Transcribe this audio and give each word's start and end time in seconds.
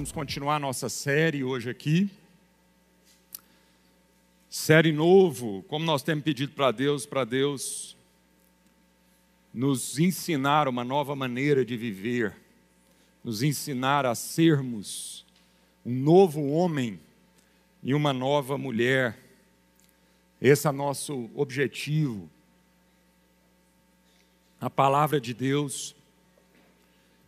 vamos 0.00 0.12
continuar 0.12 0.58
nossa 0.58 0.88
série 0.88 1.44
hoje 1.44 1.68
aqui. 1.68 2.08
Série 4.48 4.92
novo, 4.92 5.62
como 5.68 5.84
nós 5.84 6.02
temos 6.02 6.24
pedido 6.24 6.54
para 6.54 6.70
Deus, 6.70 7.04
para 7.04 7.22
Deus 7.22 7.94
nos 9.52 9.98
ensinar 9.98 10.68
uma 10.68 10.82
nova 10.82 11.14
maneira 11.14 11.66
de 11.66 11.76
viver, 11.76 12.34
nos 13.22 13.42
ensinar 13.42 14.06
a 14.06 14.14
sermos 14.14 15.26
um 15.84 15.92
novo 15.92 16.48
homem 16.48 16.98
e 17.82 17.92
uma 17.92 18.14
nova 18.14 18.56
mulher. 18.56 19.18
Esse 20.40 20.66
é 20.66 20.72
nosso 20.72 21.28
objetivo. 21.34 22.26
A 24.58 24.70
palavra 24.70 25.20
de 25.20 25.34
Deus 25.34 25.94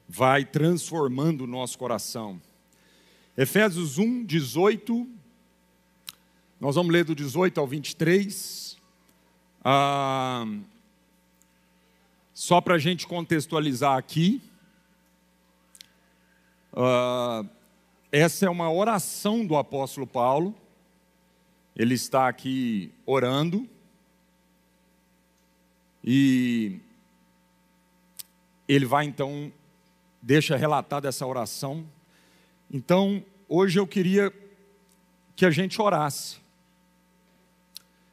vai 0.08 0.42
transformando 0.42 1.44
o 1.44 1.46
nosso 1.46 1.76
coração. 1.76 2.40
Efésios 3.36 3.96
1, 3.96 4.24
18. 4.24 5.08
Nós 6.60 6.74
vamos 6.74 6.92
ler 6.92 7.02
do 7.04 7.14
18 7.14 7.58
ao 7.58 7.66
23. 7.66 8.76
Ah, 9.64 10.44
só 12.34 12.60
para 12.60 12.74
a 12.74 12.78
gente 12.78 13.06
contextualizar 13.06 13.96
aqui. 13.96 14.42
Ah, 16.74 17.42
essa 18.10 18.44
é 18.44 18.50
uma 18.50 18.70
oração 18.70 19.46
do 19.46 19.56
apóstolo 19.56 20.06
Paulo. 20.06 20.54
Ele 21.74 21.94
está 21.94 22.28
aqui 22.28 22.92
orando. 23.06 23.66
E 26.04 26.80
ele 28.68 28.84
vai 28.84 29.06
então 29.06 29.50
deixa 30.20 30.54
relatada 30.54 31.08
essa 31.08 31.26
oração. 31.26 31.86
Então, 32.72 33.22
hoje 33.46 33.78
eu 33.78 33.86
queria 33.86 34.32
que 35.36 35.44
a 35.44 35.50
gente 35.50 35.80
orasse, 35.80 36.38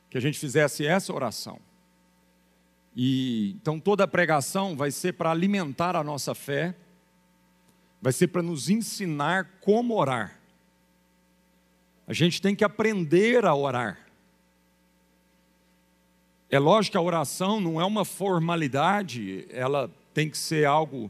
que 0.09 0.17
a 0.17 0.21
gente 0.21 0.37
fizesse 0.37 0.85
essa 0.85 1.13
oração. 1.13 1.59
E 2.93 3.51
então 3.51 3.79
toda 3.79 4.03
a 4.03 4.07
pregação 4.07 4.75
vai 4.75 4.91
ser 4.91 5.13
para 5.13 5.31
alimentar 5.31 5.95
a 5.95 6.03
nossa 6.03 6.35
fé, 6.35 6.75
vai 8.01 8.11
ser 8.11 8.27
para 8.27 8.41
nos 8.41 8.69
ensinar 8.69 9.59
como 9.61 9.95
orar. 9.95 10.37
A 12.05 12.11
gente 12.11 12.41
tem 12.41 12.53
que 12.53 12.63
aprender 12.63 13.45
a 13.45 13.55
orar. 13.55 14.09
É 16.49 16.59
lógico 16.59 16.93
que 16.93 16.97
a 16.97 17.01
oração 17.01 17.61
não 17.61 17.79
é 17.79 17.85
uma 17.85 18.03
formalidade, 18.03 19.47
ela 19.51 19.89
tem 20.13 20.29
que 20.29 20.37
ser 20.37 20.65
algo 20.65 21.09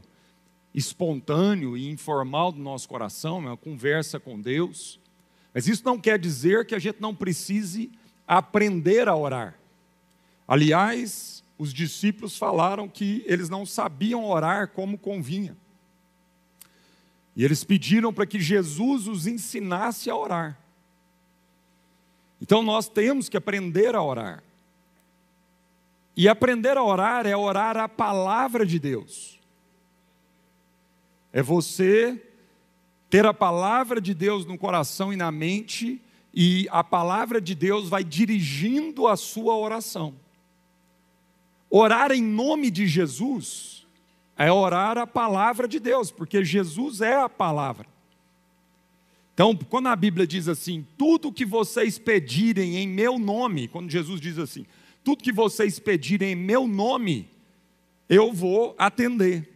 espontâneo 0.74 1.76
e 1.76 1.90
informal 1.90 2.52
do 2.52 2.60
nosso 2.60 2.88
coração, 2.88 3.38
é 3.38 3.46
uma 3.48 3.56
conversa 3.56 4.20
com 4.20 4.40
Deus. 4.40 5.00
Mas 5.52 5.66
isso 5.66 5.82
não 5.84 5.98
quer 5.98 6.18
dizer 6.18 6.64
que 6.64 6.74
a 6.74 6.78
gente 6.78 7.00
não 7.00 7.14
precise 7.14 7.90
aprender 8.26 9.08
a 9.08 9.16
orar. 9.16 9.58
Aliás, 10.46 11.42
os 11.58 11.74
discípulos 11.74 12.36
falaram 12.36 12.88
que 12.88 13.24
eles 13.26 13.48
não 13.48 13.66
sabiam 13.66 14.24
orar 14.24 14.68
como 14.68 14.96
convinha. 14.96 15.56
E 17.34 17.44
eles 17.44 17.64
pediram 17.64 18.12
para 18.12 18.26
que 18.26 18.38
Jesus 18.38 19.08
os 19.08 19.26
ensinasse 19.26 20.10
a 20.10 20.16
orar. 20.16 20.58
Então 22.40 22.62
nós 22.62 22.88
temos 22.88 23.28
que 23.28 23.36
aprender 23.36 23.94
a 23.94 24.02
orar. 24.02 24.42
E 26.16 26.28
aprender 26.28 26.76
a 26.76 26.82
orar 26.82 27.26
é 27.26 27.36
orar 27.36 27.76
a 27.76 27.88
palavra 27.88 28.64
de 28.64 28.78
Deus. 28.78 29.39
É 31.32 31.42
você 31.42 32.20
ter 33.08 33.26
a 33.26 33.34
palavra 33.34 34.00
de 34.00 34.14
Deus 34.14 34.44
no 34.44 34.56
coração 34.56 35.12
e 35.12 35.16
na 35.16 35.32
mente, 35.32 36.00
e 36.32 36.68
a 36.70 36.84
palavra 36.84 37.40
de 37.40 37.54
Deus 37.54 37.88
vai 37.88 38.04
dirigindo 38.04 39.08
a 39.08 39.16
sua 39.16 39.56
oração. 39.56 40.14
Orar 41.68 42.12
em 42.12 42.22
nome 42.22 42.70
de 42.70 42.86
Jesus 42.86 43.86
é 44.36 44.50
orar 44.50 44.96
a 44.96 45.06
palavra 45.06 45.68
de 45.68 45.78
Deus, 45.78 46.10
porque 46.10 46.44
Jesus 46.44 47.00
é 47.00 47.16
a 47.16 47.28
palavra. 47.28 47.86
Então, 49.34 49.56
quando 49.56 49.88
a 49.88 49.96
Bíblia 49.96 50.26
diz 50.26 50.48
assim, 50.48 50.86
tudo 50.98 51.32
que 51.32 51.44
vocês 51.44 51.98
pedirem 51.98 52.76
em 52.76 52.88
meu 52.88 53.18
nome, 53.18 53.68
quando 53.68 53.90
Jesus 53.90 54.20
diz 54.20 54.38
assim, 54.38 54.66
tudo 55.02 55.22
que 55.22 55.32
vocês 55.32 55.78
pedirem 55.78 56.32
em 56.32 56.36
meu 56.36 56.66
nome, 56.66 57.28
eu 58.08 58.32
vou 58.32 58.74
atender. 58.78 59.48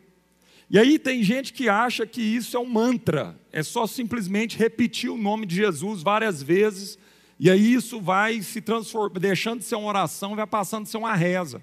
E 0.70 0.78
aí 0.78 0.98
tem 0.98 1.22
gente 1.22 1.52
que 1.52 1.68
acha 1.68 2.06
que 2.06 2.22
isso 2.22 2.56
é 2.56 2.60
um 2.60 2.66
mantra, 2.66 3.38
é 3.52 3.62
só 3.62 3.86
simplesmente 3.86 4.58
repetir 4.58 5.10
o 5.10 5.16
nome 5.16 5.46
de 5.46 5.54
Jesus 5.54 6.02
várias 6.02 6.42
vezes, 6.42 6.98
e 7.38 7.50
aí 7.50 7.74
isso 7.74 8.00
vai 8.00 8.40
se 8.42 8.60
transformando, 8.60 9.20
deixando 9.20 9.58
de 9.58 9.66
ser 9.66 9.74
uma 9.74 9.88
oração, 9.88 10.34
vai 10.34 10.46
passando 10.46 10.84
a 10.84 10.86
ser 10.86 10.96
uma 10.96 11.14
reza. 11.14 11.62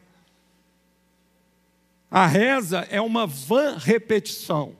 A 2.09 2.27
reza 2.27 2.79
é 2.89 2.99
uma 2.99 3.25
vã 3.25 3.77
repetição, 3.77 4.75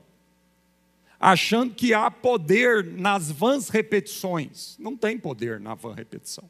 achando 1.18 1.74
que 1.74 1.94
há 1.94 2.10
poder 2.10 2.84
nas 2.84 3.30
vãs 3.30 3.70
repetições. 3.70 4.76
Não 4.78 4.96
tem 4.96 5.18
poder 5.18 5.58
na 5.58 5.74
vã 5.74 5.94
repetição. 5.94 6.44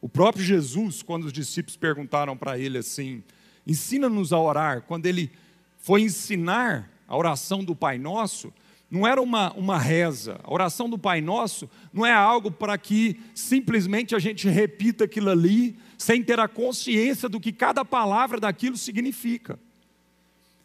O 0.00 0.08
próprio 0.08 0.44
Jesus, 0.44 1.02
quando 1.02 1.24
os 1.24 1.32
discípulos 1.32 1.76
perguntaram 1.76 2.36
para 2.36 2.56
ele 2.56 2.78
assim: 2.78 3.24
ensina-nos 3.66 4.32
a 4.32 4.38
orar, 4.38 4.82
quando 4.82 5.06
ele 5.06 5.32
foi 5.88 6.02
ensinar 6.02 6.90
a 7.08 7.16
oração 7.16 7.64
do 7.64 7.74
Pai 7.74 7.96
Nosso, 7.96 8.52
não 8.90 9.06
era 9.06 9.22
uma, 9.22 9.54
uma 9.54 9.78
reza. 9.78 10.38
A 10.44 10.52
oração 10.52 10.86
do 10.86 10.98
Pai 10.98 11.22
Nosso 11.22 11.66
não 11.94 12.04
é 12.04 12.12
algo 12.12 12.50
para 12.50 12.76
que 12.76 13.18
simplesmente 13.34 14.14
a 14.14 14.18
gente 14.18 14.46
repita 14.50 15.04
aquilo 15.04 15.30
ali, 15.30 15.78
sem 15.96 16.22
ter 16.22 16.38
a 16.38 16.46
consciência 16.46 17.26
do 17.26 17.40
que 17.40 17.52
cada 17.52 17.86
palavra 17.86 18.38
daquilo 18.38 18.76
significa. 18.76 19.58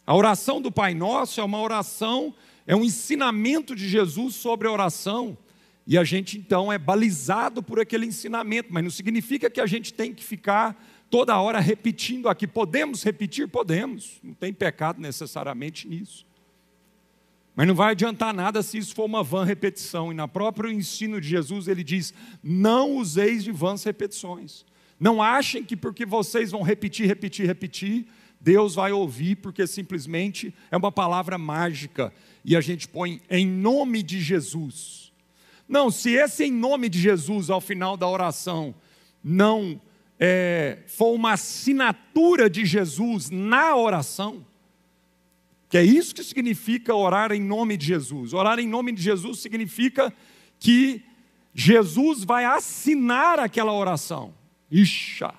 A 0.06 0.14
oração 0.14 0.62
do 0.62 0.70
Pai 0.70 0.94
Nosso 0.94 1.40
é 1.40 1.44
uma 1.46 1.62
oração, 1.62 2.36
é 2.68 2.76
um 2.76 2.84
ensinamento 2.84 3.74
de 3.74 3.88
Jesus 3.88 4.36
sobre 4.36 4.68
a 4.68 4.72
oração. 4.74 5.38
E 5.88 5.98
a 5.98 6.04
gente 6.04 6.38
então 6.38 6.70
é 6.70 6.78
balizado 6.78 7.64
por 7.64 7.80
aquele 7.80 8.06
ensinamento, 8.06 8.74
mas 8.74 8.84
não 8.84 8.92
significa 8.92 9.50
que 9.50 9.62
a 9.62 9.66
gente 9.66 9.94
tem 9.94 10.14
que 10.14 10.22
ficar 10.22 10.76
toda 11.13 11.40
hora 11.40 11.59
repetindo 11.59 12.28
aqui. 12.28 12.47
Podemos 12.47 13.03
repetir? 13.03 13.47
Podemos, 13.47 14.19
não 14.24 14.34
tem 14.34 14.51
pecado 14.51 15.00
necessariamente 15.00 15.88
nisso. 15.88 16.25
Mas 17.56 17.68
não 17.68 17.75
vai 17.75 17.91
adiantar 17.91 18.34
nada 18.34 18.63
se 18.63 18.79
isso 18.79 18.96
for 18.96 19.06
uma 19.06 19.22
vã 19.22 19.44
repetição. 19.44 20.12
E 20.12 20.16
na 20.16 20.28
próprio 20.28 20.72
ensino 20.72 21.22
de 21.22 21.28
Jesus 21.29 21.68
ele 21.68 21.84
diz: 21.84 22.16
não 22.41 22.97
useis 22.97 23.44
de 23.44 23.51
vãs 23.51 23.84
repetições. 23.84 24.66
Não 25.00 25.22
achem 25.22 25.63
que 25.63 25.78
porque 25.78 26.03
vocês 26.03 26.50
vão 26.50 26.63
repetir, 26.63 27.06
repetir, 27.06 27.45
repetir, 27.45 28.07
Deus 28.41 28.74
vai 28.74 28.91
ouvir, 28.91 29.35
porque 29.35 29.68
simplesmente 29.68 30.51
é 30.72 30.78
uma 30.78 30.91
palavra 30.91 31.38
mágica. 31.38 32.12
E 32.44 32.56
a 32.56 32.62
gente 32.62 32.88
põe 32.88 33.22
em 33.30 33.45
nome 33.45 34.01
de 34.01 34.19
Jesus. 34.19 35.13
Não, 35.69 35.91
se 35.91 36.09
esse 36.09 36.45
em 36.45 36.51
nome 36.51 36.90
de 36.90 37.00
Jesus 37.00 37.51
ao 37.51 37.62
final 37.62 37.95
da 37.95 38.07
oração 38.07 38.74
não 39.24 39.80
é, 40.19 40.79
for 40.88 41.13
uma 41.13 41.34
assinatura 41.34 42.50
de 42.50 42.66
Jesus 42.66 43.29
na 43.29 43.75
oração, 43.75 44.46
que 45.69 45.78
é 45.78 45.84
isso 45.84 46.13
que 46.13 46.24
significa 46.24 46.94
orar 46.94 47.31
em 47.31 47.41
nome 47.41 47.75
de 47.75 47.88
Jesus. 47.88 48.33
Orar 48.33 48.60
em 48.60 48.68
nome 48.68 48.92
de 48.92 49.01
Jesus 49.01 49.39
significa 49.39 50.13
que 50.60 51.04
Jesus 51.54 52.24
vai 52.24 52.45
assinar 52.45 53.39
aquela 53.39 53.74
oração. 53.74 54.33
Ixa! 54.69 55.33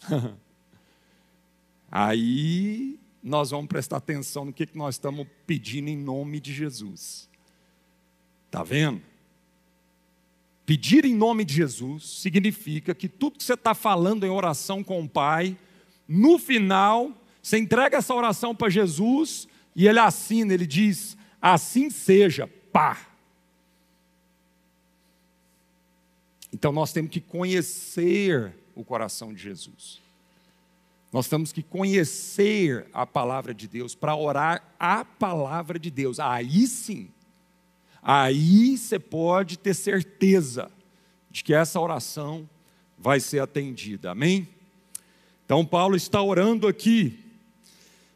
Aí 1.90 2.98
nós 3.22 3.50
vamos 3.50 3.66
prestar 3.66 3.98
atenção 3.98 4.44
no 4.44 4.52
que 4.52 4.68
nós 4.74 4.94
estamos 4.94 5.26
pedindo 5.46 5.88
em 5.88 5.96
nome 5.96 6.40
de 6.40 6.52
Jesus. 6.52 7.28
Está 8.46 8.62
vendo? 8.62 9.02
Pedir 10.72 11.04
em 11.04 11.14
nome 11.14 11.44
de 11.44 11.52
Jesus 11.52 12.08
significa 12.08 12.94
que 12.94 13.06
tudo 13.06 13.36
que 13.36 13.44
você 13.44 13.52
está 13.52 13.74
falando 13.74 14.24
em 14.24 14.30
oração 14.30 14.82
com 14.82 15.02
o 15.02 15.08
Pai, 15.08 15.54
no 16.08 16.38
final, 16.38 17.12
você 17.42 17.58
entrega 17.58 17.98
essa 17.98 18.14
oração 18.14 18.54
para 18.54 18.70
Jesus 18.70 19.46
e 19.76 19.86
ele 19.86 19.98
assina, 19.98 20.54
ele 20.54 20.66
diz: 20.66 21.14
assim 21.42 21.90
seja, 21.90 22.48
pá. 22.72 23.06
Então 26.50 26.72
nós 26.72 26.90
temos 26.90 27.10
que 27.10 27.20
conhecer 27.20 28.56
o 28.74 28.82
coração 28.82 29.34
de 29.34 29.42
Jesus. 29.42 30.00
Nós 31.12 31.28
temos 31.28 31.52
que 31.52 31.62
conhecer 31.62 32.86
a 32.94 33.04
palavra 33.04 33.52
de 33.52 33.68
Deus 33.68 33.94
para 33.94 34.16
orar 34.16 34.72
a 34.80 35.04
palavra 35.04 35.78
de 35.78 35.90
Deus. 35.90 36.18
Aí 36.18 36.66
sim 36.66 37.10
aí 38.02 38.76
você 38.76 38.98
pode 38.98 39.56
ter 39.58 39.74
certeza 39.74 40.70
de 41.30 41.44
que 41.44 41.54
essa 41.54 41.80
oração 41.80 42.48
vai 42.98 43.20
ser 43.20 43.38
atendida. 43.38 44.10
Amém? 44.10 44.48
Então, 45.44 45.64
Paulo 45.64 45.96
está 45.96 46.22
orando 46.22 46.66
aqui 46.66 47.18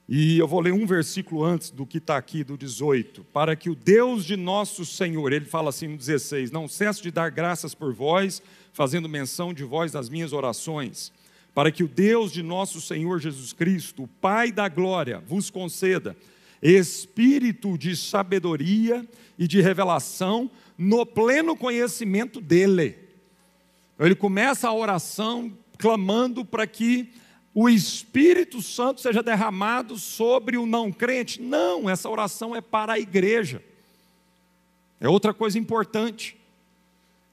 E 0.08 0.38
eu 0.38 0.46
vou 0.46 0.60
ler 0.60 0.72
um 0.72 0.86
versículo 0.86 1.42
antes 1.42 1.70
do 1.70 1.84
que 1.84 1.98
está 1.98 2.16
aqui, 2.16 2.44
do 2.44 2.56
18. 2.56 3.24
Para 3.32 3.56
que 3.56 3.68
o 3.68 3.74
Deus 3.74 4.24
de 4.24 4.36
nosso 4.36 4.86
Senhor, 4.86 5.32
ele 5.32 5.46
fala 5.46 5.70
assim 5.70 5.88
no 5.88 5.96
16: 5.96 6.52
Não 6.52 6.68
cesso 6.68 7.02
de 7.02 7.10
dar 7.10 7.28
graças 7.30 7.74
por 7.74 7.92
vós, 7.92 8.40
fazendo 8.72 9.08
menção 9.08 9.52
de 9.52 9.64
vós 9.64 9.92
nas 9.92 10.08
minhas 10.08 10.32
orações. 10.32 11.12
Para 11.52 11.72
que 11.72 11.82
o 11.82 11.88
Deus 11.88 12.30
de 12.30 12.42
nosso 12.42 12.80
Senhor 12.80 13.18
Jesus 13.18 13.52
Cristo, 13.52 14.04
o 14.04 14.08
Pai 14.08 14.52
da 14.52 14.68
glória, 14.68 15.20
vos 15.26 15.50
conceda 15.50 16.16
espírito 16.62 17.76
de 17.76 17.96
sabedoria 17.96 19.06
e 19.38 19.46
de 19.46 19.60
revelação 19.60 20.50
no 20.76 21.04
pleno 21.04 21.56
conhecimento 21.56 22.40
dele. 22.40 22.98
Ele 23.98 24.14
começa 24.14 24.68
a 24.68 24.74
oração 24.74 25.52
clamando 25.78 26.44
para 26.44 26.66
que 26.66 27.12
o 27.54 27.68
Espírito 27.68 28.60
Santo 28.60 29.00
seja 29.00 29.22
derramado 29.22 29.96
sobre 29.96 30.58
o 30.58 30.66
não 30.66 30.92
crente. 30.92 31.40
Não, 31.40 31.88
essa 31.88 32.08
oração 32.08 32.54
é 32.54 32.60
para 32.60 32.94
a 32.94 32.98
igreja. 32.98 33.62
É 35.00 35.08
outra 35.08 35.32
coisa 35.32 35.58
importante. 35.58 36.36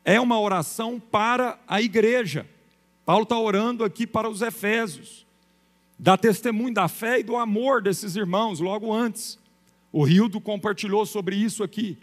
É 0.05 0.19
uma 0.19 0.39
oração 0.39 0.99
para 0.99 1.59
a 1.67 1.81
igreja. 1.81 2.47
Paulo 3.05 3.23
está 3.23 3.37
orando 3.37 3.83
aqui 3.83 4.07
para 4.07 4.29
os 4.29 4.41
Efésios. 4.41 5.22
Dá 6.03 6.17
testemunho 6.17 6.73
da 6.73 6.89
fé 6.89 7.21
e 7.21 7.23
do 7.23 7.37
amor 7.37 7.81
desses 7.81 8.17
irmãos, 8.17 8.59
logo 8.59 8.91
antes. 8.91 9.39
O 9.89 10.03
Rildo 10.03 10.41
compartilhou 10.41 11.05
sobre 11.05 11.33
isso 11.33 11.63
aqui. 11.63 11.97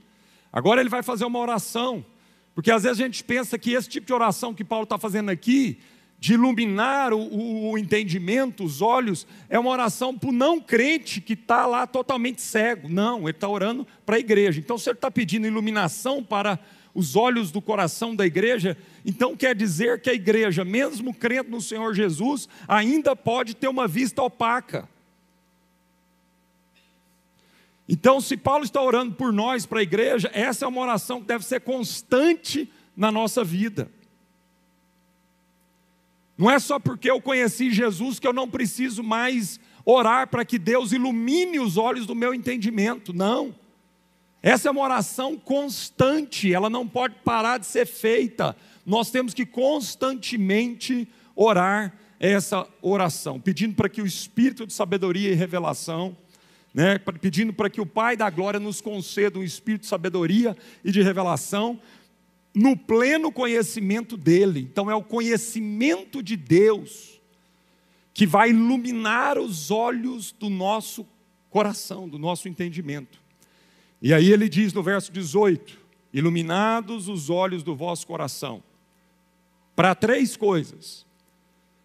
Agora 0.50 0.80
ele 0.80 0.88
vai 0.88 1.02
fazer 1.02 1.26
uma 1.26 1.38
oração, 1.38 2.02
porque 2.54 2.70
às 2.70 2.84
vezes 2.84 2.98
a 2.98 3.04
gente 3.04 3.22
pensa 3.22 3.58
que 3.58 3.72
esse 3.72 3.90
tipo 3.90 4.06
de 4.06 4.14
oração 4.14 4.54
que 4.54 4.64
Paulo 4.64 4.84
está 4.84 4.96
fazendo 4.96 5.28
aqui 5.28 5.80
de 6.18 6.32
iluminar 6.32 7.12
o, 7.12 7.72
o, 7.72 7.76
entendimento, 7.76 8.64
os 8.64 8.80
olhos, 8.80 9.26
é 9.50 9.58
uma 9.58 9.70
oração 9.70 10.16
para 10.16 10.30
o 10.30 10.32
não 10.32 10.62
crente 10.62 11.20
que 11.20 11.34
está 11.34 11.66
lá 11.66 11.86
totalmente 11.86 12.40
cego. 12.40 12.88
Não, 12.88 13.24
ele 13.24 13.32
está 13.32 13.48
orando 13.50 13.86
para 14.06 14.16
a 14.16 14.18
igreja. 14.18 14.60
Então, 14.60 14.78
se 14.78 14.88
ele 14.88 14.96
está 14.96 15.10
pedindo 15.10 15.46
iluminação 15.46 16.24
para 16.24 16.58
os 16.94 17.16
olhos 17.16 17.50
do 17.50 17.62
coração 17.62 18.14
da 18.14 18.26
igreja, 18.26 18.76
então 19.04 19.36
quer 19.36 19.54
dizer 19.54 20.00
que 20.00 20.10
a 20.10 20.14
igreja, 20.14 20.64
mesmo 20.64 21.14
crendo 21.14 21.50
no 21.50 21.60
Senhor 21.60 21.94
Jesus, 21.94 22.48
ainda 22.66 23.14
pode 23.14 23.54
ter 23.54 23.68
uma 23.68 23.86
vista 23.86 24.22
opaca. 24.22 24.88
Então, 27.88 28.20
se 28.20 28.36
Paulo 28.36 28.64
está 28.64 28.80
orando 28.80 29.14
por 29.14 29.32
nós, 29.32 29.66
para 29.66 29.80
a 29.80 29.82
igreja, 29.82 30.30
essa 30.32 30.64
é 30.64 30.68
uma 30.68 30.80
oração 30.80 31.20
que 31.20 31.26
deve 31.26 31.44
ser 31.44 31.60
constante 31.60 32.70
na 32.96 33.10
nossa 33.10 33.42
vida. 33.42 33.90
Não 36.38 36.50
é 36.50 36.58
só 36.58 36.78
porque 36.78 37.10
eu 37.10 37.20
conheci 37.20 37.70
Jesus 37.70 38.18
que 38.18 38.26
eu 38.26 38.32
não 38.32 38.48
preciso 38.48 39.02
mais 39.02 39.58
orar 39.84 40.28
para 40.28 40.44
que 40.44 40.58
Deus 40.58 40.92
ilumine 40.92 41.58
os 41.58 41.76
olhos 41.76 42.06
do 42.06 42.14
meu 42.14 42.32
entendimento. 42.32 43.12
Não. 43.12 43.54
Essa 44.42 44.68
é 44.68 44.70
uma 44.70 44.82
oração 44.82 45.36
constante, 45.36 46.52
ela 46.52 46.70
não 46.70 46.88
pode 46.88 47.16
parar 47.24 47.58
de 47.58 47.66
ser 47.66 47.86
feita. 47.86 48.56
Nós 48.86 49.10
temos 49.10 49.34
que 49.34 49.44
constantemente 49.44 51.06
orar 51.36 51.94
essa 52.18 52.66
oração, 52.80 53.38
pedindo 53.38 53.74
para 53.74 53.88
que 53.88 54.00
o 54.00 54.06
espírito 54.06 54.66
de 54.66 54.72
sabedoria 54.72 55.30
e 55.30 55.34
revelação, 55.34 56.16
né, 56.72 56.98
pedindo 57.20 57.52
para 57.52 57.68
que 57.68 57.80
o 57.80 57.86
Pai 57.86 58.16
da 58.16 58.30
glória 58.30 58.60
nos 58.60 58.80
conceda 58.80 59.38
um 59.38 59.42
espírito 59.42 59.82
de 59.82 59.88
sabedoria 59.88 60.56
e 60.84 60.90
de 60.90 61.02
revelação, 61.02 61.80
no 62.54 62.76
pleno 62.76 63.30
conhecimento 63.30 64.16
dele. 64.16 64.60
Então 64.60 64.90
é 64.90 64.94
o 64.94 65.02
conhecimento 65.02 66.22
de 66.22 66.36
Deus 66.36 67.20
que 68.12 68.26
vai 68.26 68.50
iluminar 68.50 69.38
os 69.38 69.70
olhos 69.70 70.32
do 70.32 70.50
nosso 70.50 71.06
coração, 71.48 72.08
do 72.08 72.18
nosso 72.18 72.48
entendimento. 72.48 73.19
E 74.00 74.14
aí 74.14 74.32
ele 74.32 74.48
diz 74.48 74.72
no 74.72 74.82
verso 74.82 75.12
18: 75.12 75.78
Iluminados 76.12 77.08
os 77.08 77.30
olhos 77.30 77.62
do 77.62 77.74
vosso 77.76 78.06
coração, 78.06 78.62
para 79.76 79.94
três 79.94 80.36
coisas. 80.36 81.08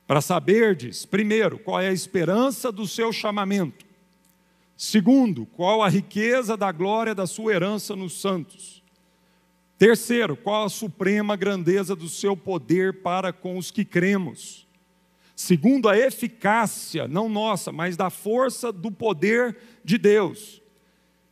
Para 0.08 0.22
saberdes, 0.22 1.04
primeiro, 1.04 1.58
qual 1.58 1.82
é 1.82 1.88
a 1.88 1.94
esperança 1.94 2.72
do 2.72 2.86
seu 2.86 3.12
chamamento. 3.12 3.86
Segundo, 4.78 5.46
qual 5.48 5.82
a 5.82 5.90
riqueza 5.90 6.56
da 6.56 6.72
glória 6.72 7.16
da 7.16 7.26
sua 7.26 7.54
herança 7.54 7.96
nos 7.96 8.20
santos. 8.20 8.84
Terceiro, 9.78 10.38
qual 10.38 10.66
a 10.66 10.70
suprema 10.70 11.36
grandeza 11.36 11.96
do 11.96 12.08
seu 12.08 12.38
poder 12.38 13.02
para 13.02 13.34
com 13.34 13.58
os 13.58 13.72
que 13.72 13.84
cremos? 13.84 14.68
Segundo, 15.36 15.90
a 15.90 15.98
eficácia, 15.98 17.08
não 17.08 17.28
nossa, 17.28 17.72
mas 17.72 17.98
da 17.98 18.10
força 18.10 18.72
do 18.72 18.92
poder 18.92 19.58
de 19.84 19.98
Deus. 19.98 20.62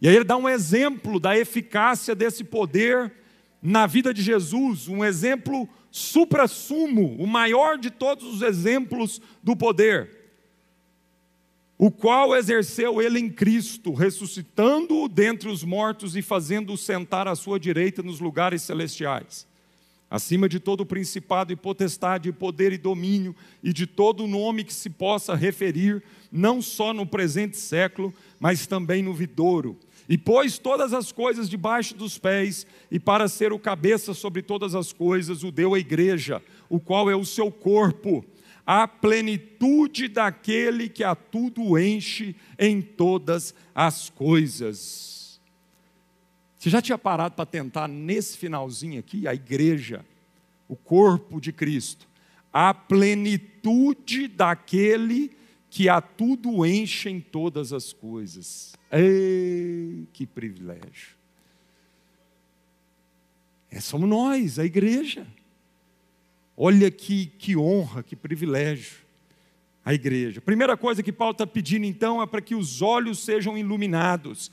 E 0.03 0.07
aí 0.07 0.15
ele 0.15 0.23
dá 0.23 0.37
um 0.37 0.47
exemplo 0.47 1.19
da 1.19 1.35
eficácia 1.35 2.13
desse 2.13 2.43
poder 2.43 3.11
na 3.59 3.87
vida 3.87 4.13
de 4.13 4.21
Jesus, 4.21 4.87
um 4.87 5.03
exemplo 5.03 5.67
supra-sumo, 5.89 7.15
o 7.17 7.25
maior 7.25 7.79
de 7.79 7.89
todos 7.89 8.23
os 8.25 8.43
exemplos 8.43 9.19
do 9.41 9.55
poder 9.55 10.23
o 11.77 11.91
qual 11.91 12.33
exerceu 12.33 13.01
ele 13.01 13.19
em 13.19 13.29
Cristo, 13.29 13.93
ressuscitando-o 13.93 15.09
dentre 15.09 15.49
os 15.49 15.65
mortos 15.65 16.15
e 16.15 16.21
fazendo-o 16.21 16.77
sentar 16.77 17.27
à 17.27 17.35
sua 17.35 17.59
direita 17.59 18.01
nos 18.01 18.21
lugares 18.21 18.61
celestiais, 18.61 19.45
acima 20.09 20.47
de 20.47 20.61
todo 20.61 20.85
principado 20.85 21.51
e 21.51 21.57
potestade, 21.57 22.31
poder 22.31 22.71
e 22.71 22.77
domínio, 22.77 23.35
e 23.61 23.73
de 23.73 23.85
todo 23.85 24.27
nome 24.27 24.63
que 24.63 24.73
se 24.73 24.89
possa 24.89 25.35
referir, 25.35 26.01
não 26.31 26.61
só 26.61 26.93
no 26.93 27.05
presente 27.05 27.57
século, 27.57 28.13
mas 28.39 28.65
também 28.65 29.03
no 29.03 29.13
vidouro. 29.13 29.77
E 30.07 30.17
pôs 30.17 30.57
todas 30.57 30.93
as 30.93 31.11
coisas 31.11 31.49
debaixo 31.49 31.95
dos 31.95 32.17
pés, 32.17 32.67
e 32.91 32.99
para 32.99 33.27
ser 33.27 33.53
o 33.53 33.59
cabeça 33.59 34.13
sobre 34.13 34.41
todas 34.41 34.75
as 34.75 34.91
coisas, 34.91 35.43
o 35.43 35.51
deu 35.51 35.73
à 35.73 35.79
igreja, 35.79 36.41
o 36.69 36.79
qual 36.79 37.09
é 37.09 37.15
o 37.15 37.25
seu 37.25 37.51
corpo 37.51 38.25
a 38.65 38.87
plenitude 38.87 40.07
daquele 40.07 40.87
que 40.87 41.03
a 41.03 41.15
tudo 41.15 41.77
enche 41.77 42.35
em 42.57 42.81
todas 42.81 43.53
as 43.75 44.09
coisas. 44.09 45.41
Você 46.57 46.69
já 46.69 46.81
tinha 46.81 46.97
parado 46.97 47.35
para 47.35 47.45
tentar 47.45 47.87
nesse 47.89 48.37
finalzinho 48.37 48.99
aqui, 48.99 49.27
a 49.27 49.33
igreja, 49.33 50.05
o 50.67 50.77
corpo 50.77 51.41
de 51.41 51.51
Cristo, 51.51 52.07
a 52.53 52.73
plenitude 52.73 54.29
daquele 54.29 55.35
que 55.69 55.89
a 55.89 55.99
tudo 55.99 56.65
enche 56.65 57.09
em 57.09 57.19
todas 57.19 57.73
as 57.73 57.91
coisas. 57.91 58.73
Ei, 58.95 60.07
que 60.13 60.27
privilégio! 60.27 61.17
É, 63.71 63.79
somos 63.79 64.07
nós, 64.07 64.59
a 64.59 64.65
igreja. 64.65 65.25
Olha 66.55 66.91
que, 66.91 67.25
que 67.25 67.57
honra, 67.57 68.03
que 68.03 68.15
privilégio 68.15 69.03
a 69.83 69.95
igreja. 69.95 70.39
Primeira 70.39 70.77
coisa 70.77 71.01
que 71.01 71.11
Paulo 71.11 71.31
está 71.31 71.47
pedindo 71.47 71.85
então 71.85 72.21
é 72.21 72.27
para 72.27 72.39
que 72.39 72.53
os 72.53 72.83
olhos 72.83 73.17
sejam 73.19 73.57
iluminados, 73.57 74.51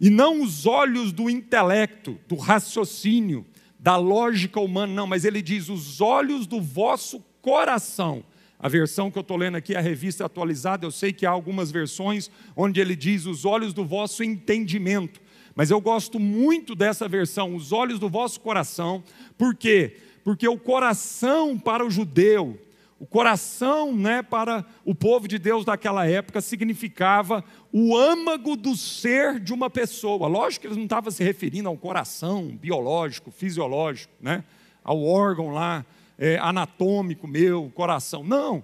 e 0.00 0.10
não 0.10 0.42
os 0.42 0.66
olhos 0.66 1.12
do 1.12 1.30
intelecto, 1.30 2.18
do 2.28 2.34
raciocínio, 2.34 3.46
da 3.78 3.96
lógica 3.96 4.58
humana, 4.58 4.92
não, 4.92 5.06
mas 5.06 5.24
ele 5.24 5.40
diz 5.40 5.68
os 5.68 6.00
olhos 6.00 6.46
do 6.46 6.60
vosso 6.60 7.20
coração. 7.40 8.24
A 8.58 8.68
versão 8.68 9.10
que 9.10 9.18
eu 9.18 9.22
estou 9.22 9.36
lendo 9.36 9.56
aqui 9.56 9.74
é 9.74 9.78
a 9.78 9.82
revista 9.82 10.24
atualizada, 10.24 10.86
eu 10.86 10.90
sei 10.90 11.12
que 11.12 11.26
há 11.26 11.30
algumas 11.30 11.70
versões 11.70 12.30
onde 12.56 12.80
ele 12.80 12.96
diz 12.96 13.26
os 13.26 13.44
olhos 13.44 13.74
do 13.74 13.84
vosso 13.84 14.24
entendimento, 14.24 15.20
mas 15.54 15.70
eu 15.70 15.80
gosto 15.80 16.18
muito 16.18 16.74
dessa 16.74 17.08
versão, 17.08 17.54
os 17.54 17.72
olhos 17.72 17.98
do 17.98 18.08
vosso 18.08 18.40
coração, 18.40 19.04
por 19.36 19.54
quê? 19.54 19.96
porque 20.26 20.48
o 20.48 20.58
coração 20.58 21.56
para 21.56 21.86
o 21.86 21.90
judeu, 21.90 22.60
o 22.98 23.06
coração 23.06 23.94
né, 23.94 24.24
para 24.24 24.64
o 24.84 24.92
povo 24.92 25.28
de 25.28 25.38
Deus 25.38 25.64
daquela 25.64 26.04
época 26.04 26.40
significava 26.40 27.44
o 27.72 27.96
âmago 27.96 28.56
do 28.56 28.74
ser 28.74 29.38
de 29.38 29.54
uma 29.54 29.70
pessoa. 29.70 30.26
Lógico 30.26 30.62
que 30.62 30.66
eles 30.66 30.76
não 30.76 30.82
estavam 30.82 31.12
se 31.12 31.22
referindo 31.22 31.68
ao 31.68 31.76
coração 31.76 32.48
biológico, 32.48 33.30
fisiológico, 33.30 34.12
né, 34.20 34.42
ao 34.82 35.00
órgão 35.00 35.50
lá 35.50 35.86
é, 36.18 36.38
anatômico 36.38 37.26
meu, 37.26 37.70
coração. 37.74 38.24
Não. 38.24 38.56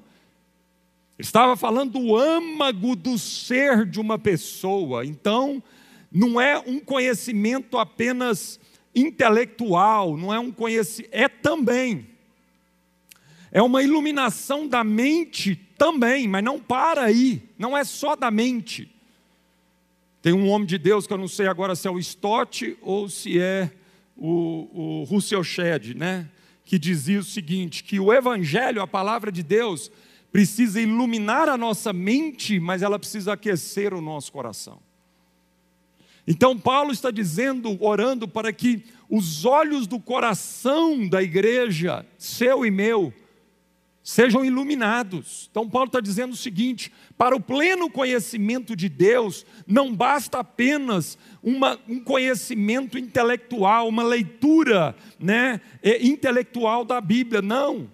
Ele 1.19 1.27
estava 1.27 1.57
falando 1.57 2.01
do 2.01 2.17
âmago 2.17 2.97
do 2.97 3.19
ser 3.19 3.87
de 3.87 4.01
uma 4.01 4.19
pessoa. 4.19 5.05
Então, 5.05 5.63
não 6.11 6.41
é 6.41 6.59
um 6.59 6.81
conhecimento 6.81 7.79
apenas 7.79 8.59
intelectual, 8.95 10.17
não 10.17 10.33
é 10.33 10.39
um 10.39 10.51
conhecimento, 10.51 11.11
é 11.13 11.29
também. 11.29 12.09
É 13.51 13.63
uma 13.63 13.83
iluminação 13.83 14.67
da 14.67 14.83
mente 14.83 15.57
também, 15.77 16.27
mas 16.27 16.43
não 16.43 16.59
para 16.59 17.03
aí, 17.03 17.43
não 17.59 17.77
é 17.77 17.85
só 17.85 18.17
da 18.17 18.31
mente. 18.31 18.91
Tem 20.23 20.33
um 20.33 20.49
homem 20.49 20.67
de 20.67 20.79
Deus 20.79 21.07
que 21.07 21.13
eu 21.13 21.19
não 21.19 21.29
sei 21.29 21.47
agora 21.47 21.75
se 21.75 21.87
é 21.87 21.91
o 21.91 21.99
Stott 21.99 22.77
ou 22.81 23.09
se 23.09 23.41
é 23.41 23.71
o, 24.17 24.69
o 24.73 25.05
Russell 25.05 25.43
Shedd, 25.43 25.95
né? 25.95 26.29
Que 26.73 26.79
dizia 26.79 27.21
o 27.21 27.23
seguinte: 27.23 27.85
que 27.85 28.01
o 28.01 28.11
Evangelho, 28.11 28.81
a 28.81 28.87
palavra 28.87 29.31
de 29.31 29.43
Deus, 29.43 29.93
precisa 30.33 30.81
iluminar 30.81 31.47
a 31.47 31.59
nossa 31.59 31.93
mente, 31.93 32.59
mas 32.59 32.81
ela 32.81 32.99
precisa 32.99 33.35
aquecer 33.35 33.93
o 33.93 34.01
nosso 34.01 34.33
coração. 34.33 34.79
Então, 36.27 36.59
Paulo 36.59 36.91
está 36.91 37.11
dizendo, 37.11 37.77
orando 37.79 38.27
para 38.27 38.55
que 38.55 38.87
os 39.07 39.45
olhos 39.45 39.87
do 39.87 40.01
coração 40.01 41.07
da 41.07 41.23
igreja, 41.23 42.07
seu 42.17 42.65
e 42.65 42.71
meu, 42.71 43.13
sejam 44.03 44.45
iluminados. 44.45 45.49
Então, 45.51 45.69
Paulo 45.69 45.87
está 45.87 46.01
dizendo 46.01 46.33
o 46.33 46.37
seguinte: 46.37 46.93
para 47.17 47.37
o 47.37 47.41
pleno 47.41 47.91
conhecimento 47.91 48.75
de 48.75 48.89
Deus, 48.89 49.47
não 49.67 49.95
basta 49.95 50.39
apenas 50.39 51.17
uma, 51.43 51.79
um 51.89 52.01
conhecimento 52.01 52.99
intelectual, 52.99 53.89
uma 53.89 54.03
leitura 54.03 54.95
né, 55.19 55.61
é, 55.83 56.05
intelectual 56.05 56.85
da 56.85 57.01
Bíblia, 57.01 57.41
não. 57.41 57.91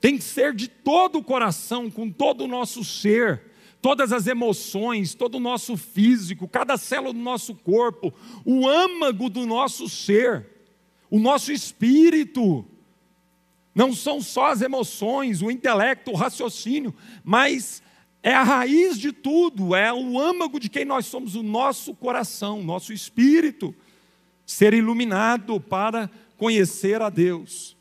Tem 0.00 0.18
que 0.18 0.24
ser 0.24 0.54
de 0.54 0.68
todo 0.68 1.18
o 1.18 1.24
coração, 1.24 1.90
com 1.90 2.10
todo 2.10 2.44
o 2.44 2.48
nosso 2.48 2.84
ser 2.84 3.42
todas 3.86 4.12
as 4.12 4.26
emoções, 4.26 5.14
todo 5.14 5.36
o 5.36 5.40
nosso 5.40 5.76
físico, 5.76 6.48
cada 6.48 6.76
célula 6.76 7.12
do 7.12 7.20
nosso 7.20 7.54
corpo, 7.54 8.12
o 8.44 8.66
âmago 8.66 9.30
do 9.30 9.46
nosso 9.46 9.88
ser, 9.88 10.44
o 11.08 11.20
nosso 11.20 11.52
espírito. 11.52 12.66
Não 13.76 13.92
são 13.92 14.22
só 14.22 14.46
as 14.46 14.62
emoções, 14.62 15.42
o 15.42 15.50
intelecto, 15.50 16.10
o 16.10 16.14
raciocínio, 16.14 16.94
mas 17.22 17.82
é 18.22 18.32
a 18.32 18.42
raiz 18.42 18.98
de 18.98 19.12
tudo, 19.12 19.74
é 19.74 19.92
o 19.92 20.18
âmago 20.18 20.58
de 20.58 20.70
quem 20.70 20.86
nós 20.86 21.04
somos, 21.04 21.34
o 21.34 21.42
nosso 21.42 21.94
coração, 21.94 22.64
nosso 22.64 22.90
espírito, 22.90 23.74
ser 24.46 24.72
iluminado 24.72 25.60
para 25.60 26.10
conhecer 26.38 27.02
a 27.02 27.10
Deus. 27.10 27.76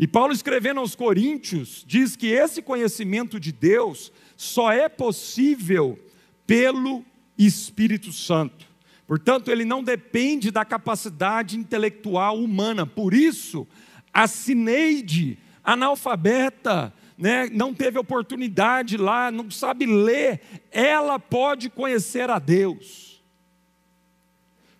E 0.00 0.08
Paulo 0.08 0.32
escrevendo 0.32 0.80
aos 0.80 0.96
Coríntios, 0.96 1.84
diz 1.86 2.16
que 2.16 2.26
esse 2.26 2.60
conhecimento 2.60 3.38
de 3.38 3.52
Deus 3.52 4.10
só 4.36 4.72
é 4.72 4.88
possível 4.88 5.96
pelo 6.44 7.04
Espírito 7.38 8.12
Santo. 8.12 8.66
Portanto, 9.06 9.48
ele 9.48 9.64
não 9.64 9.80
depende 9.80 10.50
da 10.50 10.64
capacidade 10.64 11.56
intelectual 11.56 12.36
humana. 12.36 12.84
Por 12.84 13.14
isso, 13.14 13.64
a 14.12 14.26
Cineide, 14.26 15.38
analfabeta, 15.62 16.92
né, 17.16 17.48
não 17.52 17.74
teve 17.74 17.98
oportunidade 17.98 18.96
lá, 18.96 19.30
não 19.30 19.50
sabe 19.50 19.86
ler, 19.86 20.40
ela 20.70 21.18
pode 21.18 21.68
conhecer 21.68 22.30
a 22.30 22.38
Deus. 22.38 23.22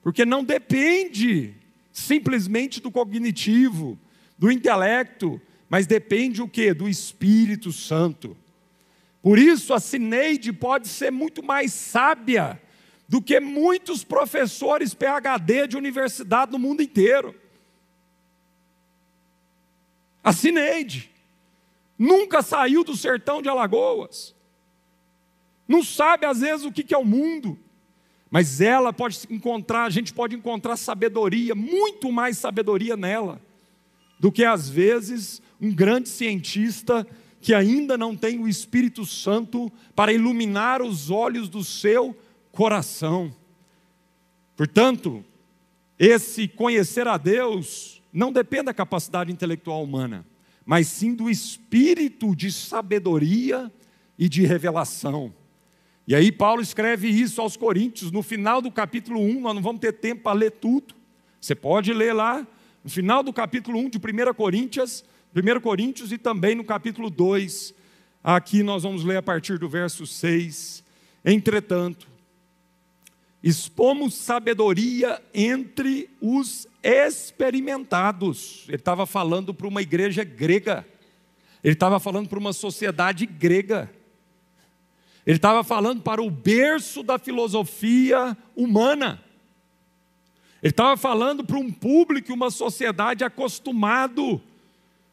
Porque 0.03 0.25
não 0.25 0.43
depende 0.43 1.55
simplesmente 1.93 2.81
do 2.81 2.91
cognitivo, 2.91 3.99
do 4.39 4.51
intelecto, 4.51 5.41
mas 5.69 5.87
depende 5.87 6.41
o 6.41 6.49
que? 6.49 6.73
Do 6.73 6.89
Espírito 6.89 7.71
Santo. 7.71 8.37
Por 9.23 9.39
isso, 9.39 9.75
a 9.75 9.81
Cineide 9.81 10.53
pode 10.53 10.89
ser 10.89 11.13
muito 11.13 11.43
mais 11.43 11.73
sábia 11.73 12.61
do 13.07 13.21
que 13.21 13.39
muitos 13.39 14.03
professores 14.03 14.95
PhD 14.95 15.67
de 15.67 15.77
universidade 15.77 16.53
no 16.53 16.59
mundo 16.59 16.83
inteiro. 16.83 17.35
A 20.23 20.33
Cineide 20.33 21.11
nunca 21.99 22.43
saiu 22.43 22.85
do 22.85 22.97
sertão 22.97 23.41
de 23.41 23.49
Alagoas, 23.49 24.35
não 25.67 25.85
sabe 25.85 26.27
às 26.27 26.41
vezes 26.41 26.67
o 26.67 26.73
que 26.73 26.93
é 26.93 26.99
o 26.99 27.05
mundo, 27.05 27.59
mas 28.31 28.61
ela 28.61 28.93
pode 28.93 29.21
encontrar, 29.31 29.85
a 29.85 29.91
gente 29.91 30.12
pode 30.12 30.35
encontrar 30.35 30.77
sabedoria, 30.77 31.55
muito 31.55 32.11
mais 32.11 32.39
sabedoria 32.39 32.97
nela, 32.97 33.41
do 34.19 34.31
que 34.31 34.45
às 34.45 34.69
vezes 34.69 35.41
um 35.61 35.73
grande 35.73 36.09
cientista 36.09 37.07
que 37.41 37.55
ainda 37.55 37.97
não 37.97 38.17
tem 38.17 38.39
o 38.39 38.49
Espírito 38.49 39.07
Santo 39.07 39.73
para 39.95 40.12
iluminar 40.12 40.83
os 40.83 41.11
olhos 41.11 41.49
do 41.49 41.65
seu 41.65 42.17
coração. 42.53 43.35
Portanto, 44.57 45.25
esse 45.99 46.47
conhecer 46.47 47.09
a 47.09 47.17
Deus 47.17 48.00
não 48.12 48.33
depende 48.33 48.64
da 48.64 48.75
capacidade 48.75 49.33
intelectual 49.33 49.83
humana, 49.83 50.26
mas 50.64 50.87
sim 50.87 51.14
do 51.14 51.31
espírito 51.31 52.35
de 52.35 52.50
sabedoria 52.50 53.73
e 54.19 54.29
de 54.29 54.45
revelação. 54.45 55.33
E 56.07 56.14
aí 56.14 56.33
Paulo 56.33 56.61
escreve 56.61 57.09
isso 57.09 57.40
aos 57.40 57.57
Coríntios, 57.57 58.11
no 58.11 58.23
final 58.23 58.61
do 58.61 58.71
capítulo 58.71 59.21
1, 59.21 59.40
nós 59.40 59.55
não 59.55 59.62
vamos 59.62 59.81
ter 59.81 59.93
tempo 59.93 60.23
para 60.25 60.33
ler 60.37 60.50
tudo. 60.50 60.95
Você 61.40 61.55
pode 61.55 61.93
ler 61.93 62.12
lá, 62.12 62.47
no 62.83 62.90
final 62.90 63.23
do 63.23 63.33
capítulo 63.33 63.79
1 63.79 63.90
de 63.90 63.99
1 63.99 64.35
Coríntios, 64.35 65.05
1 65.35 65.61
Coríntios 65.61 66.11
e 66.11 66.19
também 66.19 66.57
no 66.57 66.64
capítulo 66.64 67.09
2, 67.09 67.73
aqui 68.25 68.64
nós 68.64 68.83
vamos 68.83 69.05
ler 69.05 69.19
a 69.19 69.23
partir 69.23 69.57
do 69.59 69.69
verso 69.69 70.05
6. 70.05 70.83
Entretanto, 71.25 72.10
expomos 73.42 74.14
sabedoria 74.14 75.23
entre 75.32 76.11
os 76.20 76.68
experimentados. 76.82 78.64
Ele 78.68 78.76
estava 78.76 79.06
falando 79.06 79.54
para 79.54 79.66
uma 79.66 79.82
igreja 79.82 80.25
grega, 80.25 80.87
ele 81.62 81.75
estava 81.75 81.99
falando 81.99 82.28
para 82.28 82.38
uma 82.38 82.52
sociedade 82.52 83.26
grega, 83.26 83.90
ele 85.26 85.37
estava 85.37 85.62
falando 85.62 86.02
para 86.02 86.23
o 86.23 86.30
berço 86.30 87.02
da 87.02 87.18
filosofia 87.18 88.37
humana. 88.56 89.23
Ele 90.62 90.70
estava 90.73 90.97
falando 90.97 91.44
para 91.44 91.56
um 91.59 91.70
público, 91.70 92.32
uma 92.32 92.50
sociedade 92.50 93.25
acostumado 93.25 94.40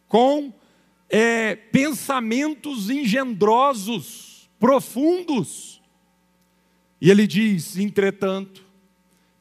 com 0.08 0.52
é, 1.10 1.56
pensamentos 1.56 2.90
engendrosos, 2.90 4.50
profundos. 4.60 5.82
E 7.00 7.12
ele 7.12 7.28
diz: 7.28 7.78
entretanto, 7.78 8.64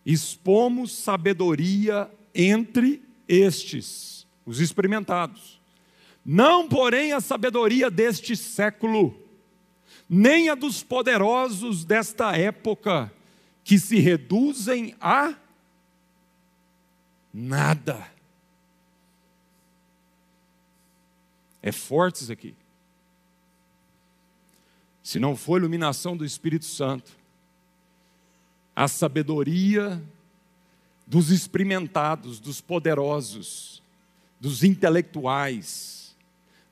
expomos 0.04 0.92
sabedoria 0.92 2.10
entre 2.34 3.02
estes, 3.28 4.26
os 4.44 4.60
experimentados. 4.60 5.60
Não, 6.24 6.68
porém, 6.68 7.12
a 7.12 7.20
sabedoria 7.20 7.90
deste 7.90 8.36
século, 8.36 9.16
nem 10.08 10.48
a 10.48 10.54
dos 10.54 10.82
poderosos 10.82 11.84
desta 11.84 12.36
época, 12.36 13.12
que 13.62 13.78
se 13.78 13.98
reduzem 13.98 14.94
a 15.00 15.34
nada 17.32 18.16
É 21.66 21.72
forte 21.72 22.22
isso 22.22 22.30
aqui. 22.30 22.54
Se 25.02 25.18
não 25.18 25.34
for 25.34 25.58
iluminação 25.58 26.16
do 26.16 26.24
Espírito 26.24 26.64
Santo, 26.64 27.10
a 28.76 28.86
sabedoria 28.86 30.02
dos 31.06 31.30
experimentados, 31.30 32.38
dos 32.38 32.60
poderosos, 32.60 33.82
dos 34.38 34.62
intelectuais, 34.62 36.14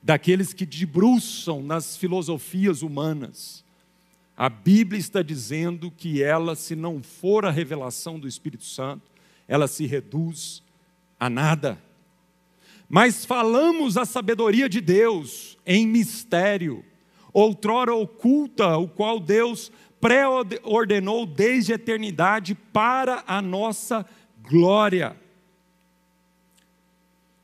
daqueles 0.03 0.53
que 0.53 0.67
debruçam 0.67 1.63
nas 1.63 1.97
filosofias 1.97 2.83
humanas. 2.83 3.63
A 4.37 4.49
Bíblia 4.49 4.99
está 4.99 5.23
dizendo 5.23 5.89
que 5.89 6.21
ela, 6.21 6.55
se 6.55 6.75
não 6.75 7.01
for 7.01 7.43
a 7.43 7.49
revelação 7.49 8.19
do 8.19 8.27
Espírito 8.27 8.65
Santo, 8.65 9.09
ela 9.47 9.67
se 9.67 9.87
reduz 9.87 10.61
a 11.19 11.27
nada. 11.27 11.81
Mas 12.87 13.25
falamos 13.25 13.97
a 13.97 14.05
sabedoria 14.05 14.69
de 14.69 14.79
Deus 14.79 15.57
em 15.65 15.87
mistério, 15.87 16.85
outrora 17.33 17.95
oculta, 17.95 18.77
o 18.77 18.87
qual 18.87 19.19
Deus 19.19 19.71
pré-ordenou 19.99 21.25
desde 21.25 21.71
a 21.71 21.75
eternidade 21.75 22.55
para 22.55 23.23
a 23.27 23.41
nossa 23.41 24.05
glória. 24.41 25.15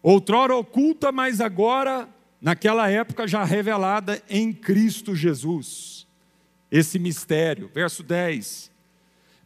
Outrora 0.04 0.56
oculta, 0.56 1.12
mas 1.12 1.42
agora, 1.42 2.08
naquela 2.40 2.90
época, 2.90 3.28
já 3.28 3.44
revelada 3.44 4.22
em 4.30 4.52
Cristo 4.52 5.16
Jesus. 5.16 6.08
Esse 6.72 6.98
mistério, 6.98 7.70
verso 7.74 8.04
10. 8.04 8.72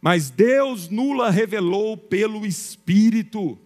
Mas 0.00 0.30
Deus 0.30 0.88
nula 0.88 1.30
revelou 1.30 1.96
pelo 1.96 2.46
Espírito 2.46 3.58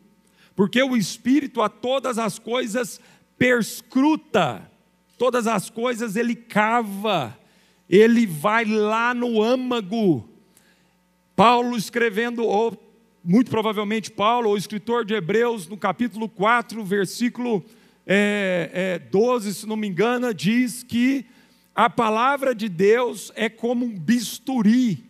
porque 0.60 0.82
o 0.82 0.94
Espírito 0.94 1.62
a 1.62 1.70
todas 1.70 2.18
as 2.18 2.38
coisas 2.38 3.00
perscruta, 3.38 4.70
todas 5.16 5.46
as 5.46 5.70
coisas 5.70 6.16
ele 6.16 6.34
cava, 6.34 7.34
ele 7.90 8.24
vai 8.24 8.64
lá 8.64 9.12
no 9.12 9.42
âmago. 9.42 10.28
Paulo 11.34 11.76
escrevendo, 11.76 12.44
ou 12.44 12.80
muito 13.24 13.50
provavelmente 13.50 14.12
Paulo, 14.12 14.50
o 14.50 14.56
escritor 14.56 15.04
de 15.04 15.14
Hebreus, 15.14 15.66
no 15.66 15.76
capítulo 15.76 16.28
4, 16.28 16.84
versículo 16.84 17.64
é, 18.06 18.70
é, 18.72 18.98
12, 19.10 19.54
se 19.54 19.66
não 19.66 19.74
me 19.74 19.88
engano, 19.88 20.32
diz 20.32 20.84
que 20.84 21.26
a 21.74 21.90
palavra 21.90 22.54
de 22.54 22.68
Deus 22.68 23.32
é 23.34 23.48
como 23.48 23.84
um 23.84 23.98
bisturi, 23.98 25.04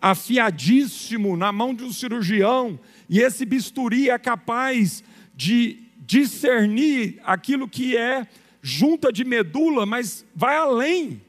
afiadíssimo 0.00 1.36
na 1.36 1.52
mão 1.52 1.72
de 1.72 1.84
um 1.84 1.92
cirurgião, 1.92 2.80
e 3.08 3.20
esse 3.20 3.44
bisturi 3.44 4.10
é 4.10 4.18
capaz 4.18 5.04
de 5.36 5.84
discernir 5.98 7.20
aquilo 7.24 7.68
que 7.68 7.96
é 7.96 8.26
junta 8.66 9.12
de 9.12 9.24
medula, 9.24 9.86
mas 9.86 10.26
vai 10.34 10.56
além. 10.56 11.22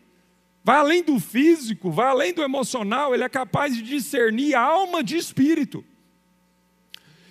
Vai 0.63 0.77
além 0.77 1.03
do 1.03 1.19
físico, 1.19 1.91
vai 1.91 2.07
além 2.07 2.33
do 2.33 2.41
emocional, 2.41 3.13
ele 3.13 3.23
é 3.23 3.29
capaz 3.29 3.75
de 3.75 3.83
discernir 3.83 4.55
alma 4.55 5.03
de 5.03 5.15
espírito. 5.15 5.85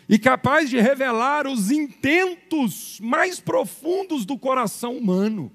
E 0.08 0.16
capaz 0.16 0.70
de 0.70 0.78
revelar 0.78 1.48
os 1.48 1.72
intentos 1.72 3.00
mais 3.00 3.40
profundos 3.40 4.24
do 4.24 4.38
coração 4.38 4.96
humano. 4.96 5.50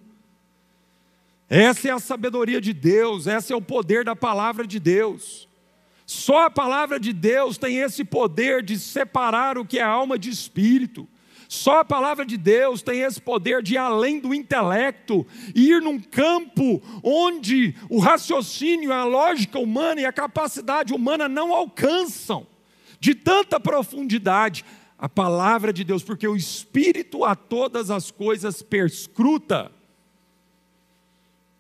Essa 1.50 1.88
é 1.88 1.92
a 1.92 2.00
sabedoria 2.00 2.60
de 2.60 2.74
Deus, 2.74 3.28
esse 3.28 3.54
é 3.54 3.56
o 3.56 3.62
poder 3.62 4.04
da 4.04 4.18
palavra 4.18 4.68
de 4.68 4.82
Deus. 4.82 5.48
Só 6.06 6.48
a 6.48 6.52
palavra 6.52 7.00
de 7.00 7.14
Deus 7.14 7.58
tem 7.58 7.78
esse 7.78 8.04
poder 8.04 8.62
de 8.62 8.78
separar 8.78 9.58
o 9.58 9.66
que 9.66 9.80
é 9.80 9.84
alma 9.84 10.20
de 10.20 10.30
espírito. 10.30 11.08
Só 11.52 11.82
a 11.82 11.86
palavra 11.86 12.26
de 12.26 12.38
Deus 12.38 12.82
tem 12.82 13.02
esse 13.02 13.20
poder 13.20 13.62
de 13.62 13.74
ir 13.74 13.78
além 13.78 14.22
do 14.22 14.34
intelecto, 14.34 15.28
ir 15.54 15.82
num 15.82 16.00
campo 16.00 16.82
onde 17.04 17.76
o 17.90 18.00
raciocínio, 18.00 18.94
a 18.94 19.04
lógica 19.04 19.60
humana 19.60 20.00
e 20.00 20.06
a 20.06 20.14
capacidade 20.14 20.94
humana 20.94 21.28
não 21.28 21.54
alcançam, 21.54 22.48
de 23.02 23.14
tanta 23.14 23.60
profundidade. 23.60 24.64
A 24.98 25.10
palavra 25.10 25.74
de 25.74 25.84
Deus, 25.84 26.04
porque 26.04 26.26
o 26.26 26.38
Espírito 26.38 27.26
a 27.26 27.36
todas 27.36 27.92
as 27.92 28.10
coisas 28.10 28.62
perscruta. 28.62 29.74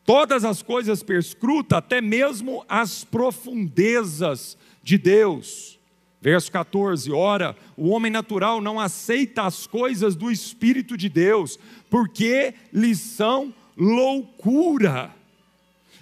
Todas 0.06 0.46
as 0.46 0.62
coisas 0.62 1.04
perscruta, 1.04 1.80
até 1.80 2.00
mesmo 2.00 2.64
as 2.70 3.04
profundezas 3.04 4.58
de 4.82 4.98
Deus. 4.98 5.81
Verso 6.22 6.52
14: 6.52 7.12
Ora, 7.12 7.56
o 7.76 7.90
homem 7.90 8.12
natural 8.12 8.62
não 8.62 8.80
aceita 8.80 9.42
as 9.42 9.66
coisas 9.66 10.16
do 10.16 10.30
Espírito 10.30 10.96
de 10.96 11.10
Deus, 11.10 11.58
porque 11.90 12.54
lhes 12.72 13.00
são 13.00 13.52
loucura, 13.76 15.14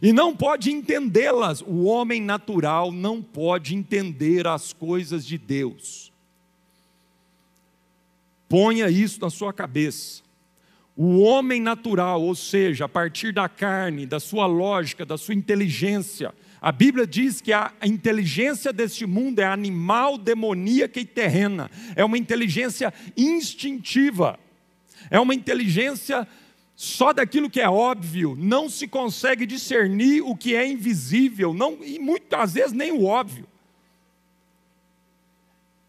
e 0.01 0.11
não 0.11 0.35
pode 0.35 0.71
entendê-las. 0.71 1.61
O 1.61 1.85
homem 1.85 2.21
natural 2.21 2.91
não 2.91 3.21
pode 3.21 3.75
entender 3.75 4.45
as 4.45 4.73
coisas 4.73 5.25
de 5.25 5.37
Deus. 5.37 6.11
Ponha 8.49 8.89
isso 8.89 9.21
na 9.21 9.29
sua 9.29 9.53
cabeça. 9.53 10.21
O 10.97 11.19
homem 11.19 11.61
natural, 11.61 12.21
ou 12.21 12.35
seja, 12.35 12.85
a 12.85 12.89
partir 12.89 13.31
da 13.31 13.47
carne, 13.47 14.05
da 14.05 14.19
sua 14.19 14.45
lógica, 14.45 15.05
da 15.05 15.17
sua 15.17 15.33
inteligência, 15.33 16.33
a 16.61 16.71
Bíblia 16.71 17.07
diz 17.07 17.39
que 17.39 17.53
a 17.53 17.71
inteligência 17.83 18.73
deste 18.73 19.05
mundo 19.05 19.39
é 19.39 19.45
animal, 19.45 20.17
demoníaca 20.17 20.99
e 20.99 21.05
terrena, 21.05 21.71
é 21.95 22.03
uma 22.03 22.17
inteligência 22.17 22.93
instintiva, 23.15 24.37
é 25.09 25.19
uma 25.19 25.33
inteligência 25.33 26.27
só 26.75 27.11
daquilo 27.11 27.49
que 27.49 27.59
é 27.59 27.69
óbvio, 27.69 28.35
não 28.37 28.69
se 28.69 28.87
consegue 28.87 29.45
discernir 29.45 30.21
o 30.21 30.35
que 30.35 30.55
é 30.55 30.67
invisível, 30.67 31.53
não, 31.53 31.77
e 31.83 31.99
muitas 31.99 32.53
vezes 32.53 32.71
nem 32.71 32.91
o 32.91 33.05
óbvio. 33.05 33.45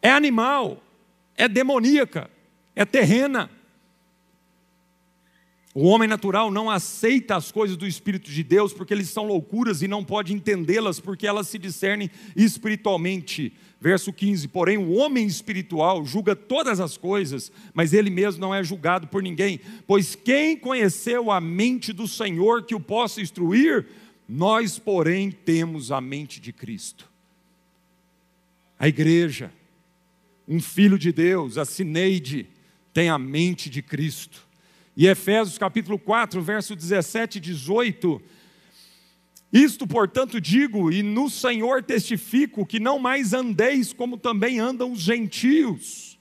É 0.02 0.10
animal, 0.10 0.82
é 1.36 1.48
demoníaca, 1.48 2.30
é 2.74 2.84
terrena. 2.84 3.50
O 5.72 5.86
homem 5.86 6.08
natural 6.08 6.50
não 6.50 6.68
aceita 6.68 7.36
as 7.36 7.52
coisas 7.52 7.76
do 7.76 7.86
Espírito 7.86 8.28
de 8.28 8.42
Deus 8.42 8.72
porque 8.72 8.92
eles 8.92 9.08
são 9.08 9.24
loucuras 9.24 9.82
e 9.82 9.88
não 9.88 10.04
pode 10.04 10.32
entendê-las 10.32 10.98
porque 10.98 11.28
elas 11.28 11.46
se 11.46 11.58
discernem 11.58 12.10
espiritualmente. 12.34 13.52
Verso 13.80 14.12
15: 14.12 14.48
Porém, 14.48 14.76
o 14.76 14.90
homem 14.94 15.24
espiritual 15.24 16.04
julga 16.04 16.34
todas 16.34 16.80
as 16.80 16.97
coisas, 16.97 17.52
mas 17.73 17.92
ele 17.92 18.10
mesmo 18.10 18.40
não 18.40 18.52
é 18.52 18.64
julgado 18.64 19.06
por 19.06 19.23
ninguém. 19.23 19.60
Pois 19.86 20.16
quem 20.16 20.56
conheceu 20.56 21.30
a 21.30 21.40
mente 21.40 21.92
do 21.92 22.08
Senhor 22.08 22.64
que 22.64 22.75
o 22.75 22.80
possa 22.80 23.21
instruir? 23.21 23.86
Nós, 24.28 24.76
porém, 24.76 25.30
temos 25.30 25.92
a 25.92 26.00
mente 26.00 26.40
de 26.40 26.52
Cristo. 26.52 27.08
A 28.76 28.88
igreja, 28.88 29.52
um 30.49 30.60
filho 30.60 30.99
de 30.99 31.12
Deus, 31.12 31.56
a 31.56 31.64
Cineide, 31.64 32.49
tem 32.92 33.08
a 33.08 33.18
mente 33.18 33.71
de 33.71 33.82
Cristo. 33.82 34.50
E 35.00 35.06
Efésios 35.06 35.56
capítulo 35.56 35.99
4, 35.99 36.43
verso 36.43 36.76
17 36.76 37.39
e 37.39 37.41
18. 37.41 38.21
Isto, 39.50 39.86
portanto, 39.86 40.39
digo, 40.39 40.93
e 40.93 41.02
no 41.02 41.30
Senhor 41.30 41.82
testifico, 41.82 42.67
que 42.67 42.78
não 42.78 42.99
mais 42.99 43.32
andeis 43.32 43.95
como 43.95 44.19
também 44.19 44.60
andam 44.60 44.93
os 44.93 45.00
gentios, 45.00 46.19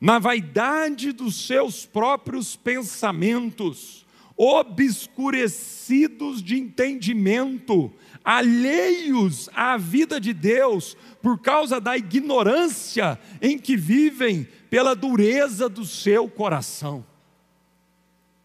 na 0.00 0.20
vaidade 0.20 1.10
dos 1.10 1.44
seus 1.44 1.84
próprios 1.84 2.54
pensamentos, 2.54 4.06
obscurecidos 4.36 6.40
de 6.40 6.56
entendimento, 6.56 7.92
alheios 8.22 9.50
à 9.52 9.76
vida 9.76 10.20
de 10.20 10.32
Deus, 10.32 10.96
por 11.20 11.40
causa 11.40 11.80
da 11.80 11.98
ignorância 11.98 13.18
em 13.40 13.58
que 13.58 13.76
vivem, 13.76 14.46
pela 14.70 14.94
dureza 14.94 15.68
do 15.68 15.84
seu 15.84 16.28
coração. 16.28 17.10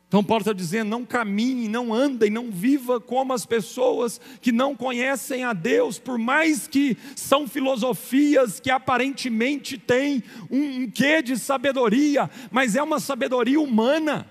Então, 0.08 0.24
Paulo 0.24 0.42
está 0.42 0.54
dizendo: 0.54 0.90
não 0.90 1.06
caminhe, 1.06 1.68
não 1.68 1.94
andem, 1.94 2.30
não 2.30 2.50
viva 2.50 3.00
como 3.00 3.34
as 3.34 3.46
pessoas 3.46 4.22
que 4.42 4.52
não 4.52 4.76
conhecem 4.76 5.44
a 5.44 5.52
Deus, 5.52 6.00
por 6.00 6.18
mais 6.18 6.66
que 6.68 6.98
são 7.16 7.48
filosofias 7.48 8.60
que 8.60 8.72
aparentemente 8.72 9.78
têm 9.78 10.24
um, 10.50 10.84
um 10.84 10.90
quê 10.90 11.22
de 11.22 11.38
sabedoria, 11.38 12.30
mas 12.50 12.76
é 12.76 12.82
uma 12.82 13.00
sabedoria 13.00 13.60
humana. 13.60 14.28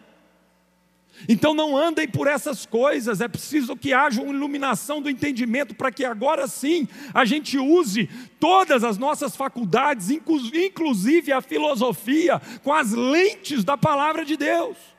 Então 1.28 1.54
não 1.54 1.76
andem 1.76 2.06
por 2.06 2.26
essas 2.26 2.66
coisas, 2.66 3.22
é 3.22 3.28
preciso 3.28 3.74
que 3.74 3.92
haja 3.92 4.20
uma 4.20 4.34
iluminação 4.34 5.00
do 5.00 5.08
entendimento 5.08 5.74
para 5.74 5.90
que 5.90 6.04
agora 6.04 6.46
sim 6.46 6.86
a 7.14 7.24
gente 7.24 7.56
use 7.56 8.08
todas 8.38 8.84
as 8.84 8.98
nossas 8.98 9.34
faculdades, 9.34 10.10
inclusive 10.10 11.32
a 11.32 11.40
filosofia, 11.40 12.40
com 12.62 12.72
as 12.72 12.92
lentes 12.92 13.64
da 13.64 13.78
palavra 13.78 14.26
de 14.26 14.36
Deus. 14.36 14.95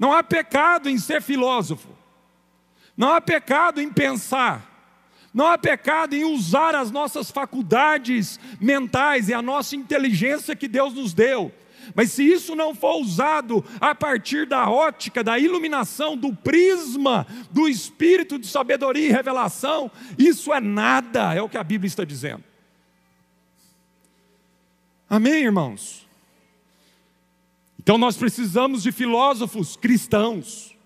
Não 0.00 0.14
há 0.14 0.22
pecado 0.22 0.88
em 0.88 0.96
ser 0.96 1.20
filósofo. 1.20 1.90
Não 2.96 3.12
há 3.12 3.20
pecado 3.20 3.82
em 3.82 3.92
pensar. 3.92 4.66
Não 5.32 5.46
há 5.46 5.58
pecado 5.58 6.14
em 6.14 6.24
usar 6.24 6.74
as 6.74 6.90
nossas 6.90 7.30
faculdades 7.30 8.40
mentais 8.58 9.28
e 9.28 9.34
a 9.34 9.42
nossa 9.42 9.76
inteligência 9.76 10.56
que 10.56 10.66
Deus 10.66 10.94
nos 10.94 11.12
deu. 11.12 11.52
Mas 11.94 12.12
se 12.12 12.24
isso 12.24 12.56
não 12.56 12.74
for 12.74 12.96
usado 12.96 13.62
a 13.78 13.94
partir 13.94 14.46
da 14.46 14.70
ótica, 14.70 15.22
da 15.22 15.38
iluminação, 15.38 16.16
do 16.16 16.34
prisma, 16.34 17.26
do 17.50 17.68
espírito 17.68 18.38
de 18.38 18.46
sabedoria 18.46 19.06
e 19.06 19.12
revelação, 19.12 19.90
isso 20.18 20.50
é 20.50 20.60
nada, 20.60 21.34
é 21.34 21.42
o 21.42 21.48
que 21.48 21.58
a 21.58 21.64
Bíblia 21.64 21.88
está 21.88 22.04
dizendo. 22.04 22.42
Amém, 25.10 25.44
irmãos? 25.44 26.08
Então 27.90 27.98
nós 27.98 28.16
precisamos 28.16 28.84
de 28.84 28.92
filósofos 28.92 29.74
cristãos, 29.74 30.76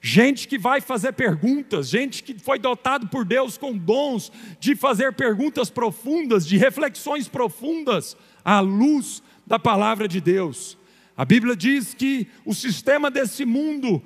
gente 0.00 0.48
que 0.48 0.56
vai 0.56 0.80
fazer 0.80 1.12
perguntas, 1.12 1.90
gente 1.90 2.22
que 2.22 2.38
foi 2.38 2.58
dotado 2.58 3.08
por 3.08 3.26
Deus 3.26 3.58
com 3.58 3.76
dons 3.76 4.32
de 4.58 4.74
fazer 4.74 5.12
perguntas 5.12 5.68
profundas, 5.68 6.46
de 6.46 6.56
reflexões 6.56 7.28
profundas 7.28 8.16
à 8.42 8.58
luz 8.60 9.22
da 9.46 9.58
palavra 9.58 10.08
de 10.08 10.18
Deus. 10.18 10.78
A 11.14 11.26
Bíblia 11.26 11.54
diz 11.54 11.92
que 11.92 12.26
o 12.42 12.54
sistema 12.54 13.10
desse 13.10 13.44
mundo 13.44 14.02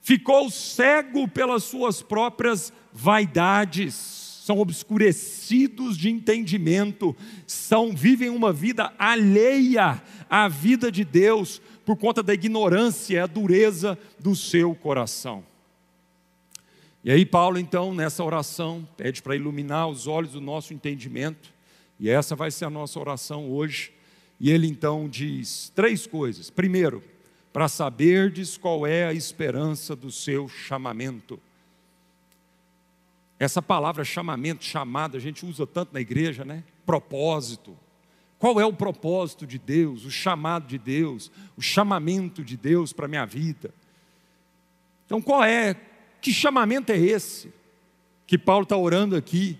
ficou 0.00 0.50
cego 0.50 1.28
pelas 1.28 1.62
suas 1.62 2.02
próprias 2.02 2.72
vaidades 2.92 4.19
são 4.50 4.58
obscurecidos 4.58 5.96
de 5.96 6.10
entendimento, 6.10 7.14
são 7.46 7.94
vivem 7.94 8.30
uma 8.30 8.52
vida 8.52 8.92
alheia 8.98 10.02
à 10.28 10.48
vida 10.48 10.90
de 10.90 11.04
Deus 11.04 11.62
por 11.86 11.96
conta 11.96 12.20
da 12.20 12.34
ignorância 12.34 13.14
e 13.14 13.18
a 13.20 13.28
dureza 13.28 13.96
do 14.18 14.34
seu 14.34 14.74
coração. 14.74 15.44
E 17.04 17.12
aí 17.12 17.24
Paulo 17.24 17.60
então 17.60 17.94
nessa 17.94 18.24
oração 18.24 18.86
pede 18.96 19.22
para 19.22 19.36
iluminar 19.36 19.88
os 19.88 20.08
olhos 20.08 20.32
do 20.32 20.40
nosso 20.40 20.74
entendimento, 20.74 21.54
e 22.00 22.10
essa 22.10 22.34
vai 22.34 22.50
ser 22.50 22.64
a 22.64 22.70
nossa 22.70 22.98
oração 22.98 23.48
hoje. 23.52 23.92
E 24.40 24.50
ele 24.50 24.66
então 24.66 25.08
diz 25.08 25.70
três 25.76 26.08
coisas. 26.08 26.50
Primeiro, 26.50 27.04
para 27.52 27.68
saberdes 27.68 28.56
qual 28.56 28.84
é 28.84 29.04
a 29.06 29.14
esperança 29.14 29.94
do 29.94 30.10
seu 30.10 30.48
chamamento. 30.48 31.38
Essa 33.40 33.62
palavra 33.62 34.04
chamamento, 34.04 34.62
chamada, 34.62 35.16
a 35.16 35.20
gente 35.20 35.46
usa 35.46 35.66
tanto 35.66 35.94
na 35.94 36.00
igreja, 36.00 36.44
né? 36.44 36.62
Propósito. 36.84 37.74
Qual 38.38 38.60
é 38.60 38.66
o 38.66 38.72
propósito 38.72 39.46
de 39.46 39.58
Deus, 39.58 40.04
o 40.04 40.10
chamado 40.10 40.66
de 40.66 40.76
Deus, 40.76 41.32
o 41.56 41.62
chamamento 41.62 42.44
de 42.44 42.54
Deus 42.54 42.92
para 42.92 43.06
a 43.06 43.08
minha 43.08 43.24
vida? 43.24 43.72
Então, 45.06 45.22
qual 45.22 45.42
é, 45.42 45.74
que 46.20 46.34
chamamento 46.34 46.92
é 46.92 46.98
esse 46.98 47.50
que 48.26 48.36
Paulo 48.36 48.64
está 48.64 48.76
orando 48.76 49.16
aqui? 49.16 49.58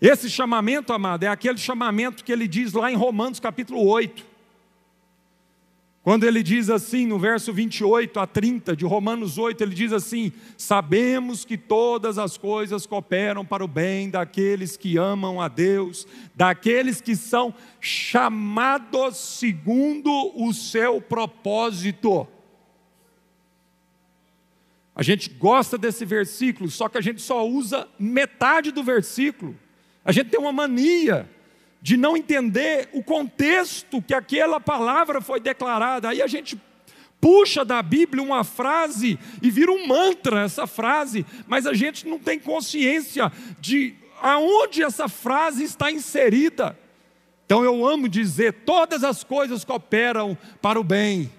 Esse 0.00 0.30
chamamento, 0.30 0.92
amado, 0.92 1.24
é 1.24 1.28
aquele 1.28 1.58
chamamento 1.58 2.22
que 2.22 2.32
ele 2.32 2.46
diz 2.46 2.72
lá 2.72 2.92
em 2.92 2.96
Romanos 2.96 3.40
capítulo 3.40 3.84
8. 3.84 4.31
Quando 6.02 6.24
ele 6.24 6.42
diz 6.42 6.68
assim, 6.68 7.06
no 7.06 7.16
verso 7.16 7.52
28 7.52 8.18
a 8.18 8.26
30 8.26 8.74
de 8.74 8.84
Romanos 8.84 9.38
8, 9.38 9.62
ele 9.62 9.74
diz 9.74 9.92
assim: 9.92 10.32
Sabemos 10.58 11.44
que 11.44 11.56
todas 11.56 12.18
as 12.18 12.36
coisas 12.36 12.86
cooperam 12.86 13.44
para 13.44 13.64
o 13.64 13.68
bem 13.68 14.10
daqueles 14.10 14.76
que 14.76 14.96
amam 14.96 15.40
a 15.40 15.46
Deus, 15.46 16.04
daqueles 16.34 17.00
que 17.00 17.14
são 17.14 17.54
chamados 17.80 19.16
segundo 19.16 20.10
o 20.34 20.52
seu 20.52 21.00
propósito. 21.00 22.26
A 24.94 25.04
gente 25.04 25.30
gosta 25.30 25.78
desse 25.78 26.04
versículo, 26.04 26.68
só 26.68 26.88
que 26.88 26.98
a 26.98 27.00
gente 27.00 27.22
só 27.22 27.46
usa 27.46 27.88
metade 27.96 28.72
do 28.72 28.82
versículo. 28.82 29.56
A 30.04 30.10
gente 30.10 30.30
tem 30.30 30.40
uma 30.40 30.52
mania 30.52 31.30
de 31.82 31.96
não 31.96 32.16
entender 32.16 32.88
o 32.92 33.02
contexto 33.02 34.00
que 34.00 34.14
aquela 34.14 34.60
palavra 34.60 35.20
foi 35.20 35.40
declarada. 35.40 36.08
Aí 36.08 36.22
a 36.22 36.28
gente 36.28 36.58
puxa 37.20 37.64
da 37.64 37.82
Bíblia 37.82 38.22
uma 38.22 38.44
frase 38.44 39.18
e 39.42 39.50
vira 39.50 39.72
um 39.72 39.86
mantra 39.86 40.42
essa 40.42 40.66
frase, 40.66 41.26
mas 41.46 41.66
a 41.66 41.74
gente 41.74 42.06
não 42.06 42.20
tem 42.20 42.38
consciência 42.38 43.30
de 43.60 43.94
aonde 44.20 44.82
essa 44.82 45.08
frase 45.08 45.64
está 45.64 45.90
inserida. 45.90 46.78
Então 47.44 47.64
eu 47.64 47.86
amo 47.86 48.08
dizer: 48.08 48.52
todas 48.64 49.02
as 49.02 49.24
coisas 49.24 49.64
cooperam 49.64 50.38
para 50.60 50.78
o 50.78 50.84
bem 50.84 51.30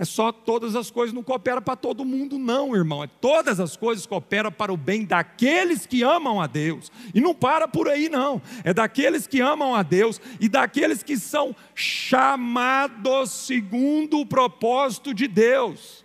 é 0.00 0.04
só 0.06 0.32
todas 0.32 0.74
as 0.74 0.90
coisas 0.90 1.14
não 1.14 1.22
cooperam 1.22 1.60
para 1.60 1.76
todo 1.76 2.06
mundo, 2.06 2.38
não, 2.38 2.74
irmão. 2.74 3.04
É 3.04 3.06
todas 3.06 3.60
as 3.60 3.76
coisas 3.76 4.06
cooperam 4.06 4.50
para 4.50 4.72
o 4.72 4.76
bem 4.76 5.04
daqueles 5.04 5.84
que 5.84 6.02
amam 6.02 6.40
a 6.40 6.46
Deus. 6.46 6.90
E 7.14 7.20
não 7.20 7.34
para 7.34 7.68
por 7.68 7.86
aí, 7.86 8.08
não. 8.08 8.40
É 8.64 8.72
daqueles 8.72 9.26
que 9.26 9.42
amam 9.42 9.74
a 9.74 9.82
Deus 9.82 10.18
e 10.40 10.48
daqueles 10.48 11.02
que 11.02 11.18
são 11.18 11.54
chamados 11.74 13.30
segundo 13.30 14.20
o 14.20 14.24
propósito 14.24 15.12
de 15.12 15.28
Deus. 15.28 16.02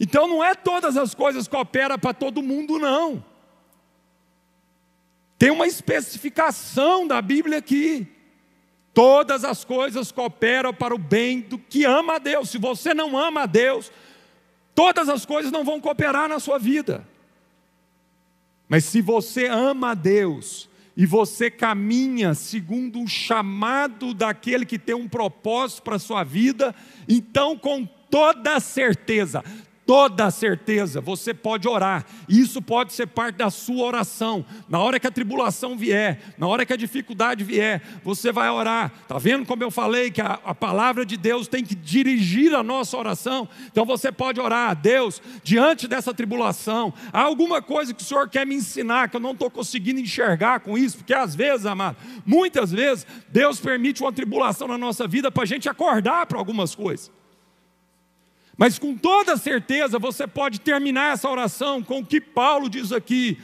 Então 0.00 0.26
não 0.26 0.42
é 0.42 0.56
todas 0.56 0.96
as 0.96 1.14
coisas 1.14 1.46
cooperam 1.46 2.00
para 2.00 2.12
todo 2.12 2.42
mundo, 2.42 2.80
não. 2.80 3.24
Tem 5.38 5.52
uma 5.52 5.68
especificação 5.68 7.06
da 7.06 7.22
Bíblia 7.22 7.58
aqui. 7.58 8.08
Todas 8.94 9.44
as 9.44 9.64
coisas 9.64 10.12
cooperam 10.12 10.72
para 10.72 10.94
o 10.94 10.98
bem 10.98 11.40
do 11.40 11.58
que 11.58 11.84
ama 11.84 12.16
a 12.16 12.18
Deus. 12.18 12.50
Se 12.50 12.58
você 12.58 12.92
não 12.92 13.16
ama 13.16 13.42
a 13.42 13.46
Deus, 13.46 13.90
todas 14.74 15.08
as 15.08 15.24
coisas 15.24 15.50
não 15.50 15.64
vão 15.64 15.80
cooperar 15.80 16.28
na 16.28 16.38
sua 16.38 16.58
vida. 16.58 17.06
Mas 18.68 18.84
se 18.84 19.00
você 19.00 19.46
ama 19.46 19.90
a 19.90 19.94
Deus 19.94 20.68
e 20.96 21.06
você 21.06 21.50
caminha 21.50 22.34
segundo 22.34 23.00
o 23.00 23.08
chamado 23.08 24.12
daquele 24.12 24.66
que 24.66 24.78
tem 24.78 24.94
um 24.94 25.08
propósito 25.08 25.82
para 25.82 25.96
a 25.96 25.98
sua 25.98 26.22
vida, 26.22 26.74
então 27.08 27.56
com 27.56 27.86
toda 28.10 28.60
certeza, 28.60 29.42
toda 29.92 30.30
certeza, 30.30 31.02
você 31.02 31.34
pode 31.34 31.68
orar, 31.68 32.06
isso 32.26 32.62
pode 32.62 32.94
ser 32.94 33.06
parte 33.06 33.36
da 33.36 33.50
sua 33.50 33.84
oração. 33.84 34.42
Na 34.66 34.78
hora 34.78 34.98
que 34.98 35.06
a 35.06 35.10
tribulação 35.10 35.76
vier, 35.76 36.18
na 36.38 36.46
hora 36.46 36.64
que 36.64 36.72
a 36.72 36.78
dificuldade 36.78 37.44
vier, 37.44 37.82
você 38.02 38.32
vai 38.32 38.48
orar. 38.48 38.90
Está 39.02 39.18
vendo 39.18 39.44
como 39.44 39.62
eu 39.62 39.70
falei 39.70 40.10
que 40.10 40.22
a, 40.22 40.40
a, 40.46 40.54
palavra 40.54 41.04
de 41.04 41.18
Deus 41.18 41.46
tem 41.46 41.62
que 41.62 41.74
dirigir 41.74 42.54
a 42.54 42.62
nossa 42.62 42.96
oração? 42.96 43.46
Então 43.66 43.84
você 43.84 44.10
pode 44.10 44.40
orar, 44.40 44.74
Deus, 44.74 45.20
diante 45.44 45.86
dessa 45.86 46.14
tribulação, 46.14 46.94
há 47.12 47.20
alguma 47.20 47.60
coisa 47.60 47.92
que 47.92 48.02
o 48.02 48.06
Senhor 48.06 48.30
quer 48.30 48.46
me 48.46 48.54
ensinar 48.54 49.10
que 49.10 49.16
eu 49.16 49.20
não 49.20 49.32
estou 49.32 49.50
conseguindo 49.50 50.00
enxergar 50.00 50.60
com 50.60 50.78
isso, 50.78 50.96
porque 50.96 51.12
às 51.12 51.34
vezes, 51.34 51.66
amado, 51.66 51.98
muitas 52.24 52.72
vezes, 52.72 53.06
Deus 53.28 53.60
permite 53.60 54.00
uma 54.00 54.10
tribulação 54.10 54.66
na 54.66 54.78
nossa 54.78 55.06
vida 55.06 55.30
para 55.30 55.42
a 55.42 55.46
gente 55.46 55.68
acordar 55.68 56.24
para 56.24 56.38
algumas 56.38 56.74
coisas. 56.74 57.12
Mas 58.62 58.78
com 58.78 58.96
toda 58.96 59.36
certeza 59.36 59.98
você 59.98 60.24
pode 60.24 60.60
terminar 60.60 61.14
essa 61.14 61.28
oração 61.28 61.82
com 61.82 61.98
o 61.98 62.06
que 62.06 62.20
Paulo 62.20 62.68
diz 62.68 62.92
aqui: 62.92 63.36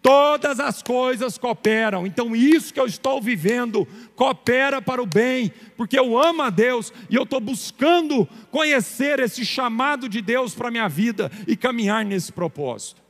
todas 0.00 0.60
as 0.60 0.80
coisas 0.80 1.36
cooperam. 1.36 2.06
Então, 2.06 2.36
isso 2.36 2.72
que 2.72 2.78
eu 2.78 2.86
estou 2.86 3.20
vivendo 3.20 3.84
coopera 4.14 4.80
para 4.80 5.02
o 5.02 5.06
bem, 5.06 5.52
porque 5.76 5.98
eu 5.98 6.16
amo 6.16 6.42
a 6.42 6.50
Deus 6.50 6.92
e 7.10 7.16
eu 7.16 7.24
estou 7.24 7.40
buscando 7.40 8.28
conhecer 8.52 9.18
esse 9.18 9.44
chamado 9.44 10.08
de 10.08 10.22
Deus 10.22 10.54
para 10.54 10.68
a 10.68 10.70
minha 10.70 10.88
vida 10.88 11.32
e 11.48 11.56
caminhar 11.56 12.04
nesse 12.04 12.30
propósito. 12.30 13.02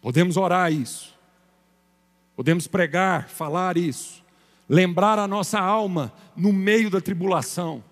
Podemos 0.00 0.36
orar 0.36 0.72
isso, 0.72 1.18
podemos 2.36 2.68
pregar, 2.68 3.28
falar 3.28 3.76
isso 3.76 4.21
lembrar 4.72 5.18
a 5.18 5.28
nossa 5.28 5.60
alma 5.60 6.10
no 6.34 6.50
meio 6.50 6.88
da 6.88 6.98
tribulação, 6.98 7.84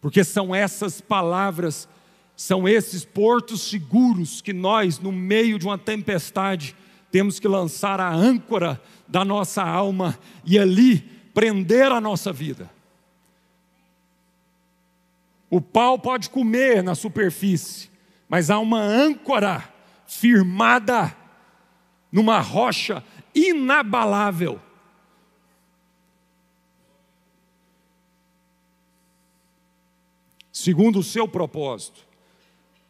porque 0.00 0.24
são 0.24 0.52
essas 0.52 1.00
palavras, 1.00 1.88
são 2.34 2.66
esses 2.66 3.04
portos 3.04 3.60
seguros 3.62 4.42
que 4.42 4.52
nós, 4.52 4.98
no 4.98 5.12
meio 5.12 5.56
de 5.56 5.64
uma 5.64 5.78
tempestade, 5.78 6.74
temos 7.12 7.38
que 7.38 7.46
lançar 7.46 8.00
a 8.00 8.12
âncora 8.12 8.82
da 9.06 9.24
nossa 9.24 9.62
alma 9.62 10.18
e 10.44 10.58
ali 10.58 10.98
prender 11.32 11.92
a 11.92 12.00
nossa 12.00 12.32
vida. 12.32 12.68
O 15.48 15.60
pau 15.60 15.96
pode 15.96 16.28
comer 16.28 16.82
na 16.82 16.96
superfície, 16.96 17.88
mas 18.28 18.50
há 18.50 18.58
uma 18.58 18.80
âncora 18.80 19.62
firmada 20.08 21.16
numa 22.10 22.40
rocha 22.40 23.00
inabalável 23.32 24.60
segundo 30.64 31.00
o 31.00 31.02
seu 31.02 31.28
propósito. 31.28 32.00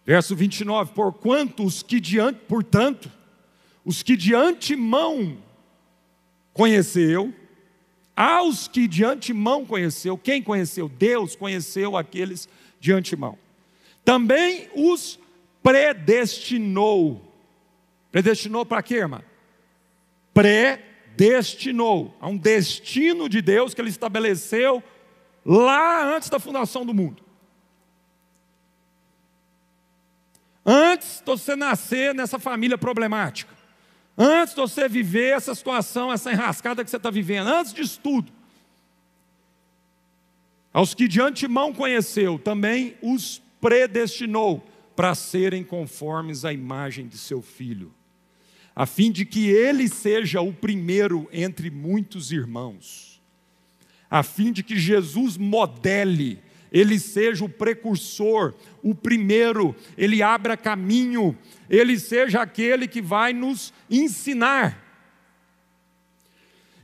Verso 0.07 0.37
29, 0.37 0.93
porquanto 0.93 1.65
os 1.65 1.83
que 1.83 1.99
diante, 1.99 2.39
portanto, 2.47 3.11
os 3.85 4.01
que 4.03 4.17
de 4.17 4.33
antemão 4.33 5.37
conheceu, 6.53 7.35
aos 8.17 8.69
que 8.69 8.87
de 8.87 9.05
antemão 9.05 9.67
conheceu, 9.67 10.17
quem 10.17 10.41
conheceu? 10.41 10.89
Deus 10.89 11.35
conheceu 11.35 11.97
aqueles 11.97 12.49
de 12.79 12.93
antemão. 12.93 13.37
Também 14.05 14.69
os 14.77 15.19
predestinou. 15.61 17.21
Predestinou 18.13 18.65
para 18.65 18.85
quê, 18.85 18.97
irmã? 18.97 19.21
Predestinou. 20.33 22.17
Há 22.21 22.29
um 22.29 22.37
destino 22.37 23.29
de 23.29 23.43
Deus 23.43 23.75
que 23.75 23.81
ele 23.81 23.91
estabeleceu 23.91 24.81
lá 25.45 26.15
antes 26.15 26.29
da 26.29 26.39
fundação 26.39 26.87
do 26.87 26.95
mundo. 26.95 27.25
Antes 30.65 31.21
de 31.21 31.27
você 31.27 31.55
nascer 31.55 32.15
nessa 32.15 32.39
família 32.39 32.79
problemática, 32.79 33.53
antes 34.17 34.55
de 34.55 34.61
você 34.61 34.89
viver 34.89 35.37
essa 35.37 35.55
situação, 35.55 36.13
essa 36.13 36.33
enrascada 36.33 36.83
que 36.83 36.91
você 36.91 36.97
está 36.97 37.11
vivendo, 37.11 37.49
antes 37.49 37.73
disso 37.73 38.01
tudo, 38.03 38.33
aos 40.73 40.95
que 40.95 41.07
de 41.07 41.21
antemão 41.21 41.73
conheceu, 41.73 42.39
também 42.39 42.97
os 43.03 43.43
predestinou 43.61 44.67
para 44.97 45.15
serem 45.15 45.63
conformes 45.63 46.45
à 46.45 46.53
imagem 46.53 47.07
de 47.07 47.19
seu 47.19 47.43
filho, 47.43 47.93
a 48.75 48.87
fim 48.87 49.13
de 49.13 49.25
que 49.25 49.49
ele 49.49 49.89
seja 49.89 50.41
o 50.41 50.53
primeiro 50.53 51.29
entre 51.33 51.71
muitos 51.71 52.33
irmãos, 52.33 53.23
a 54.11 54.23
fim 54.23 54.53
de 54.53 54.63
que 54.63 54.79
Jesus 54.79 55.37
modele 55.37 56.43
ele 56.75 56.99
seja 56.99 57.45
o 57.45 57.49
precursor, 57.49 58.53
o 58.83 58.97
primeiro, 58.97 59.77
ele 59.97 60.25
abra 60.25 60.57
caminho, 60.57 61.39
ele 61.71 61.97
seja 62.01 62.43
aquele 62.43 62.89
que 62.89 63.01
vai 63.01 63.33
nos 63.33 63.73
ensinar. 63.89 64.83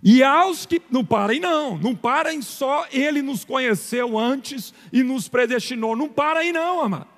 E 0.00 0.22
aos 0.22 0.64
que. 0.64 0.80
Não 0.90 1.04
parem, 1.04 1.40
não. 1.40 1.76
Não 1.76 1.94
parem 1.94 2.40
só. 2.40 2.86
Ele 2.90 3.20
nos 3.20 3.44
conheceu 3.44 4.16
antes 4.16 4.72
e 4.92 5.02
nos 5.02 5.28
predestinou. 5.28 5.94
Não 5.94 6.08
parem, 6.08 6.52
não, 6.52 6.80
amado. 6.80 7.08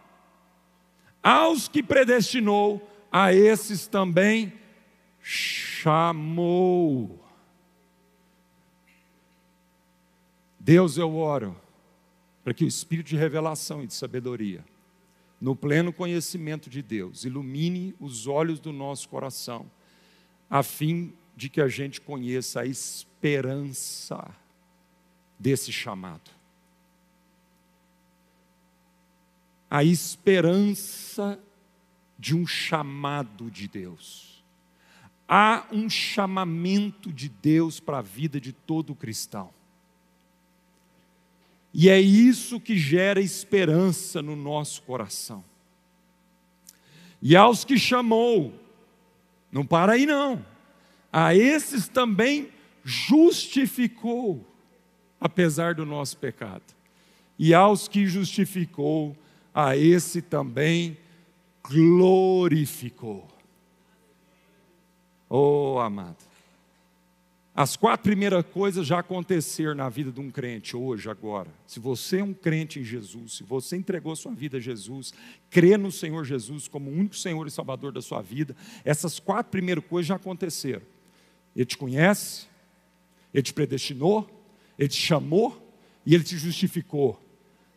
Aos 1.23 1.69
que 1.69 1.81
predestinou, 1.81 2.91
a 3.13 3.33
esses 3.33 3.87
também 3.87 4.53
chamou. 5.21 7.23
Deus, 10.59 10.97
eu 10.97 11.15
oro 11.15 11.62
para 12.43 12.53
que 12.53 12.65
o 12.65 12.69
espírito 12.69 13.09
de 13.09 13.17
revelação 13.17 13.83
e 13.83 13.87
de 13.87 13.95
sabedoria, 13.95 14.65
no 15.41 15.57
pleno 15.57 15.93
conhecimento 15.93 16.71
de 16.71 16.83
Deus, 16.83 17.25
ilumine 17.25 17.95
os 17.99 18.27
olhos 18.27 18.61
do 18.61 18.73
nosso 18.73 19.09
coração, 19.09 19.71
a 20.49 20.63
fim 20.63 21.13
de 21.37 21.49
que 21.49 21.61
a 21.61 21.69
gente 21.69 22.01
conheça 22.01 22.61
a 22.61 22.67
esperança 22.67 24.35
desse 25.39 25.73
chamado. 25.73 26.31
A 29.71 29.83
esperança 29.83 31.41
de 32.19 32.37
um 32.37 32.47
chamado 32.47 33.51
de 33.51 33.67
Deus. 33.67 34.45
há 35.35 35.67
um 35.73 35.89
chamamento 35.89 37.11
de 37.11 37.27
Deus 37.27 37.81
para 37.81 38.01
a 38.01 38.03
vida 38.03 38.39
de 38.39 38.53
todo 38.53 38.95
cristão. 38.95 39.51
E 41.73 41.89
é 41.89 42.01
isso 42.01 42.61
que 42.61 42.77
gera 42.77 43.21
esperança 43.21 44.21
no 44.21 44.37
nosso 44.37 44.83
coração. 44.83 45.45
E 47.21 47.35
aos 47.37 47.65
que 47.65 47.79
chamou, 47.79 48.53
não 49.51 49.65
para 49.65 49.93
aí 49.93 50.05
não, 50.05 50.45
a 51.13 51.35
esses 51.35 51.89
também 51.89 52.49
justificou, 52.85 54.45
apesar 55.21 55.75
do 55.75 55.87
nosso 55.87 56.17
pecado. 56.17 56.65
E 57.39 57.55
aos 57.55 57.89
que 57.89 58.07
justificou, 58.07 59.17
a 59.55 59.77
esse 59.77 60.21
também 60.21 60.97
glorificou. 61.63 63.29
Oh, 65.29 65.79
amado. 65.79 66.32
As 67.55 67.77
quatro 67.77 68.05
primeiras 68.05 68.47
coisas 68.47 68.87
já 68.87 69.01
aconteceram 69.01 69.75
na 69.75 69.87
vida 69.91 70.11
de 70.11 70.19
um 70.19 70.31
crente 70.31 70.75
hoje, 70.75 71.11
agora. 71.11 71.51
Se 71.67 71.79
você 71.79 72.21
é 72.21 72.25
um 72.25 72.33
crente 72.33 72.81
em 72.81 72.85
Jesus, 72.85 73.35
se 73.35 73.43
você 73.45 73.77
entregou 73.77 74.17
sua 74.17 74.33
vida 74.33 74.57
a 74.57 74.61
Jesus, 74.61 75.13
crê 75.51 75.77
no 75.77 75.93
Senhor 75.93 76.25
Jesus 76.25 76.67
como 76.67 76.91
o 76.91 76.95
único 76.95 77.15
Senhor 77.15 77.47
e 77.47 77.51
Salvador 77.51 77.93
da 77.93 78.01
sua 78.01 78.23
vida, 78.23 78.57
essas 78.87 79.19
quatro 79.19 79.51
primeiras 79.51 79.85
coisas 79.85 80.07
já 80.07 80.17
aconteceram. 80.17 80.81
Ele 81.55 81.67
te 81.67 81.77
conhece, 81.77 82.47
ele 83.35 83.43
te 83.43 83.53
predestinou, 83.53 84.31
ele 84.79 84.89
te 84.89 84.97
chamou 84.97 85.63
e 86.07 86.15
ele 86.15 86.25
te 86.25 86.39
justificou. 86.39 87.21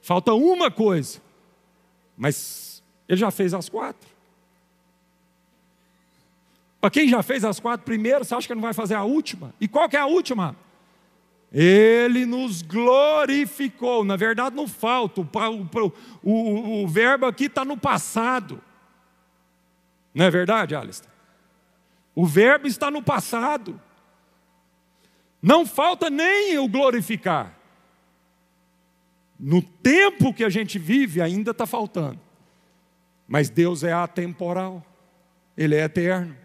Falta 0.02 0.34
uma 0.34 0.72
coisa, 0.72 1.22
mas 2.16 2.82
ele 3.10 3.20
já 3.20 3.30
fez 3.30 3.54
as 3.54 3.68
quatro. 3.68 4.15
Para 6.86 6.92
quem 6.92 7.10
já 7.10 7.24
fez 7.24 7.44
as 7.44 7.60
quatro 7.60 7.84
primeiras, 7.84 8.28
você 8.28 8.36
acha 8.36 8.48
que 8.48 8.54
não 8.54 8.62
vai 8.62 8.72
fazer 8.72 8.94
a 8.94 9.04
última? 9.04 9.56
E 9.60 9.68
qual 9.68 9.90
que 9.90 9.98
é 9.98 10.00
a 10.00 10.06
última? 10.06 10.56
Ele 11.52 12.28
nos 12.28 12.62
glorificou. 12.62 14.06
Na 14.06 14.16
verdade, 14.16 14.56
não 14.56 14.68
falta. 14.68 15.20
O, 15.20 15.28
o, 15.34 15.92
o, 16.22 16.84
o 16.84 16.88
verbo 16.88 17.26
aqui 17.26 17.46
está 17.46 17.66
no 17.66 17.76
passado. 17.76 18.62
Não 20.14 20.26
é 20.26 20.30
verdade, 20.30 20.76
Alistair? 20.76 21.12
O 22.14 22.24
verbo 22.24 22.68
está 22.68 22.92
no 22.92 23.02
passado. 23.02 23.82
Não 25.42 25.66
falta 25.66 26.08
nem 26.08 26.60
o 26.60 26.68
glorificar. 26.68 27.58
No 29.40 29.60
tempo 29.60 30.32
que 30.32 30.44
a 30.44 30.52
gente 30.52 30.78
vive, 30.78 31.20
ainda 31.20 31.50
está 31.50 31.66
faltando. 31.66 32.20
Mas 33.28 33.50
Deus 33.50 33.84
é 33.84 33.92
atemporal, 33.92 34.86
Ele 35.58 35.74
é 35.74 35.80
eterno 35.80 36.45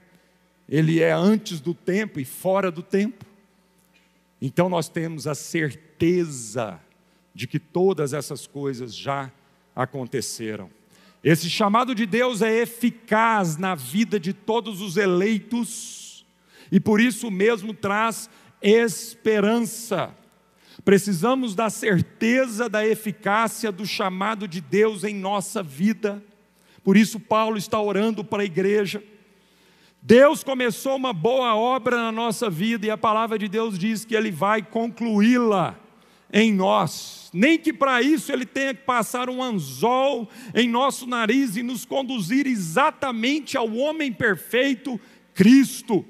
ele 0.71 1.01
é 1.01 1.11
antes 1.11 1.61
do 1.61 1.75
tempo 1.75 2.21
e 2.21 2.25
fora 2.25 2.71
do 2.71 2.81
tempo. 2.81 3.27
Então 4.41 4.69
nós 4.69 4.89
temos 4.89 5.27
a 5.27 5.35
certeza 5.35 6.81
de 7.35 7.49
que 7.49 7.59
todas 7.59 8.13
essas 8.13 8.47
coisas 8.47 8.95
já 8.95 9.33
aconteceram. 9.75 10.71
Esse 11.25 11.51
chamado 11.51 11.93
de 11.93 12.07
Deus 12.07 12.41
é 12.41 12.63
eficaz 12.63 13.57
na 13.57 13.75
vida 13.75 14.19
de 14.19 14.33
todos 14.33 14.81
os 14.81 14.97
eleitos 14.97 16.25
e 16.71 16.79
por 16.79 17.01
isso 17.01 17.31
mesmo 17.33 17.75
traz 17.75 18.31
esperança. 18.63 20.15
Precisamos 20.85 21.55
da 21.55 21.69
certeza 21.69 22.69
da 22.69 22.87
eficácia 22.87 23.73
do 23.73 23.85
chamado 23.85 24.47
de 24.47 24.61
Deus 24.61 25.03
em 25.03 25.15
nossa 25.15 25.63
vida. 25.65 26.23
Por 26.85 26.97
isso 26.97 27.19
Paulo 27.19 27.59
está 27.59 27.79
orando 27.81 28.25
para 28.25 28.43
a 28.43 28.47
igreja 28.47 29.03
Deus 30.03 30.43
começou 30.43 30.97
uma 30.97 31.13
boa 31.13 31.55
obra 31.55 31.97
na 31.97 32.11
nossa 32.11 32.49
vida 32.49 32.87
e 32.87 32.91
a 32.91 32.97
palavra 32.97 33.39
de 33.39 33.49
Deus 33.49 33.79
diz 33.79 34.05
que 34.05 34.15
Ele 34.15 34.31
vai 34.31 34.63
concluí-la 34.63 35.79
em 36.33 36.53
nós. 36.53 37.31
Nem 37.35 37.59
que 37.59 37.73
para 37.73 38.01
isso 38.01 38.33
Ele 38.33 38.47
tenha 38.47 38.75
que 38.75 38.83
passar 38.83 39.29
um 39.29 39.43
anzol 39.43 40.29
em 40.55 40.69
nosso 40.69 41.07
nariz 41.07 41.57
e 41.57 41.63
nos 41.63 41.85
conduzir 41.85 42.47
exatamente 42.47 43.59
ao 43.59 43.71
homem 43.75 44.11
perfeito, 44.11 44.99
Cristo. 45.35 46.05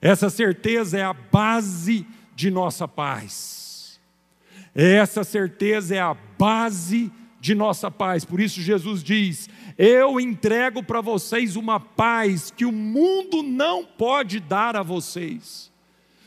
Essa 0.00 0.28
certeza 0.28 0.98
é 0.98 1.02
a 1.02 1.14
base 1.14 2.06
de 2.34 2.50
nossa 2.50 2.86
paz. 2.86 3.98
Essa 4.74 5.24
certeza 5.24 5.96
é 5.96 6.00
a 6.00 6.12
base 6.12 7.10
de 7.46 7.54
nossa 7.54 7.90
paz. 7.90 8.24
Por 8.24 8.40
isso 8.40 8.60
Jesus 8.60 9.04
diz: 9.04 9.48
eu 9.78 10.18
entrego 10.18 10.82
para 10.82 11.00
vocês 11.00 11.54
uma 11.54 11.78
paz 11.78 12.50
que 12.50 12.64
o 12.64 12.72
mundo 12.72 13.42
não 13.42 13.84
pode 13.84 14.40
dar 14.40 14.74
a 14.74 14.82
vocês. 14.82 15.70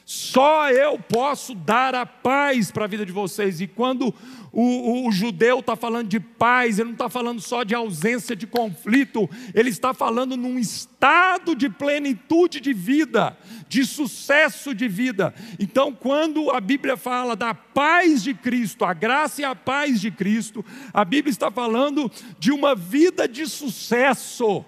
Só 0.05 0.71
eu 0.71 0.97
posso 0.97 1.53
dar 1.53 1.93
a 1.93 2.05
paz 2.05 2.71
para 2.71 2.85
a 2.85 2.87
vida 2.87 3.05
de 3.05 3.11
vocês. 3.11 3.59
E 3.61 3.67
quando 3.67 4.13
o, 4.51 4.61
o, 4.61 5.07
o 5.07 5.11
judeu 5.11 5.59
está 5.59 5.75
falando 5.75 6.07
de 6.07 6.19
paz, 6.19 6.79
ele 6.79 6.87
não 6.87 6.93
está 6.93 7.09
falando 7.09 7.39
só 7.39 7.63
de 7.63 7.75
ausência 7.75 8.35
de 8.35 8.47
conflito, 8.47 9.29
ele 9.53 9.69
está 9.69 9.93
falando 9.93 10.35
num 10.35 10.57
estado 10.57 11.55
de 11.55 11.69
plenitude 11.69 12.59
de 12.59 12.73
vida, 12.73 13.37
de 13.67 13.85
sucesso 13.85 14.73
de 14.73 14.87
vida. 14.87 15.33
Então, 15.59 15.93
quando 15.93 16.49
a 16.51 16.59
Bíblia 16.59 16.97
fala 16.97 17.35
da 17.35 17.53
paz 17.53 18.23
de 18.23 18.33
Cristo, 18.33 18.85
a 18.85 18.93
graça 18.93 19.41
e 19.41 19.45
a 19.45 19.55
paz 19.55 20.01
de 20.01 20.09
Cristo, 20.11 20.65
a 20.93 21.05
Bíblia 21.05 21.31
está 21.31 21.51
falando 21.51 22.11
de 22.39 22.51
uma 22.51 22.73
vida 22.73 23.27
de 23.27 23.45
sucesso, 23.45 24.65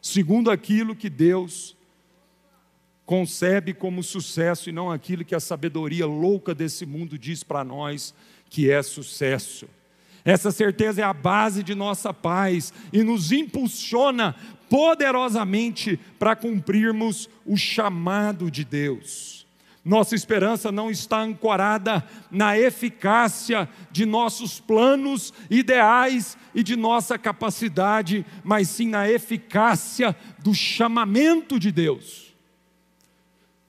segundo 0.00 0.50
aquilo 0.50 0.94
que 0.94 1.08
Deus 1.08 1.76
concebe 3.06 3.74
como 3.74 4.02
sucesso 4.02 4.68
e 4.68 4.72
não 4.72 4.90
aquilo 4.90 5.24
que 5.24 5.34
a 5.34 5.40
sabedoria 5.40 6.06
louca 6.06 6.54
desse 6.54 6.86
mundo 6.86 7.18
diz 7.18 7.42
para 7.42 7.62
nós 7.62 8.14
que 8.50 8.70
é 8.70 8.82
sucesso. 8.82 9.68
Essa 10.24 10.50
certeza 10.50 11.02
é 11.02 11.04
a 11.04 11.12
base 11.12 11.62
de 11.62 11.74
nossa 11.74 12.12
paz 12.14 12.72
e 12.92 13.02
nos 13.02 13.30
impulsiona 13.30 14.34
poderosamente 14.70 15.98
para 16.18 16.34
cumprirmos 16.34 17.28
o 17.44 17.56
chamado 17.56 18.50
de 18.50 18.64
Deus. 18.64 19.46
Nossa 19.84 20.14
esperança 20.14 20.72
não 20.72 20.90
está 20.90 21.20
ancorada 21.20 22.02
na 22.30 22.58
eficácia 22.58 23.68
de 23.92 24.06
nossos 24.06 24.58
planos 24.58 25.34
ideais 25.50 26.38
e 26.54 26.62
de 26.62 26.74
nossa 26.74 27.18
capacidade, 27.18 28.24
mas 28.42 28.70
sim 28.70 28.88
na 28.88 29.10
eficácia 29.10 30.16
do 30.38 30.54
chamamento 30.54 31.60
de 31.60 31.70
Deus. 31.70 32.33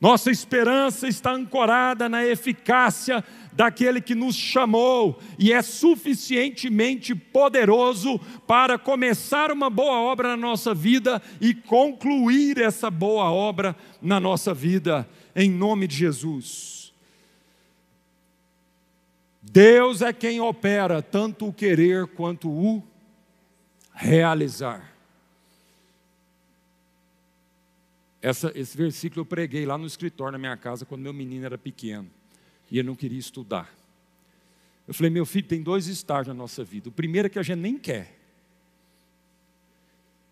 Nossa 0.06 0.30
esperança 0.30 1.08
está 1.08 1.32
ancorada 1.32 2.08
na 2.08 2.24
eficácia 2.24 3.24
daquele 3.52 4.00
que 4.00 4.14
nos 4.14 4.36
chamou 4.36 5.18
e 5.40 5.52
é 5.52 5.64
suficientemente 5.64 7.16
poderoso 7.16 8.20
para 8.46 8.78
começar 8.78 9.52
uma 9.52 9.68
boa 9.68 10.00
obra 10.02 10.28
na 10.28 10.38
nossa 10.38 10.76
vida 10.76 11.20
e 11.42 11.56
concluir 11.56 12.62
essa 12.62 12.92
boa 12.92 13.32
obra 13.32 13.76
na 14.00 14.20
nossa 14.20 14.54
vida, 14.54 15.10
em 15.36 15.50
nome 15.50 15.88
de 15.88 15.96
Jesus. 15.96 16.94
Deus 19.42 20.04
é 20.04 20.14
quem 20.14 20.40
opera 20.40 21.02
tanto 21.02 21.48
o 21.48 21.54
querer 21.54 22.06
quanto 22.06 22.48
o 22.48 22.84
realizar. 23.92 24.95
Essa, 28.26 28.52
esse 28.56 28.76
versículo 28.76 29.22
eu 29.22 29.26
preguei 29.26 29.68
lá 29.68 29.78
no 29.78 29.86
escritório 29.86 30.32
na 30.32 30.40
minha 30.40 30.58
casa 30.58 30.84
quando 30.84 31.00
meu 31.00 31.14
menino 31.14 31.46
era 31.46 31.60
pequeno 31.60 32.10
e 32.72 32.80
ele 32.80 32.88
não 32.88 32.96
queria 32.96 33.20
estudar. 33.20 33.72
Eu 34.88 34.96
falei, 34.96 35.12
meu 35.12 35.28
filho, 35.28 35.46
tem 35.46 35.62
dois 35.62 35.86
estágios 35.86 36.30
na 36.30 36.34
nossa 36.34 36.64
vida. 36.64 36.90
O 36.90 36.92
primeiro 36.92 37.28
é 37.28 37.30
que 37.30 37.38
a 37.38 37.44
gente 37.44 37.60
nem 37.60 37.78
quer. 37.78 38.18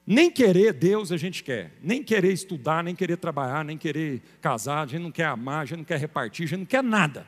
Nem 0.08 0.32
querer 0.32 0.74
Deus 0.74 1.12
a 1.12 1.18
gente 1.18 1.44
quer, 1.44 1.72
nem 1.84 2.02
querer 2.02 2.34
estudar, 2.34 2.84
nem 2.84 2.96
querer 2.96 3.16
trabalhar, 3.16 3.64
nem 3.64 3.78
querer 3.78 4.24
casar, 4.42 4.82
a 4.82 4.88
gente 4.88 5.04
não 5.04 5.12
quer 5.12 5.26
amar, 5.26 5.62
a 5.62 5.66
gente 5.66 5.78
não 5.78 5.86
quer 5.86 6.00
repartir, 6.00 6.46
a 6.46 6.48
gente 6.48 6.60
não 6.62 6.66
quer 6.66 6.82
nada. 6.82 7.28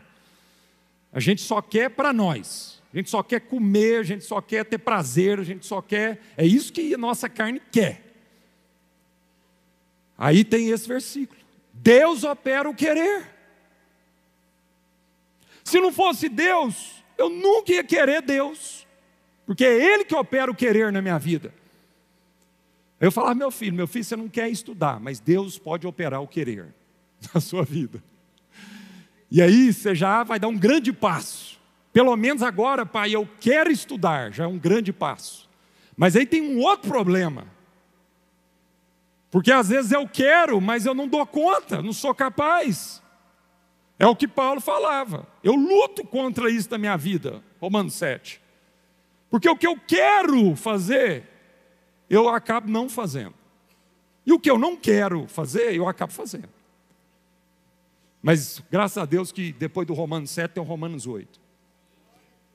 A 1.13 1.19
gente 1.19 1.43
só 1.43 1.61
quer 1.61 1.91
para 1.91 2.11
nós, 2.11 2.81
a 2.91 2.97
gente 2.97 3.11
só 3.11 3.21
quer 3.21 3.41
comer, 3.41 3.99
a 3.99 4.03
gente 4.03 4.25
só 4.25 4.41
quer 4.41 4.65
ter 4.65 4.79
prazer, 4.79 5.39
a 5.39 5.43
gente 5.43 5.63
só 5.63 5.79
quer. 5.79 6.23
É 6.35 6.43
isso 6.43 6.73
que 6.73 6.91
a 6.91 6.97
nossa 6.97 7.29
carne 7.29 7.61
quer. 7.71 8.04
Aí 10.17 10.43
tem 10.43 10.69
esse 10.69 10.87
versículo. 10.87 11.39
Deus 11.73 12.23
opera 12.23 12.69
o 12.69 12.75
querer. 12.75 13.33
Se 15.63 15.79
não 15.79 15.91
fosse 15.91 16.29
Deus, 16.29 17.03
eu 17.17 17.29
nunca 17.29 17.71
ia 17.71 17.83
querer 17.83 18.21
Deus, 18.21 18.87
porque 19.45 19.65
é 19.65 19.93
Ele 19.93 20.05
que 20.05 20.15
opera 20.15 20.51
o 20.51 20.55
querer 20.55 20.91
na 20.91 21.01
minha 21.01 21.17
vida. 21.17 21.53
Eu 22.99 23.11
falava, 23.11 23.35
meu 23.35 23.51
filho, 23.51 23.75
meu 23.75 23.87
filho, 23.87 24.05
você 24.05 24.15
não 24.15 24.29
quer 24.29 24.49
estudar, 24.49 24.99
mas 24.99 25.19
Deus 25.19 25.57
pode 25.57 25.85
operar 25.85 26.21
o 26.21 26.27
querer 26.27 26.73
na 27.33 27.41
sua 27.41 27.63
vida. 27.63 28.01
E 29.29 29.41
aí 29.41 29.73
você 29.73 29.93
já 29.93 30.23
vai 30.23 30.39
dar 30.39 30.47
um 30.47 30.57
grande 30.57 30.93
passo. 30.93 31.59
Pelo 31.91 32.15
menos 32.15 32.41
agora, 32.41 32.85
pai, 32.85 33.15
eu 33.15 33.27
quero 33.39 33.71
estudar, 33.71 34.31
já 34.31 34.43
é 34.43 34.47
um 34.47 34.57
grande 34.57 34.93
passo. 34.93 35.49
Mas 35.97 36.15
aí 36.15 36.25
tem 36.25 36.41
um 36.41 36.59
outro 36.59 36.89
problema. 36.89 37.47
Porque 39.35 39.51
às 39.51 39.67
vezes 39.67 39.91
eu 39.91 40.07
quero, 40.07 40.61
mas 40.61 40.85
eu 40.85 40.93
não 40.93 41.09
dou 41.09 41.27
conta, 41.27 41.81
não 41.81 41.91
sou 41.91 42.15
capaz. 42.15 43.03
É 43.99 44.07
o 44.07 44.15
que 44.15 44.29
Paulo 44.29 44.61
falava. 44.61 45.27
Eu 45.43 45.55
luto 45.55 46.05
contra 46.05 46.49
isso 46.49 46.71
na 46.71 46.77
minha 46.77 46.95
vida, 46.95 47.43
Romanos 47.59 47.95
7. 47.95 48.41
Porque 49.29 49.49
o 49.49 49.57
que 49.57 49.67
eu 49.67 49.77
quero 49.77 50.55
fazer, 50.55 51.25
eu 52.09 52.29
acabo 52.29 52.71
não 52.71 52.87
fazendo. 52.87 53.33
E 54.25 54.31
o 54.31 54.39
que 54.39 54.49
eu 54.49 54.57
não 54.57 54.77
quero 54.77 55.27
fazer, 55.27 55.75
eu 55.75 55.85
acabo 55.85 56.13
fazendo. 56.13 56.47
Mas 58.23 58.63
graças 58.71 58.97
a 58.97 59.05
Deus 59.05 59.33
que 59.33 59.51
depois 59.51 59.85
do 59.85 59.93
Romanos 59.93 60.31
7 60.31 60.53
tem 60.53 60.63
o 60.63 60.65
Romanos 60.65 61.05
8. 61.05 61.41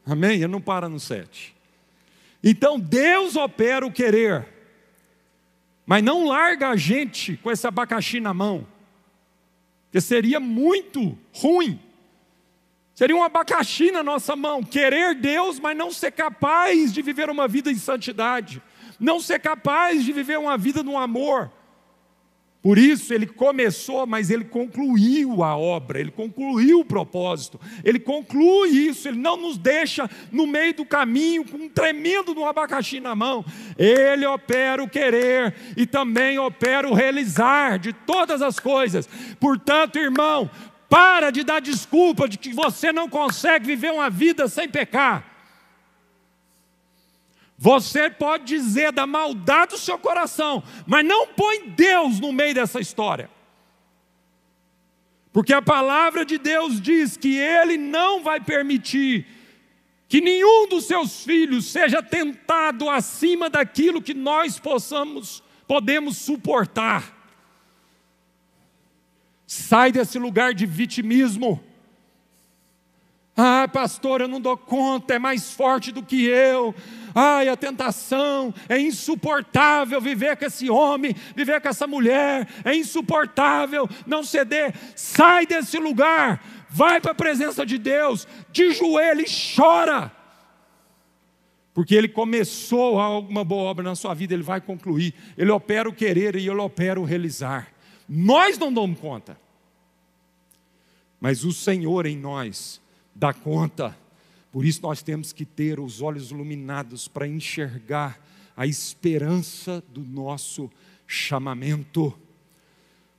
Amém? 0.07 0.37
Ele 0.37 0.49
não 0.49 0.62
para 0.62 0.88
no 0.88 0.99
7. 0.99 1.55
Então 2.43 2.81
Deus 2.81 3.37
opera 3.37 3.85
o 3.85 3.93
querer, 3.93 4.49
mas 5.90 6.05
não 6.05 6.24
larga 6.24 6.68
a 6.68 6.76
gente 6.76 7.37
com 7.38 7.50
esse 7.50 7.66
abacaxi 7.66 8.20
na 8.20 8.33
mão, 8.33 8.64
que 9.90 10.00
seria 10.00 10.38
muito 10.38 11.18
ruim. 11.35 11.81
Seria 12.94 13.16
um 13.16 13.24
abacaxi 13.24 13.90
na 13.90 14.00
nossa 14.00 14.37
mão, 14.37 14.62
querer 14.62 15.16
Deus, 15.16 15.59
mas 15.59 15.76
não 15.76 15.90
ser 15.90 16.12
capaz 16.12 16.92
de 16.92 17.03
viver 17.03 17.29
uma 17.29 17.48
vida 17.48 17.72
em 17.72 17.74
santidade, 17.74 18.62
não 19.00 19.18
ser 19.18 19.40
capaz 19.40 20.05
de 20.05 20.12
viver 20.12 20.38
uma 20.38 20.57
vida 20.57 20.81
no 20.81 20.96
amor. 20.96 21.50
Por 22.62 22.77
isso 22.77 23.14
ele 23.14 23.27
começou, 23.27 24.07
mas 24.07 24.29
ele 24.29 24.44
concluiu 24.44 25.42
a 25.42 25.57
obra, 25.57 25.99
ele 25.99 26.11
concluiu 26.11 26.81
o 26.81 26.85
propósito, 26.85 27.59
ele 27.83 27.99
conclui 27.99 28.68
isso, 28.68 29.09
ele 29.09 29.18
não 29.18 29.38
nos 29.38 29.57
deixa 29.57 30.11
no 30.31 30.46
meio 30.46 30.75
do 30.75 30.85
caminho 30.85 31.42
com 31.44 31.57
um 31.57 31.68
tremendo 31.70 32.35
no 32.35 32.44
abacaxi 32.44 33.01
na 33.01 33.14
mão. 33.14 33.42
Ele 33.79 34.27
opera 34.27 34.83
o 34.83 34.90
querer 34.90 35.55
e 35.75 35.87
também 35.87 36.38
opera 36.38 36.87
o 36.87 36.92
realizar 36.92 37.79
de 37.79 37.94
todas 37.94 38.42
as 38.42 38.61
coisas. 38.61 39.09
Portanto, 39.38 39.99
irmão, 39.99 40.51
para 40.87 41.31
de 41.31 41.42
dar 41.42 41.61
desculpa 41.61 42.29
de 42.29 42.37
que 42.37 42.53
você 42.53 42.92
não 42.92 43.09
consegue 43.09 43.64
viver 43.64 43.90
uma 43.90 44.11
vida 44.11 44.49
sem 44.49 44.68
pecar. 44.68 45.30
Você 47.62 48.09
pode 48.09 48.44
dizer 48.44 48.90
da 48.90 49.07
maldade 49.07 49.73
do 49.73 49.79
seu 49.79 49.99
coração, 49.99 50.62
mas 50.87 51.05
não 51.05 51.27
põe 51.27 51.68
Deus 51.68 52.18
no 52.18 52.33
meio 52.33 52.55
dessa 52.55 52.81
história. 52.81 53.29
Porque 55.31 55.53
a 55.53 55.61
palavra 55.61 56.25
de 56.25 56.38
Deus 56.38 56.81
diz 56.81 57.18
que 57.18 57.37
Ele 57.37 57.77
não 57.77 58.23
vai 58.23 58.40
permitir 58.40 59.27
que 60.09 60.23
nenhum 60.23 60.66
dos 60.68 60.87
seus 60.87 61.23
filhos 61.23 61.66
seja 61.66 62.03
tentado 62.03 62.88
acima 62.88 63.51
daquilo 63.51 64.01
que 64.01 64.14
nós 64.14 64.59
possamos, 64.59 65.42
podemos 65.68 66.16
suportar. 66.16 67.14
Sai 69.46 69.92
desse 69.92 70.18
lugar 70.18 70.55
de 70.55 70.64
vitimismo. 70.64 71.62
Ah, 73.37 73.68
pastor, 73.70 74.23
eu 74.23 74.29
não 74.29 74.40
dou 74.40 74.57
conta, 74.57 75.12
é 75.12 75.18
mais 75.18 75.53
forte 75.53 75.92
do 75.92 76.03
que 76.03 76.25
eu. 76.25 76.75
Ai, 77.14 77.49
a 77.49 77.57
tentação, 77.57 78.53
é 78.68 78.79
insuportável 78.79 80.01
viver 80.01 80.37
com 80.37 80.44
esse 80.44 80.70
homem, 80.70 81.14
viver 81.35 81.61
com 81.61 81.68
essa 81.68 81.87
mulher, 81.87 82.49
é 82.64 82.75
insuportável 82.75 83.88
não 84.07 84.23
ceder. 84.23 84.75
Sai 84.94 85.46
desse 85.46 85.79
lugar, 85.79 86.42
vai 86.68 87.01
para 87.01 87.12
a 87.12 87.14
presença 87.14 87.64
de 87.66 87.79
Deus, 87.79 88.27
de 88.53 88.73
joelho 88.73 89.23
e 89.23 89.55
chora. 89.57 90.12
Porque 91.73 91.94
ele 91.94 92.09
começou 92.09 92.99
alguma 92.99 93.44
boa 93.44 93.70
obra 93.70 93.85
na 93.85 93.94
sua 93.94 94.12
vida, 94.12 94.35
ele 94.35 94.42
vai 94.42 94.61
concluir. 94.61 95.14
Ele 95.37 95.51
opera 95.51 95.88
o 95.88 95.94
querer 95.94 96.37
e 96.37 96.49
ele 96.49 96.61
opera 96.61 97.01
o 97.01 97.05
realizar. 97.05 97.68
Nós 98.09 98.59
não 98.59 98.73
damos 98.73 98.99
conta. 98.99 99.38
Mas 101.20 101.44
o 101.44 101.53
Senhor 101.53 102.07
em 102.07 102.16
nós 102.16 102.81
dá 103.14 103.33
conta. 103.33 103.96
Por 104.53 104.65
isso 104.65 104.83
nós 104.83 105.03
temos 105.03 105.33
que 105.33 105.45
ter 105.45 105.79
os 105.79 106.03
olhos 106.03 106.31
iluminados 106.31 107.07
para 107.07 107.27
enxergar 107.27 108.21
a 108.57 108.67
esperança 108.67 109.83
do 109.89 110.01
nosso 110.01 110.71
chamamento. 111.07 112.13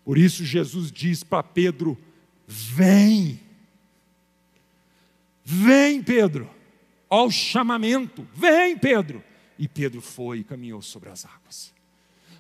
Por 0.04 0.18
isso 0.18 0.44
Jesus 0.44 0.92
diz 0.92 1.24
para 1.24 1.44
Pedro: 1.44 1.98
Vem, 2.48 3.40
vem, 5.44 6.04
Pedro, 6.04 6.50
ao 7.10 7.32
chamamento, 7.32 8.28
vem, 8.34 8.78
Pedro. 8.78 9.24
E 9.58 9.68
Pedro 9.68 10.02
foi 10.02 10.40
e 10.40 10.44
caminhou 10.44 10.82
sobre 10.82 11.10
as 11.10 11.26
águas. 11.26 11.74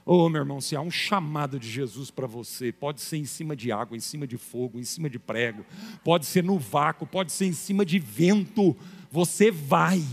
Oh, 0.05 0.27
meu 0.29 0.41
irmão, 0.41 0.59
se 0.59 0.75
há 0.75 0.81
um 0.81 0.89
chamado 0.89 1.59
de 1.59 1.69
Jesus 1.69 2.09
para 2.09 2.25
você, 2.25 2.71
pode 2.71 3.01
ser 3.01 3.17
em 3.17 3.25
cima 3.25 3.55
de 3.55 3.71
água, 3.71 3.95
em 3.95 3.99
cima 3.99 4.25
de 4.25 4.37
fogo, 4.37 4.79
em 4.79 4.83
cima 4.83 5.09
de 5.09 5.19
prego, 5.19 5.63
pode 6.03 6.25
ser 6.25 6.43
no 6.43 6.57
vácuo, 6.57 7.05
pode 7.05 7.31
ser 7.31 7.45
em 7.45 7.53
cima 7.53 7.85
de 7.85 7.99
vento, 7.99 8.75
você 9.11 9.51
vai. 9.51 10.03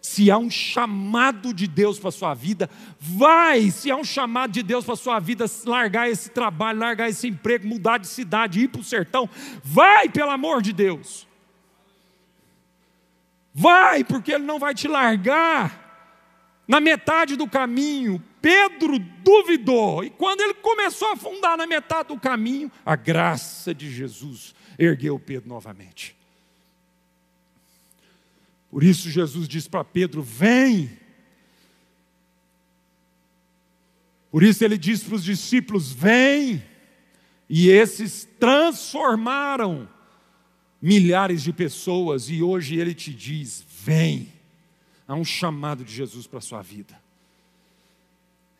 Se 0.00 0.32
há 0.32 0.36
um 0.36 0.50
chamado 0.50 1.54
de 1.54 1.68
Deus 1.68 1.96
para 1.96 2.08
a 2.08 2.12
sua 2.12 2.34
vida, 2.34 2.68
vai. 2.98 3.70
Se 3.70 3.88
há 3.88 3.96
um 3.96 4.02
chamado 4.02 4.50
de 4.50 4.60
Deus 4.60 4.84
para 4.84 4.94
a 4.94 4.96
sua 4.96 5.20
vida, 5.20 5.44
largar 5.64 6.10
esse 6.10 6.30
trabalho, 6.30 6.80
largar 6.80 7.08
esse 7.08 7.28
emprego, 7.28 7.68
mudar 7.68 7.98
de 7.98 8.08
cidade, 8.08 8.60
ir 8.60 8.68
para 8.68 8.80
o 8.80 8.84
sertão, 8.84 9.30
vai, 9.62 10.08
pelo 10.08 10.32
amor 10.32 10.60
de 10.60 10.72
Deus. 10.72 11.28
Vai, 13.54 14.02
porque 14.02 14.32
Ele 14.32 14.44
não 14.44 14.58
vai 14.58 14.74
te 14.74 14.88
largar 14.88 15.80
na 16.66 16.80
metade 16.80 17.36
do 17.36 17.48
caminho, 17.48 18.20
Pedro 18.42 18.98
duvidou, 18.98 20.02
e 20.02 20.10
quando 20.10 20.40
ele 20.40 20.54
começou 20.54 21.08
a 21.08 21.12
afundar 21.12 21.56
na 21.56 21.64
metade 21.64 22.08
do 22.08 22.18
caminho, 22.18 22.70
a 22.84 22.96
graça 22.96 23.72
de 23.72 23.88
Jesus 23.88 24.52
ergueu 24.76 25.16
Pedro 25.16 25.48
novamente. 25.48 26.16
Por 28.68 28.82
isso 28.82 29.08
Jesus 29.08 29.46
diz 29.46 29.68
para 29.68 29.84
Pedro: 29.84 30.22
Vem. 30.22 30.98
Por 34.30 34.42
isso 34.42 34.64
ele 34.64 34.76
diz 34.76 35.04
para 35.04 35.14
os 35.14 35.22
discípulos: 35.22 35.92
Vem. 35.92 36.64
E 37.48 37.68
esses 37.68 38.26
transformaram 38.40 39.88
milhares 40.80 41.42
de 41.42 41.52
pessoas, 41.52 42.30
e 42.30 42.42
hoje 42.42 42.76
ele 42.76 42.94
te 42.94 43.12
diz: 43.12 43.64
Vem. 43.68 44.32
Há 45.06 45.14
um 45.14 45.24
chamado 45.24 45.84
de 45.84 45.94
Jesus 45.94 46.26
para 46.26 46.38
a 46.38 46.42
sua 46.42 46.62
vida. 46.62 47.01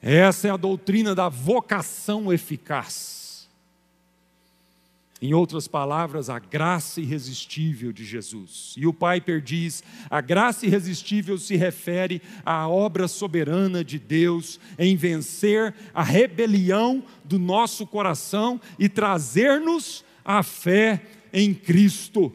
Essa 0.03 0.49
é 0.49 0.51
a 0.51 0.57
doutrina 0.57 1.15
da 1.15 1.29
vocação 1.29 2.33
eficaz. 2.33 3.49
Em 5.23 5.33
outras 5.33 5.69
palavras, 5.69 6.29
a 6.29 6.41
graça 6.41 7.01
irresistível 7.01 7.93
de 7.93 8.05
Jesus. 8.05 8.75
E 8.77 8.85
o 8.89 8.93
Piper 8.93 9.41
diz: 9.41 9.85
a 10.11 10.21
graça 10.21 10.67
irresistível 10.67 11.39
se 11.39 11.55
refere 11.55 12.21
à 12.45 12.67
obra 12.67 13.07
soberana 13.07 13.85
de 13.85 14.01
Deus 14.01 14.59
em 14.77 14.97
vencer 14.97 15.73
a 15.95 16.03
rebelião 16.03 17.05
do 17.25 17.39
nosso 17.39 17.87
coração 17.87 18.61
e 18.77 18.89
trazer-nos 18.89 20.05
a 20.25 20.43
fé 20.43 21.01
em 21.33 21.55
Cristo. 21.55 22.35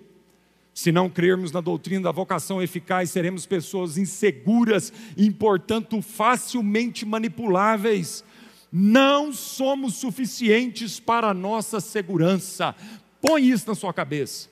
Se 0.78 0.92
não 0.92 1.10
crermos 1.10 1.52
na 1.52 1.60
doutrina 1.60 2.04
da 2.04 2.12
vocação 2.12 2.62
eficaz, 2.62 3.10
seremos 3.10 3.48
pessoas 3.48 3.98
inseguras 3.98 4.94
e, 5.18 5.32
portanto, 5.32 6.04
facilmente 6.04 7.04
manipuláveis. 7.04 8.24
Não 8.72 9.34
somos 9.34 9.96
suficientes 9.96 11.00
para 11.00 11.30
a 11.30 11.34
nossa 11.34 11.80
segurança. 11.80 12.76
Põe 13.20 13.50
isso 13.50 13.68
na 13.68 13.74
sua 13.74 13.92
cabeça. 13.92 14.50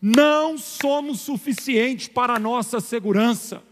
Não 0.00 0.56
somos 0.56 1.20
suficientes 1.20 2.08
para 2.08 2.36
a 2.36 2.38
nossa 2.38 2.80
segurança. 2.80 3.62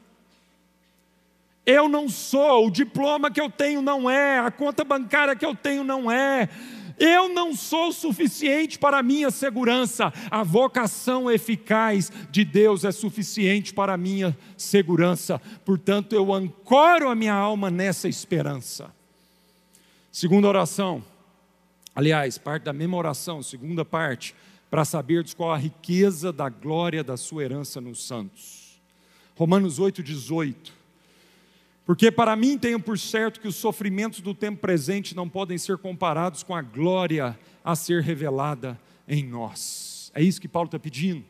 Eu 1.64 1.88
não 1.88 2.10
sou, 2.10 2.66
o 2.66 2.70
diploma 2.70 3.30
que 3.30 3.40
eu 3.40 3.48
tenho 3.48 3.80
não 3.80 4.08
é, 4.10 4.38
a 4.38 4.50
conta 4.50 4.84
bancária 4.84 5.34
que 5.34 5.46
eu 5.46 5.54
tenho 5.54 5.82
não 5.82 6.10
é, 6.10 6.50
eu 6.98 7.28
não 7.28 7.54
sou 7.54 7.92
suficiente 7.92 8.78
para 8.78 8.98
a 8.98 9.02
minha 9.02 9.30
segurança. 9.30 10.12
A 10.30 10.42
vocação 10.42 11.30
eficaz 11.30 12.10
de 12.30 12.44
Deus 12.44 12.84
é 12.84 12.92
suficiente 12.92 13.74
para 13.74 13.94
a 13.94 13.96
minha 13.96 14.36
segurança. 14.56 15.40
Portanto, 15.64 16.14
eu 16.14 16.32
ancoro 16.32 17.08
a 17.08 17.14
minha 17.14 17.34
alma 17.34 17.70
nessa 17.70 18.08
esperança. 18.08 18.94
Segunda 20.10 20.48
oração. 20.48 21.04
Aliás, 21.94 22.38
parte 22.38 22.64
da 22.64 22.72
mesma 22.72 22.96
oração, 22.96 23.42
segunda 23.42 23.84
parte, 23.84 24.34
para 24.70 24.84
saberdes 24.84 25.32
qual 25.32 25.52
a 25.52 25.56
riqueza 25.56 26.32
da 26.32 26.48
glória 26.48 27.02
da 27.02 27.16
sua 27.16 27.44
herança 27.44 27.80
nos 27.80 28.06
santos. 28.06 28.80
Romanos 29.34 29.78
8, 29.78 30.02
18. 30.02 30.75
Porque 31.86 32.10
para 32.10 32.34
mim 32.34 32.58
tenho 32.58 32.80
por 32.80 32.98
certo 32.98 33.40
que 33.40 33.46
os 33.46 33.54
sofrimentos 33.54 34.20
do 34.20 34.34
tempo 34.34 34.60
presente 34.60 35.14
não 35.14 35.28
podem 35.28 35.56
ser 35.56 35.78
comparados 35.78 36.42
com 36.42 36.54
a 36.54 36.60
glória 36.60 37.38
a 37.64 37.76
ser 37.76 38.02
revelada 38.02 38.78
em 39.06 39.24
nós. 39.24 40.10
É 40.12 40.20
isso 40.20 40.40
que 40.40 40.48
Paulo 40.48 40.66
está 40.66 40.80
pedindo. 40.80 41.24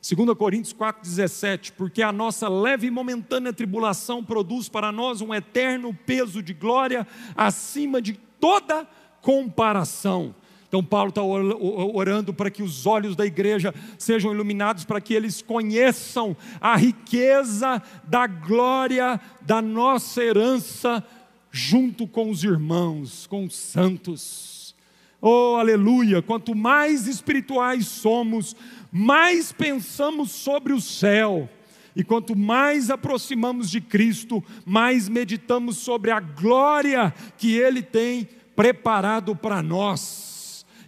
2 0.00 0.38
Coríntios 0.38 0.72
4,17, 0.72 1.72
porque 1.76 2.02
a 2.02 2.10
nossa 2.10 2.48
leve 2.48 2.86
e 2.86 2.90
momentânea 2.90 3.52
tribulação 3.52 4.24
produz 4.24 4.66
para 4.66 4.90
nós 4.90 5.20
um 5.20 5.34
eterno 5.34 5.92
peso 5.92 6.42
de 6.42 6.54
glória 6.54 7.06
acima 7.36 8.00
de 8.00 8.14
toda 8.40 8.88
comparação. 9.20 10.34
Então, 10.68 10.84
Paulo 10.84 11.08
está 11.08 11.22
orando 11.22 12.34
para 12.34 12.50
que 12.50 12.62
os 12.62 12.84
olhos 12.84 13.16
da 13.16 13.24
igreja 13.24 13.74
sejam 13.98 14.32
iluminados, 14.32 14.84
para 14.84 15.00
que 15.00 15.14
eles 15.14 15.40
conheçam 15.40 16.36
a 16.60 16.76
riqueza 16.76 17.82
da 18.04 18.26
glória 18.26 19.18
da 19.40 19.62
nossa 19.62 20.22
herança, 20.22 21.02
junto 21.50 22.06
com 22.06 22.30
os 22.30 22.44
irmãos, 22.44 23.26
com 23.26 23.46
os 23.46 23.56
santos. 23.56 24.74
Oh, 25.22 25.56
aleluia! 25.58 26.20
Quanto 26.20 26.54
mais 26.54 27.06
espirituais 27.06 27.86
somos, 27.86 28.54
mais 28.92 29.50
pensamos 29.50 30.32
sobre 30.32 30.74
o 30.74 30.80
céu. 30.82 31.48
E 31.96 32.04
quanto 32.04 32.36
mais 32.36 32.90
aproximamos 32.90 33.70
de 33.70 33.80
Cristo, 33.80 34.44
mais 34.66 35.08
meditamos 35.08 35.78
sobre 35.78 36.10
a 36.10 36.20
glória 36.20 37.12
que 37.38 37.56
Ele 37.56 37.80
tem 37.80 38.28
preparado 38.54 39.34
para 39.34 39.62
nós. 39.62 40.27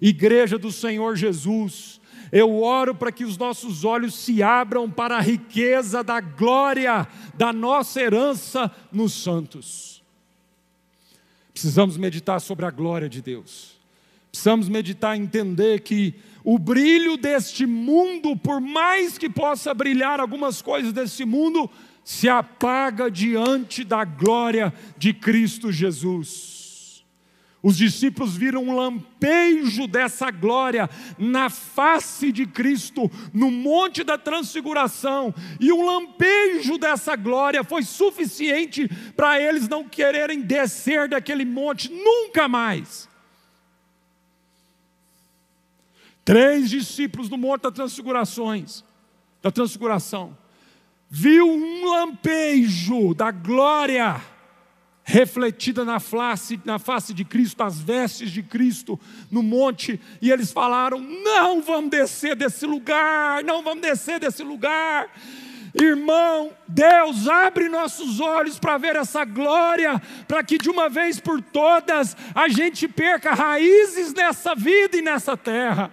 Igreja 0.00 0.58
do 0.58 0.72
Senhor 0.72 1.16
Jesus, 1.16 2.00
eu 2.32 2.62
oro 2.62 2.94
para 2.94 3.10
que 3.10 3.24
os 3.24 3.36
nossos 3.36 3.84
olhos 3.84 4.14
se 4.14 4.42
abram 4.42 4.90
para 4.90 5.16
a 5.16 5.20
riqueza 5.20 6.02
da 6.02 6.20
glória 6.20 7.06
da 7.34 7.52
nossa 7.52 8.00
herança 8.00 8.70
nos 8.92 9.12
santos. 9.12 10.02
Precisamos 11.52 11.96
meditar 11.96 12.40
sobre 12.40 12.64
a 12.64 12.70
glória 12.70 13.08
de 13.08 13.20
Deus. 13.20 13.78
Precisamos 14.30 14.68
meditar 14.68 15.16
e 15.16 15.20
entender 15.20 15.80
que 15.80 16.14
o 16.44 16.58
brilho 16.58 17.16
deste 17.16 17.66
mundo, 17.66 18.36
por 18.36 18.60
mais 18.60 19.18
que 19.18 19.28
possa 19.28 19.74
brilhar 19.74 20.20
algumas 20.20 20.62
coisas 20.62 20.92
desse 20.92 21.24
mundo, 21.24 21.68
se 22.04 22.28
apaga 22.28 23.10
diante 23.10 23.84
da 23.84 24.04
glória 24.04 24.72
de 24.96 25.12
Cristo 25.12 25.70
Jesus. 25.70 26.59
Os 27.62 27.76
discípulos 27.76 28.36
viram 28.36 28.64
um 28.64 28.74
lampejo 28.74 29.86
dessa 29.86 30.30
glória 30.30 30.88
na 31.18 31.50
face 31.50 32.32
de 32.32 32.46
Cristo, 32.46 33.10
no 33.34 33.50
Monte 33.50 34.02
da 34.02 34.16
Transfiguração, 34.16 35.34
e 35.60 35.70
um 35.70 35.84
lampejo 35.84 36.78
dessa 36.78 37.14
glória 37.16 37.62
foi 37.62 37.82
suficiente 37.82 38.88
para 39.14 39.38
eles 39.38 39.68
não 39.68 39.84
quererem 39.84 40.40
descer 40.40 41.08
daquele 41.08 41.44
monte 41.44 41.90
nunca 41.92 42.48
mais. 42.48 43.08
Três 46.24 46.70
discípulos 46.70 47.28
no 47.28 47.36
Monte 47.36 47.62
da 47.62 47.72
Transfigurações, 47.72 48.84
da 49.42 49.50
Transfiguração, 49.50 50.36
viu 51.10 51.46
um 51.46 51.90
lampejo 51.90 53.14
da 53.14 53.30
glória 53.30 54.22
refletida 55.10 55.84
na 55.84 55.98
face, 55.98 56.60
na 56.64 56.78
face 56.78 57.12
de 57.12 57.24
Cristo, 57.24 57.62
as 57.64 57.80
vestes 57.80 58.30
de 58.30 58.44
Cristo 58.44 58.98
no 59.28 59.42
monte, 59.42 60.00
e 60.22 60.30
eles 60.30 60.52
falaram: 60.52 61.00
Não 61.00 61.60
vamos 61.60 61.90
descer 61.90 62.36
desse 62.36 62.64
lugar, 62.64 63.42
não 63.42 63.62
vamos 63.62 63.82
descer 63.82 64.20
desse 64.20 64.44
lugar. 64.44 65.10
Irmão, 65.74 66.52
Deus 66.66 67.28
abre 67.28 67.68
nossos 67.68 68.20
olhos 68.20 68.58
para 68.58 68.78
ver 68.78 68.96
essa 68.96 69.24
glória, 69.24 70.00
para 70.26 70.42
que 70.44 70.58
de 70.58 70.70
uma 70.70 70.88
vez 70.88 71.18
por 71.20 71.40
todas 71.42 72.16
a 72.34 72.48
gente 72.48 72.86
perca 72.88 73.34
raízes 73.34 74.12
nessa 74.14 74.54
vida 74.54 74.96
e 74.96 75.02
nessa 75.02 75.36
terra. 75.36 75.92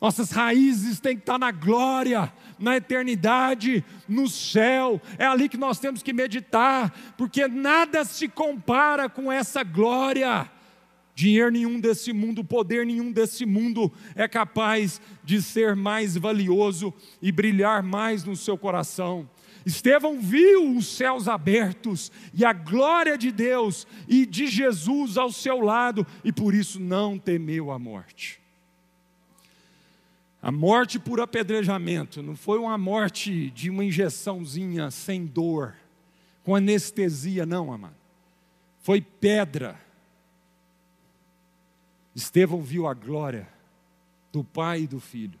Nossas 0.00 0.30
raízes 0.30 1.00
têm 1.00 1.16
que 1.16 1.22
estar 1.22 1.38
na 1.38 1.50
glória, 1.50 2.32
na 2.60 2.76
eternidade, 2.76 3.84
no 4.08 4.28
céu. 4.28 5.00
É 5.18 5.26
ali 5.26 5.48
que 5.48 5.56
nós 5.56 5.80
temos 5.80 6.02
que 6.02 6.12
meditar, 6.12 6.94
porque 7.16 7.48
nada 7.48 8.04
se 8.04 8.28
compara 8.28 9.08
com 9.08 9.32
essa 9.32 9.64
glória. 9.64 10.48
Dinheiro 11.14 11.50
nenhum 11.50 11.80
desse 11.80 12.12
mundo, 12.12 12.44
poder 12.44 12.86
nenhum 12.86 13.10
desse 13.12 13.44
mundo 13.44 13.92
é 14.14 14.26
capaz 14.28 15.00
de 15.22 15.42
ser 15.42 15.76
mais 15.76 16.16
valioso 16.16 16.94
e 17.20 17.30
brilhar 17.32 17.82
mais 17.82 18.24
no 18.24 18.36
seu 18.36 18.56
coração. 18.56 19.28
Estevão 19.66 20.18
viu 20.18 20.74
os 20.74 20.86
céus 20.86 21.28
abertos 21.28 22.10
e 22.32 22.44
a 22.44 22.52
glória 22.52 23.18
de 23.18 23.30
Deus 23.30 23.86
e 24.08 24.24
de 24.24 24.46
Jesus 24.46 25.18
ao 25.18 25.30
seu 25.30 25.60
lado, 25.60 26.06
e 26.24 26.32
por 26.32 26.54
isso 26.54 26.80
não 26.80 27.18
temeu 27.18 27.70
a 27.70 27.78
morte. 27.78 28.40
A 30.42 30.50
morte 30.50 30.98
por 30.98 31.20
apedrejamento 31.20 32.22
não 32.22 32.34
foi 32.34 32.58
uma 32.58 32.78
morte 32.78 33.50
de 33.50 33.68
uma 33.68 33.84
injeçãozinha 33.84 34.90
sem 34.90 35.26
dor, 35.26 35.74
com 36.42 36.56
anestesia, 36.56 37.44
não, 37.44 37.72
amado. 37.72 37.96
Foi 38.80 39.02
pedra. 39.02 39.78
Estevão 42.14 42.62
viu 42.62 42.86
a 42.86 42.94
glória 42.94 43.46
do 44.32 44.42
Pai 44.42 44.82
e 44.82 44.86
do 44.86 44.98
Filho. 44.98 45.38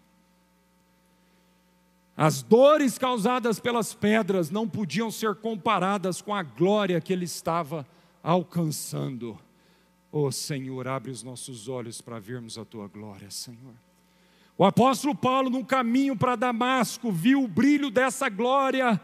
As 2.14 2.42
dores 2.42 2.98
causadas 2.98 3.58
pelas 3.58 3.94
pedras 3.94 4.50
não 4.50 4.68
podiam 4.68 5.10
ser 5.10 5.34
comparadas 5.36 6.20
com 6.20 6.34
a 6.34 6.42
glória 6.42 7.00
que 7.00 7.14
ele 7.14 7.24
estava 7.24 7.86
alcançando. 8.22 9.38
Oh 10.12 10.30
Senhor, 10.30 10.86
abre 10.86 11.10
os 11.10 11.22
nossos 11.22 11.66
olhos 11.66 12.02
para 12.02 12.18
vermos 12.18 12.58
a 12.58 12.64
tua 12.66 12.86
glória, 12.88 13.30
Senhor. 13.30 13.72
O 14.60 14.64
apóstolo 14.66 15.14
Paulo, 15.14 15.48
no 15.48 15.64
caminho 15.64 16.14
para 16.14 16.36
Damasco, 16.36 17.10
viu 17.10 17.42
o 17.42 17.48
brilho 17.48 17.90
dessa 17.90 18.28
glória 18.28 19.00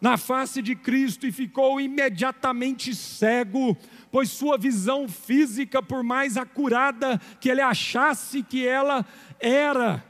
na 0.00 0.16
face 0.16 0.62
de 0.62 0.74
Cristo 0.74 1.26
e 1.26 1.30
ficou 1.30 1.78
imediatamente 1.78 2.94
cego, 2.94 3.76
pois 4.10 4.30
sua 4.30 4.56
visão 4.56 5.06
física, 5.06 5.82
por 5.82 6.02
mais 6.02 6.38
acurada 6.38 7.20
que 7.38 7.50
ele 7.50 7.60
achasse 7.60 8.42
que 8.42 8.66
ela 8.66 9.04
era, 9.38 10.02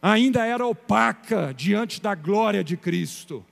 ainda 0.00 0.46
era 0.46 0.64
opaca 0.64 1.52
diante 1.52 2.00
da 2.00 2.14
glória 2.14 2.62
de 2.62 2.76
Cristo. 2.76 3.44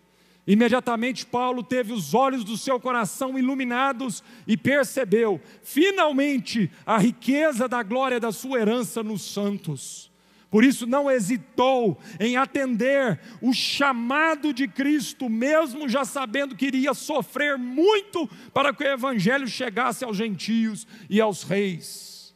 Imediatamente 0.47 1.27
Paulo 1.27 1.65
teve 1.65 1.93
os 1.93 2.15
olhos 2.15 2.45
do 2.45 2.57
seu 2.57 2.79
coração 2.79 3.37
iluminados 3.37 4.23
e 4.47 4.57
percebeu, 4.57 5.41
finalmente, 5.65 6.71
a 6.87 6.97
riqueza 6.97 7.69
da 7.69 7.83
glória 7.83 8.21
da 8.21 8.31
sua 8.31 8.61
herança 8.61 9.03
nos 9.03 9.23
santos. 9.23 10.14
Por 10.55 10.63
isso 10.63 10.87
não 10.87 11.11
hesitou 11.11 11.99
em 12.21 12.37
atender 12.37 13.21
o 13.43 13.53
chamado 13.53 14.55
de 14.55 14.69
Cristo, 14.69 15.29
mesmo 15.29 15.89
já 15.89 16.05
sabendo 16.05 16.55
que 16.55 16.67
iria 16.67 16.95
sofrer 16.95 17.59
muito 17.59 18.29
para 18.53 18.73
que 18.73 18.85
o 18.85 18.87
evangelho 18.87 19.49
chegasse 19.49 20.05
aos 20.05 20.17
gentios 20.17 20.87
e 21.11 21.21
aos 21.21 21.43
reis. 21.43 22.33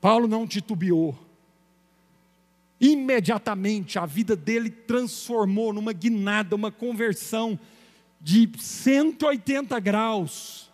Paulo 0.00 0.26
não 0.26 0.48
titubeou. 0.48 1.16
Imediatamente 2.80 4.00
a 4.00 4.04
vida 4.04 4.34
dele 4.34 4.68
transformou 4.68 5.72
numa 5.72 5.92
guinada, 5.92 6.56
uma 6.56 6.72
conversão 6.72 7.56
de 8.20 8.50
180 8.58 9.78
graus, 9.78 10.72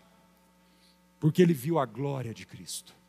porque 1.20 1.42
ele 1.42 1.52
viu 1.52 1.78
a 1.78 1.84
glória 1.84 2.32
de 2.32 2.46
Cristo 2.46 3.01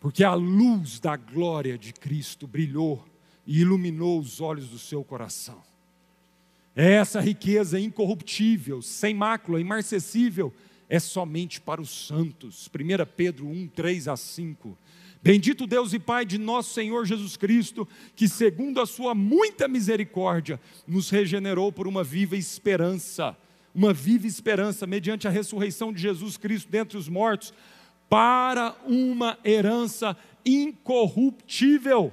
porque 0.00 0.24
a 0.24 0.32
luz 0.32 0.98
da 0.98 1.14
glória 1.14 1.76
de 1.76 1.92
Cristo 1.92 2.46
brilhou 2.46 3.06
e 3.46 3.60
iluminou 3.60 4.18
os 4.18 4.40
olhos 4.40 4.70
do 4.70 4.78
seu 4.78 5.04
coração. 5.04 5.62
É 6.74 6.92
essa 6.92 7.20
riqueza 7.20 7.78
incorruptível, 7.78 8.80
sem 8.80 9.12
mácula, 9.12 9.60
imarcessível, 9.60 10.52
é 10.88 10.98
somente 10.98 11.60
para 11.60 11.80
os 11.80 12.06
santos. 12.06 12.68
1 12.68 13.06
Pedro 13.14 13.46
1, 13.46 13.68
3 13.68 14.08
a 14.08 14.16
5. 14.16 14.76
Bendito 15.22 15.66
Deus 15.66 15.92
e 15.92 15.98
Pai 15.98 16.24
de 16.24 16.38
nosso 16.38 16.72
Senhor 16.72 17.04
Jesus 17.04 17.36
Cristo, 17.36 17.86
que, 18.16 18.26
segundo 18.26 18.80
a 18.80 18.86
Sua 18.86 19.14
muita 19.14 19.68
misericórdia, 19.68 20.58
nos 20.86 21.10
regenerou 21.10 21.70
por 21.70 21.86
uma 21.86 22.02
viva 22.02 22.36
esperança, 22.36 23.36
uma 23.74 23.92
viva 23.92 24.26
esperança, 24.26 24.86
mediante 24.86 25.28
a 25.28 25.30
ressurreição 25.30 25.92
de 25.92 26.00
Jesus 26.00 26.38
Cristo 26.38 26.70
dentre 26.70 26.96
os 26.96 27.08
mortos 27.08 27.52
para 28.10 28.74
uma 28.84 29.38
herança 29.44 30.16
incorruptível. 30.44 32.12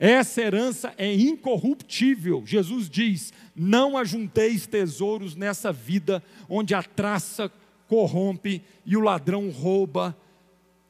Essa 0.00 0.42
herança 0.42 0.92
é 0.98 1.14
incorruptível. 1.14 2.42
Jesus 2.44 2.90
diz: 2.90 3.32
Não 3.54 3.96
ajunteis 3.96 4.66
tesouros 4.66 5.36
nessa 5.36 5.72
vida, 5.72 6.22
onde 6.48 6.74
a 6.74 6.82
traça 6.82 7.52
corrompe 7.86 8.62
e 8.84 8.96
o 8.96 9.00
ladrão 9.00 9.48
rouba. 9.48 10.16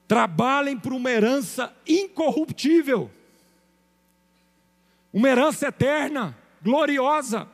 Trabalhem 0.08 0.78
por 0.78 0.92
uma 0.92 1.10
herança 1.10 1.72
incorruptível, 1.86 3.10
uma 5.12 5.28
herança 5.28 5.68
eterna, 5.68 6.36
gloriosa 6.62 7.46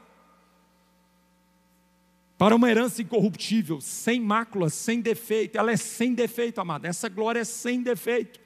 para 2.39 2.55
uma 2.55 2.71
herança 2.71 3.01
incorruptível, 3.01 3.81
sem 3.81 4.21
mácula, 4.21 4.69
sem 4.69 5.01
defeito. 5.01 5.57
Ela 5.59 5.73
é 5.73 5.77
sem 5.77 6.15
defeito, 6.15 6.61
amada. 6.61 6.87
Essa 6.87 7.09
glória 7.09 7.41
é 7.41 7.45
sem 7.45 7.83
defeito. 7.83 8.46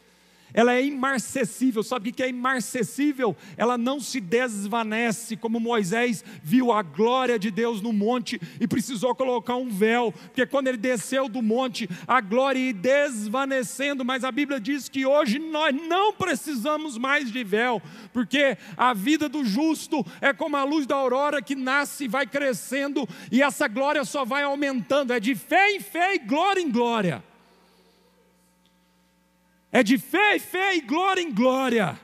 Ela 0.53 0.74
é 0.74 0.84
imarcessível. 0.84 1.82
Sabe 1.82 2.11
o 2.11 2.12
que 2.12 2.22
é 2.22 2.28
imarcessível? 2.28 3.36
Ela 3.57 3.76
não 3.76 4.01
se 4.01 4.20
desvanece, 4.20 5.36
como 5.36 5.61
Moisés 5.61 6.24
viu 6.42 6.72
a 6.72 6.82
glória 6.82 7.38
de 7.38 7.51
Deus 7.51 7.80
no 7.80 7.92
monte 7.92 8.40
e 8.61 8.66
precisou 8.66 9.14
colocar 9.14 9.57
um 9.57 9.68
véu, 9.68 10.12
porque 10.12 10.46
quando 10.46 10.68
ele 10.68 10.76
desceu 10.76 11.28
do 11.28 11.42
monte, 11.42 11.88
a 12.07 12.20
glória 12.20 12.59
ia 12.59 12.72
desvanecendo. 12.72 14.05
Mas 14.05 14.24
a 14.24 14.32
Bíblia 14.32 14.61
diz 14.61 14.88
que 14.88 15.07
hoje 15.07 15.38
nós 15.38 15.74
não 15.74 16.12
precisamos 16.12 16.98
mais 16.98 17.30
de 17.30 17.44
véu, 17.44 17.80
porque 18.12 18.57
a 18.76 18.92
vida 18.92 19.28
do 19.28 19.44
justo 19.44 20.05
é 20.20 20.32
como 20.32 20.57
a 20.57 20.64
luz 20.64 20.86
da 20.86 20.96
aurora 20.96 21.42
que 21.42 21.55
nasce 21.55 22.05
e 22.05 22.09
vai 22.09 22.26
crescendo, 22.26 23.09
e 23.30 23.42
essa 23.42 23.68
glória 23.68 24.05
só 24.05 24.24
vai 24.24 24.42
aumentando, 24.42 25.12
é 25.12 25.20
de 25.20 25.34
fé 25.34 25.72
em 25.72 25.80
fé 25.80 26.14
e 26.14 26.18
glória 26.18 26.61
em 26.61 26.70
glória. 26.70 27.30
É 29.72 29.82
de 29.82 29.98
fé 29.98 30.36
em 30.36 30.40
fé 30.40 30.76
e 30.76 30.80
glória 30.80 31.20
em 31.20 31.32
glória. 31.32 31.98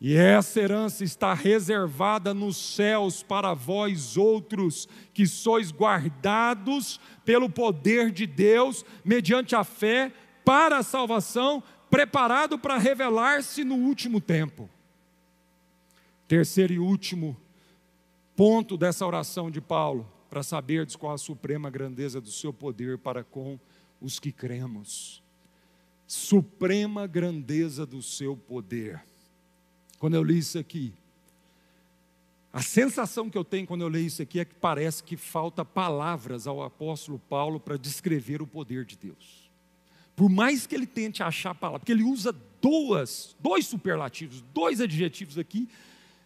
E 0.00 0.14
essa 0.14 0.60
herança 0.60 1.02
está 1.02 1.34
reservada 1.34 2.32
nos 2.32 2.56
céus 2.56 3.22
para 3.22 3.52
vós 3.52 4.16
outros, 4.16 4.88
que 5.12 5.26
sois 5.26 5.72
guardados 5.72 7.00
pelo 7.24 7.50
poder 7.50 8.12
de 8.12 8.26
Deus, 8.26 8.84
mediante 9.04 9.56
a 9.56 9.64
fé, 9.64 10.12
para 10.44 10.78
a 10.78 10.82
salvação, 10.84 11.62
preparado 11.90 12.58
para 12.58 12.78
revelar-se 12.78 13.64
no 13.64 13.74
último 13.74 14.20
tempo. 14.20 14.70
Terceiro 16.28 16.72
e 16.72 16.78
último 16.78 17.36
ponto 18.36 18.76
dessa 18.76 19.04
oração 19.04 19.50
de 19.50 19.60
Paulo, 19.60 20.10
para 20.30 20.44
saberdes 20.44 20.94
qual 20.94 21.12
a 21.12 21.18
suprema 21.18 21.68
grandeza 21.70 22.20
do 22.20 22.30
seu 22.30 22.52
poder 22.52 22.98
para 22.98 23.24
com 23.24 23.58
os 24.00 24.20
que 24.20 24.30
cremos 24.30 25.26
suprema 26.08 27.06
grandeza 27.06 27.84
do 27.84 28.02
seu 28.02 28.34
poder. 28.34 29.04
Quando 29.98 30.14
eu 30.14 30.22
li 30.22 30.38
isso 30.38 30.58
aqui, 30.58 30.94
a 32.50 32.62
sensação 32.62 33.28
que 33.28 33.36
eu 33.36 33.44
tenho 33.44 33.66
quando 33.66 33.82
eu 33.82 33.88
leio 33.88 34.06
isso 34.06 34.22
aqui 34.22 34.40
é 34.40 34.44
que 34.44 34.54
parece 34.54 35.02
que 35.02 35.16
falta 35.18 35.64
palavras 35.64 36.46
ao 36.46 36.62
apóstolo 36.62 37.18
Paulo 37.28 37.60
para 37.60 37.76
descrever 37.76 38.40
o 38.40 38.46
poder 38.46 38.86
de 38.86 38.96
Deus. 38.96 39.50
Por 40.16 40.30
mais 40.30 40.66
que 40.66 40.74
ele 40.74 40.86
tente 40.86 41.22
achar 41.22 41.54
palavras, 41.54 41.80
porque 41.80 41.92
ele 41.92 42.02
usa 42.02 42.34
duas, 42.60 43.36
dois 43.38 43.66
superlativos, 43.66 44.42
dois 44.54 44.80
adjetivos 44.80 45.36
aqui 45.36 45.68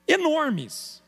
enormes. 0.06 1.02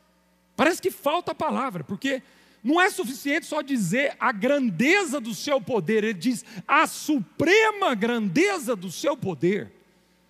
Parece 0.56 0.82
que 0.82 0.90
falta 0.90 1.34
palavra, 1.34 1.84
porque 1.84 2.22
não 2.64 2.80
é 2.80 2.88
suficiente 2.88 3.44
só 3.44 3.60
dizer 3.60 4.16
a 4.18 4.32
grandeza 4.32 5.20
do 5.20 5.34
seu 5.34 5.60
poder, 5.60 6.02
ele 6.02 6.14
diz 6.14 6.42
a 6.66 6.86
suprema 6.86 7.94
grandeza 7.94 8.74
do 8.74 8.90
seu 8.90 9.14
poder. 9.14 9.70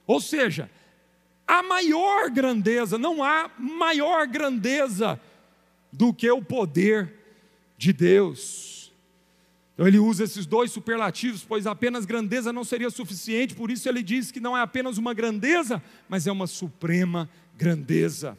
Ou 0.04 0.20
seja, 0.20 0.68
a 1.46 1.62
maior 1.62 2.28
grandeza, 2.30 2.98
não 2.98 3.22
há 3.22 3.48
maior 3.56 4.26
grandeza 4.26 5.20
do 5.92 6.12
que 6.12 6.28
o 6.28 6.42
poder 6.42 7.14
de 7.78 7.92
Deus. 7.92 8.92
Então 9.74 9.86
ele 9.86 10.00
usa 10.00 10.24
esses 10.24 10.44
dois 10.44 10.72
superlativos, 10.72 11.44
pois 11.44 11.68
apenas 11.68 12.04
grandeza 12.04 12.52
não 12.52 12.64
seria 12.64 12.90
suficiente, 12.90 13.54
por 13.54 13.70
isso 13.70 13.88
ele 13.88 14.02
diz 14.02 14.32
que 14.32 14.40
não 14.40 14.56
é 14.56 14.60
apenas 14.60 14.98
uma 14.98 15.14
grandeza, 15.14 15.80
mas 16.08 16.26
é 16.26 16.32
uma 16.32 16.48
suprema 16.48 17.28
grandeza. 17.56 18.36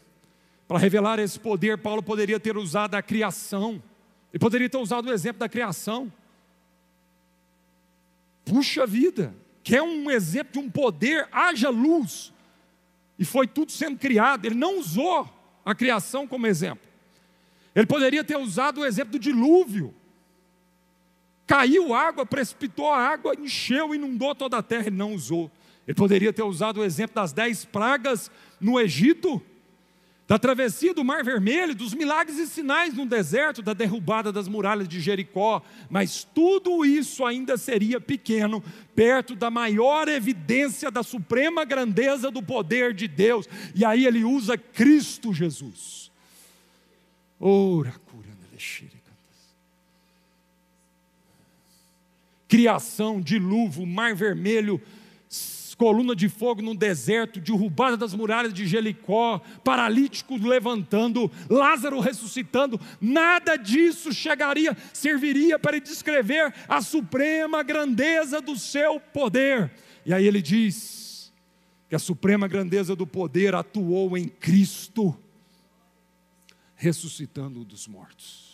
Para 0.67 0.79
revelar 0.79 1.19
esse 1.19 1.39
poder, 1.39 1.77
Paulo 1.77 2.01
poderia 2.01 2.39
ter 2.39 2.57
usado 2.57 2.95
a 2.95 3.01
criação. 3.01 3.81
Ele 4.33 4.39
poderia 4.39 4.69
ter 4.69 4.77
usado 4.77 5.07
o 5.09 5.13
exemplo 5.13 5.39
da 5.39 5.49
criação. 5.49 6.11
Puxa 8.43 8.85
vida, 8.85 9.35
que 9.63 9.75
é 9.75 9.81
um 9.81 10.09
exemplo 10.09 10.53
de 10.53 10.59
um 10.59 10.69
poder, 10.69 11.27
haja 11.31 11.69
luz. 11.69 12.33
E 13.17 13.23
foi 13.23 13.47
tudo 13.47 13.71
sendo 13.71 13.97
criado. 13.97 14.45
Ele 14.45 14.55
não 14.55 14.79
usou 14.79 15.29
a 15.63 15.75
criação 15.75 16.27
como 16.27 16.47
exemplo. 16.47 16.85
Ele 17.75 17.85
poderia 17.85 18.23
ter 18.23 18.37
usado 18.37 18.81
o 18.81 18.85
exemplo 18.85 19.13
do 19.13 19.19
dilúvio. 19.19 19.93
Caiu 21.45 21.93
água, 21.93 22.25
precipitou 22.25 22.91
a 22.91 22.97
água, 22.97 23.35
encheu, 23.37 23.93
inundou 23.93 24.33
toda 24.33 24.57
a 24.57 24.63
terra. 24.63 24.87
Ele 24.87 24.97
não 24.97 25.13
usou. 25.13 25.51
Ele 25.87 25.95
poderia 25.95 26.33
ter 26.33 26.43
usado 26.43 26.79
o 26.79 26.83
exemplo 26.83 27.15
das 27.15 27.31
dez 27.31 27.63
pragas 27.63 28.31
no 28.59 28.79
Egito 28.79 29.41
da 30.27 30.39
travessia 30.39 30.93
do 30.93 31.03
Mar 31.03 31.23
Vermelho, 31.23 31.75
dos 31.75 31.93
milagres 31.93 32.39
e 32.39 32.47
sinais 32.47 32.93
no 32.95 33.05
deserto, 33.05 33.61
da 33.61 33.73
derrubada 33.73 34.31
das 34.31 34.47
muralhas 34.47 34.87
de 34.87 34.99
Jericó, 34.99 35.61
mas 35.89 36.23
tudo 36.33 36.83
isso 36.83 37.23
ainda 37.23 37.57
seria 37.57 38.01
pequeno 38.01 38.63
perto 38.95 39.35
da 39.35 39.51
maior 39.51 40.07
evidência 40.07 40.89
da 40.89 41.03
suprema 41.03 41.63
grandeza 41.63 42.31
do 42.31 42.41
poder 42.41 42.93
de 42.93 43.07
Deus. 43.07 43.47
E 43.75 43.85
aí 43.85 44.05
ele 44.05 44.23
usa 44.23 44.57
Cristo 44.57 45.31
Jesus. 45.31 46.11
Ora, 47.39 47.93
Criação, 52.47 53.19
dilúvio, 53.19 53.85
Mar 53.85 54.15
Vermelho, 54.15 54.81
coluna 55.77 56.15
de 56.15 56.29
fogo 56.29 56.61
no 56.61 56.75
deserto, 56.75 57.39
derrubada 57.39 57.97
das 57.97 58.13
muralhas 58.13 58.53
de 58.53 58.65
Jericó, 58.65 59.39
paralíticos 59.63 60.41
levantando, 60.41 61.31
Lázaro 61.49 61.99
ressuscitando, 61.99 62.79
nada 62.99 63.55
disso 63.55 64.13
chegaria, 64.13 64.75
serviria 64.93 65.59
para 65.59 65.79
descrever 65.79 66.53
a 66.67 66.81
suprema 66.81 67.63
grandeza 67.63 68.41
do 68.41 68.57
seu 68.57 68.99
poder. 68.99 69.71
E 70.05 70.13
aí 70.13 70.25
ele 70.25 70.41
diz 70.41 71.33
que 71.89 71.95
a 71.95 71.99
suprema 71.99 72.47
grandeza 72.47 72.95
do 72.95 73.05
poder 73.05 73.53
atuou 73.55 74.17
em 74.17 74.27
Cristo, 74.27 75.15
ressuscitando 76.75 77.63
dos 77.63 77.87
mortos. 77.87 78.45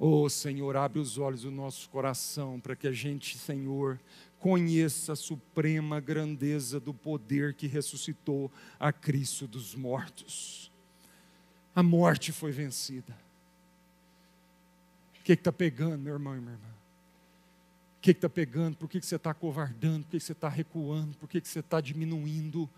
Oh 0.00 0.28
Senhor, 0.28 0.76
abre 0.76 1.00
os 1.00 1.18
olhos 1.18 1.42
do 1.42 1.50
nosso 1.50 1.88
coração 1.88 2.60
para 2.60 2.76
que 2.76 2.86
a 2.86 2.92
gente, 2.92 3.36
Senhor, 3.36 3.98
conheça 4.38 5.12
a 5.12 5.16
suprema 5.16 6.00
grandeza 6.00 6.78
do 6.78 6.94
poder 6.94 7.54
que 7.54 7.66
ressuscitou 7.66 8.50
a 8.78 8.92
Cristo 8.92 9.46
dos 9.46 9.74
mortos. 9.74 10.70
A 11.74 11.82
morte 11.82 12.32
foi 12.32 12.52
vencida. 12.52 13.16
O 15.20 15.24
que 15.24 15.32
está 15.32 15.52
pegando, 15.52 15.98
meu 15.98 16.14
irmão 16.14 16.36
e 16.36 16.40
minha 16.40 16.52
irmã? 16.52 16.68
O 17.98 18.00
que 18.00 18.12
está 18.12 18.28
pegando? 18.28 18.76
Por 18.76 18.88
que, 18.88 19.00
que 19.00 19.06
você 19.06 19.16
está 19.16 19.34
covardando? 19.34 20.04
Por 20.04 20.12
que, 20.12 20.18
que 20.18 20.24
você 20.24 20.32
está 20.32 20.48
recuando? 20.48 21.16
Por 21.18 21.28
que, 21.28 21.40
que 21.40 21.48
você 21.48 21.60
está 21.60 21.80
diminuindo? 21.80 22.70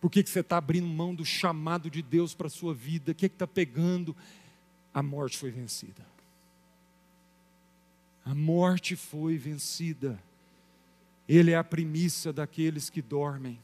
Por 0.00 0.10
que, 0.10 0.22
que 0.22 0.30
você 0.30 0.40
está 0.40 0.58
abrindo 0.58 0.86
mão 0.86 1.14
do 1.14 1.24
chamado 1.24 1.90
de 1.90 2.02
Deus 2.02 2.34
para 2.34 2.46
a 2.46 2.50
sua 2.50 2.74
vida? 2.74 3.12
O 3.12 3.14
que 3.14 3.26
está 3.26 3.46
pegando? 3.46 4.14
A 4.92 5.02
morte 5.02 5.38
foi 5.38 5.50
vencida. 5.50 6.06
A 8.24 8.34
morte 8.34 8.94
foi 8.94 9.38
vencida. 9.38 10.22
Ele 11.28 11.50
é 11.50 11.56
a 11.56 11.64
primícia 11.64 12.32
daqueles 12.32 12.88
que 12.88 13.02
dormem. 13.02 13.58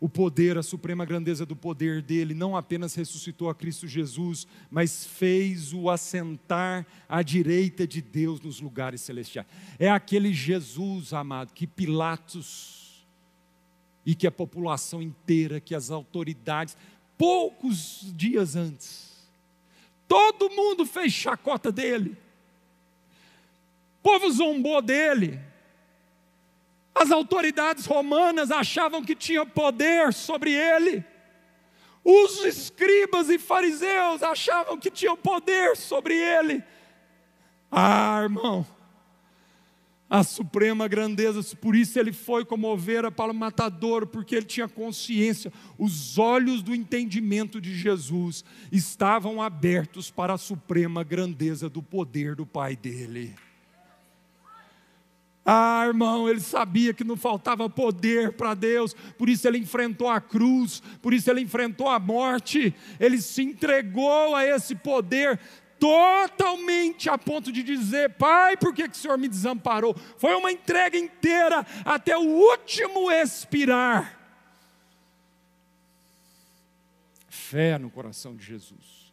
O 0.00 0.08
poder, 0.08 0.58
a 0.58 0.62
suprema 0.62 1.04
grandeza 1.04 1.46
do 1.46 1.54
poder 1.54 2.02
dele, 2.02 2.34
não 2.34 2.56
apenas 2.56 2.94
ressuscitou 2.94 3.48
a 3.48 3.54
Cristo 3.54 3.86
Jesus, 3.86 4.46
mas 4.70 5.06
fez-o 5.06 5.88
assentar 5.88 6.86
à 7.08 7.22
direita 7.22 7.86
de 7.86 8.02
Deus 8.02 8.40
nos 8.40 8.60
lugares 8.60 9.00
celestiais. 9.00 9.46
É 9.78 9.90
aquele 9.90 10.32
Jesus, 10.32 11.12
amado, 11.12 11.52
que 11.52 11.66
Pilatos 11.66 13.06
e 14.04 14.14
que 14.14 14.26
a 14.26 14.32
população 14.32 15.00
inteira, 15.00 15.60
que 15.60 15.74
as 15.74 15.90
autoridades, 15.90 16.76
poucos 17.16 18.12
dias 18.14 18.56
antes, 18.56 19.14
todo 20.06 20.50
mundo 20.50 20.84
fez 20.84 21.12
chacota 21.12 21.72
dele, 21.72 22.16
o 24.00 24.02
povo 24.02 24.30
zombou 24.30 24.82
dele, 24.82 25.40
as 26.94 27.10
autoridades 27.10 27.86
romanas 27.86 28.50
achavam 28.50 29.02
que 29.02 29.16
tinha 29.16 29.44
poder 29.44 30.12
sobre 30.12 30.52
ele. 30.52 31.04
Os 32.04 32.44
escribas 32.44 33.28
e 33.30 33.38
fariseus 33.38 34.22
achavam 34.22 34.78
que 34.78 34.90
tinham 34.90 35.16
poder 35.16 35.76
sobre 35.76 36.14
ele. 36.14 36.62
Ah, 37.70 38.20
irmão, 38.22 38.64
a 40.08 40.22
suprema 40.22 40.86
grandeza, 40.86 41.42
por 41.56 41.74
isso 41.74 41.98
ele 41.98 42.12
foi 42.12 42.44
como 42.44 42.68
ovelha 42.68 43.10
para 43.10 43.32
o 43.32 43.34
matador, 43.34 44.06
porque 44.06 44.36
ele 44.36 44.46
tinha 44.46 44.68
consciência, 44.68 45.52
os 45.76 46.18
olhos 46.18 46.62
do 46.62 46.74
entendimento 46.74 47.60
de 47.60 47.74
Jesus 47.74 48.44
estavam 48.70 49.42
abertos 49.42 50.10
para 50.10 50.34
a 50.34 50.38
suprema 50.38 51.02
grandeza 51.02 51.68
do 51.68 51.82
poder 51.82 52.36
do 52.36 52.46
Pai 52.46 52.76
dele. 52.76 53.34
Ah, 55.46 55.84
irmão, 55.86 56.26
ele 56.28 56.40
sabia 56.40 56.94
que 56.94 57.04
não 57.04 57.16
faltava 57.16 57.68
poder 57.68 58.32
para 58.32 58.54
Deus, 58.54 58.94
por 59.18 59.28
isso 59.28 59.46
ele 59.46 59.58
enfrentou 59.58 60.08
a 60.08 60.18
cruz, 60.18 60.82
por 61.02 61.12
isso 61.12 61.30
ele 61.30 61.42
enfrentou 61.42 61.86
a 61.86 61.98
morte, 61.98 62.74
ele 62.98 63.20
se 63.20 63.42
entregou 63.42 64.34
a 64.34 64.44
esse 64.44 64.74
poder 64.74 65.38
totalmente 65.78 67.10
a 67.10 67.18
ponto 67.18 67.52
de 67.52 67.62
dizer: 67.62 68.14
Pai, 68.14 68.56
por 68.56 68.72
que, 68.72 68.88
que 68.88 68.96
o 68.96 68.98
Senhor 68.98 69.18
me 69.18 69.28
desamparou? 69.28 69.94
Foi 70.16 70.34
uma 70.34 70.50
entrega 70.50 70.96
inteira 70.96 71.66
até 71.84 72.16
o 72.16 72.22
último 72.22 73.10
expirar. 73.10 74.18
Fé 77.28 77.78
no 77.78 77.90
coração 77.90 78.34
de 78.34 78.46
Jesus. 78.46 79.03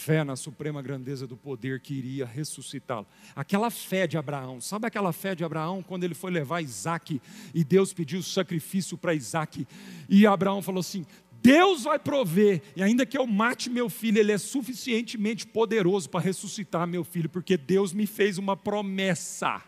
Fé 0.00 0.24
na 0.24 0.34
suprema 0.34 0.80
grandeza 0.80 1.26
do 1.26 1.36
poder 1.36 1.78
que 1.78 1.92
iria 1.92 2.24
ressuscitá-lo. 2.24 3.06
Aquela 3.36 3.70
fé 3.70 4.06
de 4.06 4.16
Abraão, 4.16 4.58
sabe 4.58 4.86
aquela 4.86 5.12
fé 5.12 5.34
de 5.34 5.44
Abraão 5.44 5.82
quando 5.82 6.04
ele 6.04 6.14
foi 6.14 6.30
levar 6.30 6.62
Isaac 6.62 7.20
e 7.54 7.62
Deus 7.62 7.92
pediu 7.92 8.22
sacrifício 8.22 8.96
para 8.96 9.12
Isaac 9.12 9.66
e 10.08 10.26
Abraão 10.26 10.62
falou 10.62 10.80
assim: 10.80 11.04
Deus 11.42 11.82
vai 11.82 11.98
prover, 11.98 12.62
e 12.74 12.82
ainda 12.82 13.04
que 13.04 13.18
eu 13.18 13.26
mate 13.26 13.68
meu 13.68 13.90
filho, 13.90 14.18
ele 14.18 14.32
é 14.32 14.38
suficientemente 14.38 15.46
poderoso 15.46 16.08
para 16.08 16.20
ressuscitar 16.20 16.86
meu 16.86 17.04
filho, 17.04 17.28
porque 17.28 17.58
Deus 17.58 17.92
me 17.92 18.06
fez 18.06 18.38
uma 18.38 18.56
promessa. 18.56 19.62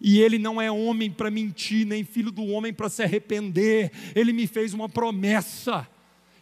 E 0.00 0.18
ele 0.18 0.38
não 0.38 0.62
é 0.62 0.70
homem 0.70 1.10
para 1.10 1.30
mentir, 1.30 1.86
nem 1.86 2.04
filho 2.04 2.30
do 2.30 2.46
homem 2.46 2.72
para 2.72 2.88
se 2.88 3.02
arrepender. 3.02 3.92
Ele 4.14 4.32
me 4.32 4.46
fez 4.46 4.72
uma 4.72 4.88
promessa. 4.88 5.86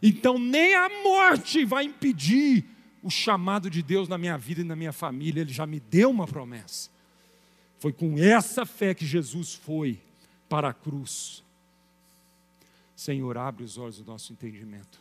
Então, 0.00 0.38
nem 0.38 0.76
a 0.76 0.88
morte 1.02 1.64
vai 1.64 1.84
impedir 1.84 2.78
o 3.02 3.10
chamado 3.10 3.70
de 3.70 3.82
Deus 3.82 4.08
na 4.08 4.18
minha 4.18 4.36
vida 4.36 4.60
e 4.60 4.64
na 4.64 4.76
minha 4.76 4.92
família. 4.92 5.40
Ele 5.40 5.52
já 5.52 5.66
me 5.66 5.80
deu 5.80 6.10
uma 6.10 6.26
promessa. 6.26 6.90
Foi 7.78 7.92
com 7.92 8.18
essa 8.18 8.66
fé 8.66 8.94
que 8.94 9.06
Jesus 9.06 9.54
foi 9.54 10.00
para 10.48 10.68
a 10.68 10.74
cruz. 10.74 11.42
Senhor, 12.94 13.38
abre 13.38 13.64
os 13.64 13.78
olhos 13.78 13.98
do 13.98 14.04
nosso 14.04 14.32
entendimento. 14.32 15.00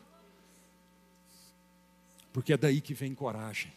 Porque 2.32 2.54
é 2.54 2.58
daí 2.58 2.80
que 2.80 2.94
vem 2.94 3.14
coragem. 3.14 3.74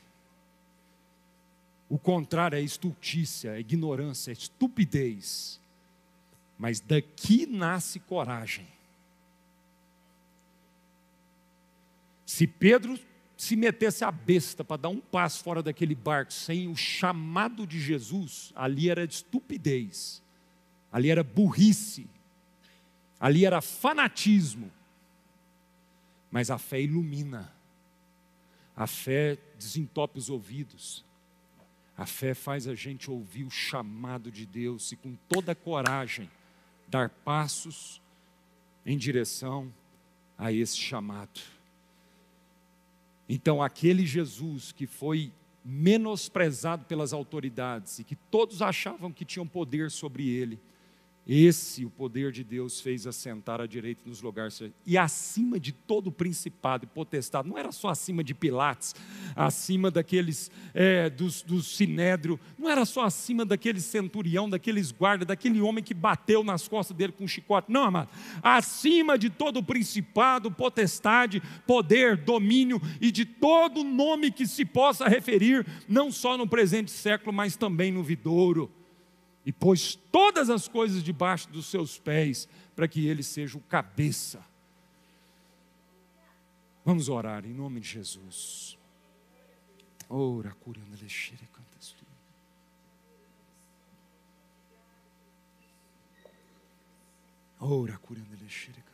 O 1.88 1.98
contrário 1.98 2.56
é 2.56 2.60
estultícia, 2.60 3.56
é 3.56 3.60
ignorância, 3.60 4.30
é 4.30 4.34
estupidez. 4.34 5.60
Mas 6.58 6.78
daqui 6.78 7.44
nasce 7.44 7.98
coragem. 7.98 8.66
Se 12.24 12.46
Pedro 12.46 12.98
se 13.42 13.56
metesse 13.56 14.04
a 14.04 14.10
besta 14.10 14.62
para 14.64 14.82
dar 14.82 14.88
um 14.88 15.00
passo 15.00 15.42
fora 15.42 15.62
daquele 15.62 15.94
barco 15.94 16.32
sem 16.32 16.68
o 16.68 16.76
chamado 16.76 17.66
de 17.66 17.80
Jesus, 17.80 18.52
ali 18.54 18.88
era 18.88 19.04
estupidez, 19.04 20.22
ali 20.90 21.10
era 21.10 21.22
burrice, 21.22 22.08
Ali 23.22 23.46
era 23.46 23.60
fanatismo. 23.60 24.68
Mas 26.28 26.50
a 26.50 26.58
fé 26.58 26.80
ilumina. 26.80 27.54
A 28.74 28.88
fé 28.88 29.38
desentope 29.56 30.18
os 30.18 30.28
ouvidos. 30.28 31.04
A 31.96 32.04
fé 32.04 32.34
faz 32.34 32.66
a 32.66 32.74
gente 32.74 33.08
ouvir 33.08 33.44
o 33.44 33.50
chamado 33.50 34.28
de 34.28 34.44
Deus 34.44 34.90
e 34.90 34.96
com 34.96 35.14
toda 35.28 35.54
coragem 35.54 36.28
dar 36.88 37.10
passos 37.10 38.02
em 38.84 38.98
direção 38.98 39.72
a 40.36 40.50
esse 40.50 40.76
chamado. 40.76 41.40
Então, 43.28 43.62
aquele 43.62 44.04
Jesus 44.06 44.72
que 44.72 44.86
foi 44.86 45.32
menosprezado 45.64 46.84
pelas 46.86 47.12
autoridades 47.12 47.98
e 47.98 48.04
que 48.04 48.16
todos 48.16 48.60
achavam 48.60 49.12
que 49.12 49.24
tinham 49.24 49.46
poder 49.46 49.90
sobre 49.90 50.28
ele, 50.28 50.58
esse 51.26 51.84
o 51.84 51.90
poder 51.90 52.32
de 52.32 52.42
Deus 52.42 52.80
fez 52.80 53.06
assentar 53.06 53.60
à 53.60 53.66
direita 53.66 54.02
nos 54.04 54.20
lugares 54.20 54.60
e 54.84 54.98
acima 54.98 55.60
de 55.60 55.70
todo 55.70 56.08
o 56.08 56.12
principado 56.12 56.84
e 56.84 56.88
potestade, 56.88 57.48
não 57.48 57.56
era 57.56 57.70
só 57.70 57.88
acima 57.88 58.24
de 58.24 58.34
Pilatos, 58.34 58.94
acima 59.36 59.90
daqueles 59.90 60.50
é, 60.74 61.08
dos, 61.08 61.42
do 61.42 61.62
sinédrio, 61.62 62.40
não 62.58 62.68
era 62.68 62.84
só 62.84 63.04
acima 63.04 63.44
daquele 63.44 63.80
centurião, 63.80 64.50
daqueles 64.50 64.90
guardas, 64.90 65.28
daquele 65.28 65.60
homem 65.60 65.84
que 65.84 65.94
bateu 65.94 66.42
nas 66.42 66.66
costas 66.66 66.96
dele 66.96 67.12
com 67.12 67.24
um 67.24 67.28
chicote, 67.28 67.70
não, 67.70 67.84
amado, 67.84 68.08
acima 68.42 69.16
de 69.16 69.30
todo 69.30 69.58
o 69.58 69.62
principado, 69.62 70.50
potestade, 70.50 71.40
poder, 71.66 72.16
domínio 72.16 72.80
e 73.00 73.12
de 73.12 73.24
todo 73.24 73.84
nome 73.84 74.32
que 74.32 74.46
se 74.46 74.64
possa 74.64 75.06
referir, 75.06 75.64
não 75.88 76.10
só 76.10 76.36
no 76.36 76.48
presente 76.48 76.90
século, 76.90 77.32
mas 77.32 77.56
também 77.56 77.92
no 77.92 78.02
vidouro 78.02 78.70
e 79.44 79.52
pôs 79.52 79.94
todas 79.94 80.48
as 80.50 80.68
coisas 80.68 81.02
debaixo 81.02 81.48
dos 81.48 81.66
seus 81.66 81.98
pés, 81.98 82.48
para 82.76 82.86
que 82.86 83.06
ele 83.06 83.22
seja 83.22 83.58
o 83.58 83.60
cabeça. 83.60 84.44
Vamos 86.84 87.08
orar 87.08 87.44
em 87.44 87.52
nome 87.52 87.80
de 87.80 87.88
Jesus. 87.88 88.78
Ora, 90.08 90.52
curando 90.52 90.96
lexere, 91.00 91.46
canta 91.52 91.72
Ora, 97.64 97.96
curando 97.98 98.36
lexere, 98.42 98.82
canta 98.82 98.92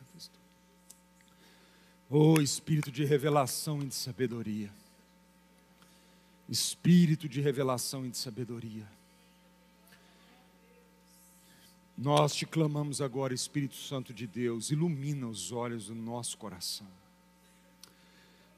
Oh, 2.11 2.41
Espírito 2.41 2.91
de 2.91 3.05
revelação 3.05 3.81
e 3.83 3.87
de 3.87 3.93
sabedoria. 3.93 4.71
Espírito 6.47 7.29
de 7.29 7.39
revelação 7.39 8.03
e 8.03 8.09
de 8.09 8.17
sabedoria. 8.17 8.87
Nós 12.01 12.33
te 12.33 12.45
clamamos 12.45 13.01
agora, 13.01 13.33
Espírito 13.33 13.75
Santo 13.75 14.13
de 14.13 14.25
Deus, 14.25 14.71
ilumina 14.71 15.27
os 15.27 15.51
olhos 15.51 15.87
do 15.87 15.95
nosso 15.95 16.37
coração. 16.37 16.87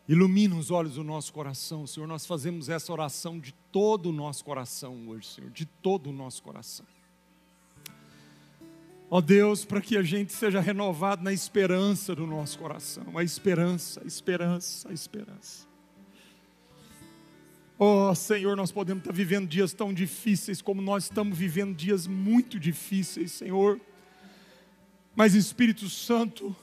Ilumina 0.08 0.56
os 0.56 0.70
olhos 0.70 0.94
do 0.94 1.04
nosso 1.04 1.34
coração, 1.34 1.88
Senhor. 1.88 2.06
Nós 2.06 2.24
fazemos 2.24 2.70
essa 2.70 2.94
oração 2.94 3.40
de 3.40 3.52
todo 3.72 4.10
o 4.10 4.12
nosso 4.12 4.46
coração 4.46 5.10
hoje, 5.10 5.26
Senhor, 5.26 5.50
de 5.50 5.66
todo 5.66 6.12
o 6.12 6.14
nosso 6.14 6.44
coração. 6.44 6.86
Ó 9.10 9.20
Deus, 9.20 9.66
para 9.66 9.82
que 9.82 9.98
a 9.98 10.04
gente 10.04 10.32
seja 10.34 10.60
renovado 10.60 11.24
na 11.24 11.34
esperança 11.34 12.14
do 12.14 12.28
nosso 12.28 12.60
coração, 12.60 13.18
a 13.18 13.24
esperança, 13.24 14.04
a 14.04 14.06
esperança, 14.06 14.88
a 14.88 14.94
esperança. 14.94 15.71
Oh 17.84 18.14
Senhor, 18.14 18.56
nós 18.56 18.72
podemos 18.72 19.02
estar 19.02 19.12
vivendo 19.12 19.48
dias 19.48 19.74
tão 19.74 19.92
difíceis 19.92 20.62
como 20.62 20.84
nós 20.84 21.06
estamos 21.06 21.36
vivendo 21.36 21.76
dias 21.76 22.06
muito 22.06 22.60
difíceis, 22.60 23.32
Senhor. 23.32 23.82
Mas 25.16 25.34
Espírito 25.34 25.90
Santo, 25.90 26.56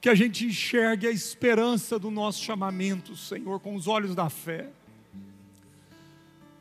que 0.00 0.08
a 0.08 0.14
gente 0.14 0.46
enxergue 0.46 1.08
a 1.08 1.10
esperança 1.10 1.98
do 1.98 2.08
nosso 2.08 2.40
chamamento, 2.44 3.16
Senhor, 3.16 3.58
com 3.58 3.74
os 3.74 3.88
olhos 3.88 4.14
da 4.14 4.30
fé. 4.30 4.68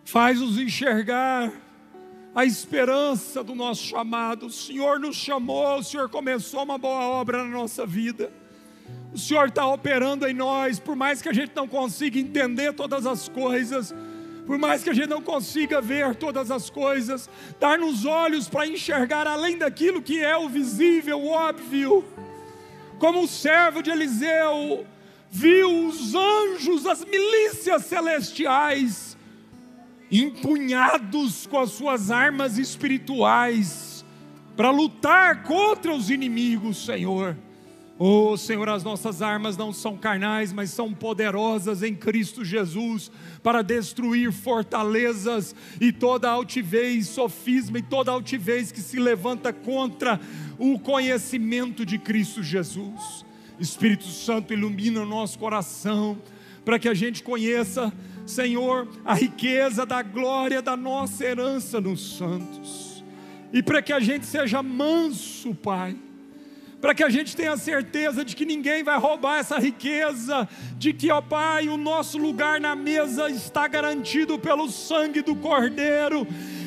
Faz-nos 0.03 0.57
enxergar 0.57 1.53
a 2.33 2.43
esperança 2.43 3.43
do 3.43 3.53
nosso 3.53 3.83
chamado. 3.85 4.47
O 4.47 4.51
Senhor 4.51 4.99
nos 4.99 5.17
chamou, 5.17 5.77
o 5.77 5.83
Senhor 5.83 6.09
começou 6.09 6.63
uma 6.63 6.79
boa 6.79 7.01
obra 7.01 7.43
na 7.43 7.49
nossa 7.51 7.85
vida. 7.85 8.33
O 9.11 9.17
Senhor 9.17 9.47
está 9.47 9.65
operando 9.65 10.27
em 10.27 10.33
nós, 10.33 10.79
por 10.79 10.95
mais 10.95 11.21
que 11.21 11.29
a 11.29 11.33
gente 11.33 11.51
não 11.55 11.67
consiga 11.67 12.19
entender 12.19 12.73
todas 12.73 13.07
as 13.07 13.27
coisas, 13.27 13.93
por 14.45 14.57
mais 14.57 14.83
que 14.83 14.89
a 14.89 14.93
gente 14.93 15.09
não 15.09 15.21
consiga 15.21 15.81
ver 15.81 16.15
todas 16.15 16.51
as 16.51 16.69
coisas, 16.69 17.29
dar-nos 17.59 18.05
olhos 18.05 18.47
para 18.47 18.67
enxergar 18.67 19.27
além 19.27 19.57
daquilo 19.57 20.01
que 20.01 20.19
é 20.19 20.37
o 20.37 20.47
visível, 20.47 21.19
o 21.19 21.29
óbvio. 21.29 22.03
Como 22.99 23.23
o 23.23 23.27
servo 23.27 23.81
de 23.81 23.89
Eliseu 23.89 24.85
viu 25.31 25.87
os 25.87 26.13
anjos, 26.13 26.85
as 26.85 27.03
milícias 27.05 27.85
celestiais, 27.85 29.17
empunhados 30.11 31.47
com 31.47 31.59
as 31.59 31.71
suas 31.71 32.11
armas 32.11 32.57
espirituais, 32.57 34.05
para 34.55 34.71
lutar 34.71 35.43
contra 35.43 35.93
os 35.93 36.09
inimigos, 36.09 36.85
Senhor. 36.85 37.37
Oh 38.01 38.37
Senhor, 38.37 38.69
as 38.69 38.81
nossas 38.81 39.21
armas 39.21 39.57
não 39.57 39.73
são 39.73 39.97
carnais, 39.97 40.53
mas 40.53 40.69
são 40.69 40.93
poderosas 40.93 41.83
em 41.83 41.93
Cristo 41.93 42.45
Jesus 42.45 43.11
para 43.43 43.61
destruir 43.61 44.31
fortalezas 44.31 45.53
e 45.81 45.91
toda 45.91 46.29
altivez, 46.29 47.09
sofisma 47.09 47.79
e 47.79 47.81
toda 47.81 48.09
altivez 48.09 48.71
que 48.71 48.79
se 48.79 48.97
levanta 48.97 49.51
contra 49.51 50.17
o 50.57 50.79
conhecimento 50.79 51.85
de 51.85 51.99
Cristo 51.99 52.41
Jesus. 52.41 53.25
Espírito 53.59 54.07
Santo, 54.07 54.53
ilumina 54.53 55.01
o 55.01 55.05
nosso 55.05 55.37
coração 55.37 56.17
para 56.63 56.79
que 56.79 56.87
a 56.87 56.93
gente 56.93 57.21
conheça, 57.21 57.91
Senhor, 58.25 58.87
a 59.03 59.13
riqueza 59.13 59.85
da 59.85 60.01
glória 60.01 60.61
da 60.61 60.77
nossa 60.77 61.25
herança 61.25 61.81
nos 61.81 62.15
santos 62.15 63.03
e 63.51 63.61
para 63.61 63.81
que 63.81 63.91
a 63.91 63.99
gente 63.99 64.25
seja 64.25 64.63
manso, 64.63 65.53
Pai 65.53 65.97
para 66.81 66.95
que 66.95 67.03
a 67.03 67.09
gente 67.09 67.35
tenha 67.35 67.57
certeza 67.57 68.23
de 68.23 68.35
que 68.35 68.45
ninguém 68.45 68.83
vai 68.83 68.97
roubar 68.97 69.39
essa 69.39 69.59
riqueza, 69.59 70.47
de 70.77 70.93
que, 70.93 71.11
ó 71.11 71.21
Pai, 71.21 71.67
o 71.67 71.77
nosso 71.77 72.17
lugar 72.17 72.59
na 72.59 72.75
mesa 72.75 73.29
está 73.29 73.67
garantido 73.67 74.39
pelo 74.39 74.69
sangue 74.69 75.21
do 75.21 75.35
Cordeiro. 75.35 76.25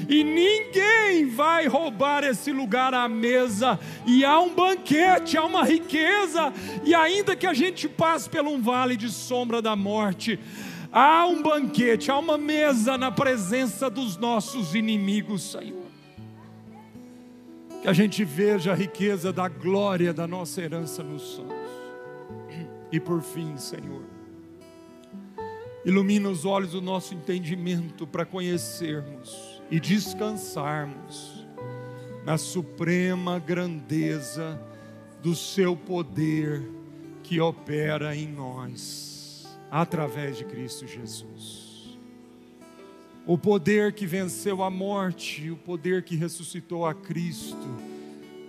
E 0.09 0.23
ninguém 0.23 1.29
vai 1.29 1.67
roubar 1.67 2.25
esse 2.25 2.53
lugar 2.53 2.93
à 2.93 3.09
mesa, 3.09 3.79
e 4.07 4.25
há 4.25 4.39
um 4.41 4.53
banquete, 4.53 5.39
há 5.39 5.45
uma 5.45 5.65
riqueza, 5.65 6.53
e 6.85 6.95
ainda 6.95 7.37
que 7.37 7.47
a 7.47 7.55
gente 7.55 7.89
passe 7.89 8.29
por 8.29 8.45
um 8.45 8.61
vale 8.61 8.97
de 8.97 9.09
sombra 9.09 9.63
da 9.63 9.75
morte, 9.77 10.39
Há 10.95 11.25
um 11.27 11.43
banquete, 11.43 12.11
há 12.11 12.19
uma 12.19 12.37
mesa 12.37 12.99
na 12.99 13.11
presença 13.11 13.89
dos 13.89 14.19
nossos 14.19 14.75
inimigos, 14.75 15.53
Senhor. 15.53 15.82
Que 17.83 17.89
a 17.89 17.93
gente 17.93 18.25
veja 18.25 18.71
a 18.71 18.77
riqueza 18.77 19.33
da 19.33 19.49
glória 19.49 20.15
da 20.15 20.25
nossa 20.25 20.63
herança 20.63 21.03
nos 21.03 21.35
céus. 21.35 21.53
E 22.93 23.01
por 23.01 23.21
fim, 23.21 23.57
Senhor, 23.57 24.05
ilumina 25.85 26.29
os 26.29 26.45
olhos 26.45 26.71
do 26.73 26.81
nosso 26.81 27.13
entendimento 27.13 28.07
para 28.07 28.25
conhecermos 28.25 29.61
e 29.69 29.81
descansarmos 29.81 31.45
na 32.25 32.39
suprema 32.39 33.41
grandeza 33.41 34.61
do 35.21 35.35
Seu 35.35 35.75
poder 35.75 36.63
que 37.25 37.41
opera 37.41 38.15
em 38.15 38.29
nós, 38.29 39.49
através 39.71 40.37
de 40.37 40.45
Cristo 40.45 40.87
Jesus. 40.87 41.72
O 43.27 43.39
poder 43.39 43.93
que 43.93 44.05
venceu 44.05 44.63
a 44.63 44.71
morte, 44.71 45.51
o 45.51 45.57
poder 45.57 46.03
que 46.03 46.17
ressuscitou 46.17 46.85
a 46.85 46.93
Cristo 46.93 47.57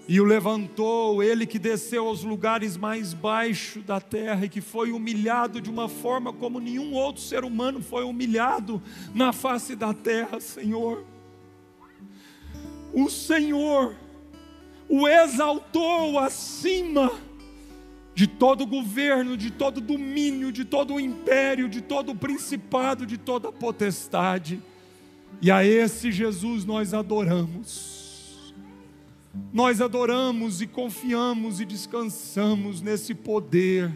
e 0.07 0.19
o 0.19 0.25
levantou, 0.25 1.23
ele 1.23 1.45
que 1.45 1.57
desceu 1.57 2.07
aos 2.07 2.23
lugares 2.23 2.75
mais 2.75 3.13
baixos 3.13 3.83
da 3.83 4.01
terra 4.01 4.45
e 4.45 4.49
que 4.49 4.59
foi 4.59 4.91
humilhado 4.91 5.61
de 5.61 5.69
uma 5.69 5.87
forma 5.87 6.33
como 6.33 6.59
nenhum 6.59 6.93
outro 6.93 7.21
ser 7.21 7.45
humano 7.45 7.81
foi 7.81 8.03
humilhado 8.03 8.81
na 9.13 9.31
face 9.31 9.75
da 9.75 9.93
terra, 9.93 10.39
Senhor. 10.39 11.05
O 12.91 13.09
Senhor 13.09 13.95
o 14.89 15.07
exaltou 15.07 16.19
acima 16.19 17.11
de 18.15 18.27
todo 18.27 18.65
governo, 18.65 19.35
de 19.35 19.49
todo 19.51 19.81
domínio, 19.81 20.51
de 20.51 20.63
todo 20.63 20.99
império, 20.99 21.67
de 21.67 21.81
todo 21.81 22.15
principado, 22.15 23.05
de 23.05 23.17
toda 23.17 23.51
potestade. 23.51 24.61
E 25.41 25.49
a 25.49 25.65
esse 25.65 26.11
Jesus 26.11 26.63
nós 26.63 26.93
adoramos. 26.93 28.53
Nós 29.51 29.81
adoramos 29.81 30.61
e 30.61 30.67
confiamos 30.67 31.59
e 31.59 31.65
descansamos 31.65 32.81
nesse 32.81 33.15
poder 33.15 33.91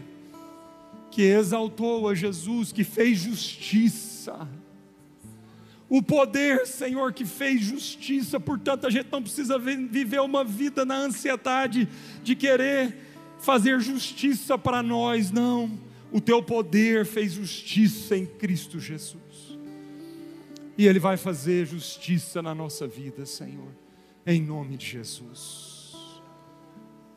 que 1.12 1.22
exaltou 1.22 2.08
a 2.08 2.14
Jesus, 2.14 2.72
que 2.72 2.82
fez 2.82 3.18
justiça. 3.18 4.48
O 5.88 6.02
poder, 6.02 6.66
Senhor, 6.66 7.12
que 7.12 7.24
fez 7.24 7.62
justiça, 7.62 8.38
portanto, 8.38 8.86
a 8.86 8.90
gente 8.90 9.08
não 9.10 9.22
precisa 9.22 9.58
viver 9.58 10.20
uma 10.20 10.44
vida 10.44 10.84
na 10.84 10.96
ansiedade 10.96 11.88
de 12.22 12.34
querer 12.34 13.07
fazer 13.38 13.80
justiça 13.80 14.58
para 14.58 14.82
nós, 14.82 15.30
não. 15.30 15.70
O 16.12 16.20
teu 16.20 16.42
poder 16.42 17.04
fez 17.04 17.32
justiça 17.32 18.16
em 18.16 18.24
Cristo 18.24 18.80
Jesus. 18.80 19.58
E 20.76 20.86
Ele 20.86 20.98
vai 20.98 21.16
fazer 21.16 21.66
justiça 21.66 22.40
na 22.40 22.54
nossa 22.54 22.86
vida, 22.86 23.26
Senhor, 23.26 23.72
em 24.26 24.40
nome 24.40 24.76
de 24.76 24.86
Jesus. 24.86 25.96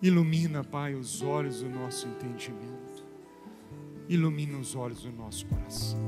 Ilumina, 0.01 0.63
Pai, 0.63 0.95
os 0.95 1.21
olhos 1.21 1.61
do 1.61 1.69
nosso 1.69 2.07
entendimento. 2.07 3.05
Ilumina 4.09 4.57
os 4.57 4.75
olhos 4.75 5.03
do 5.03 5.11
nosso 5.11 5.45
coração. 5.45 6.07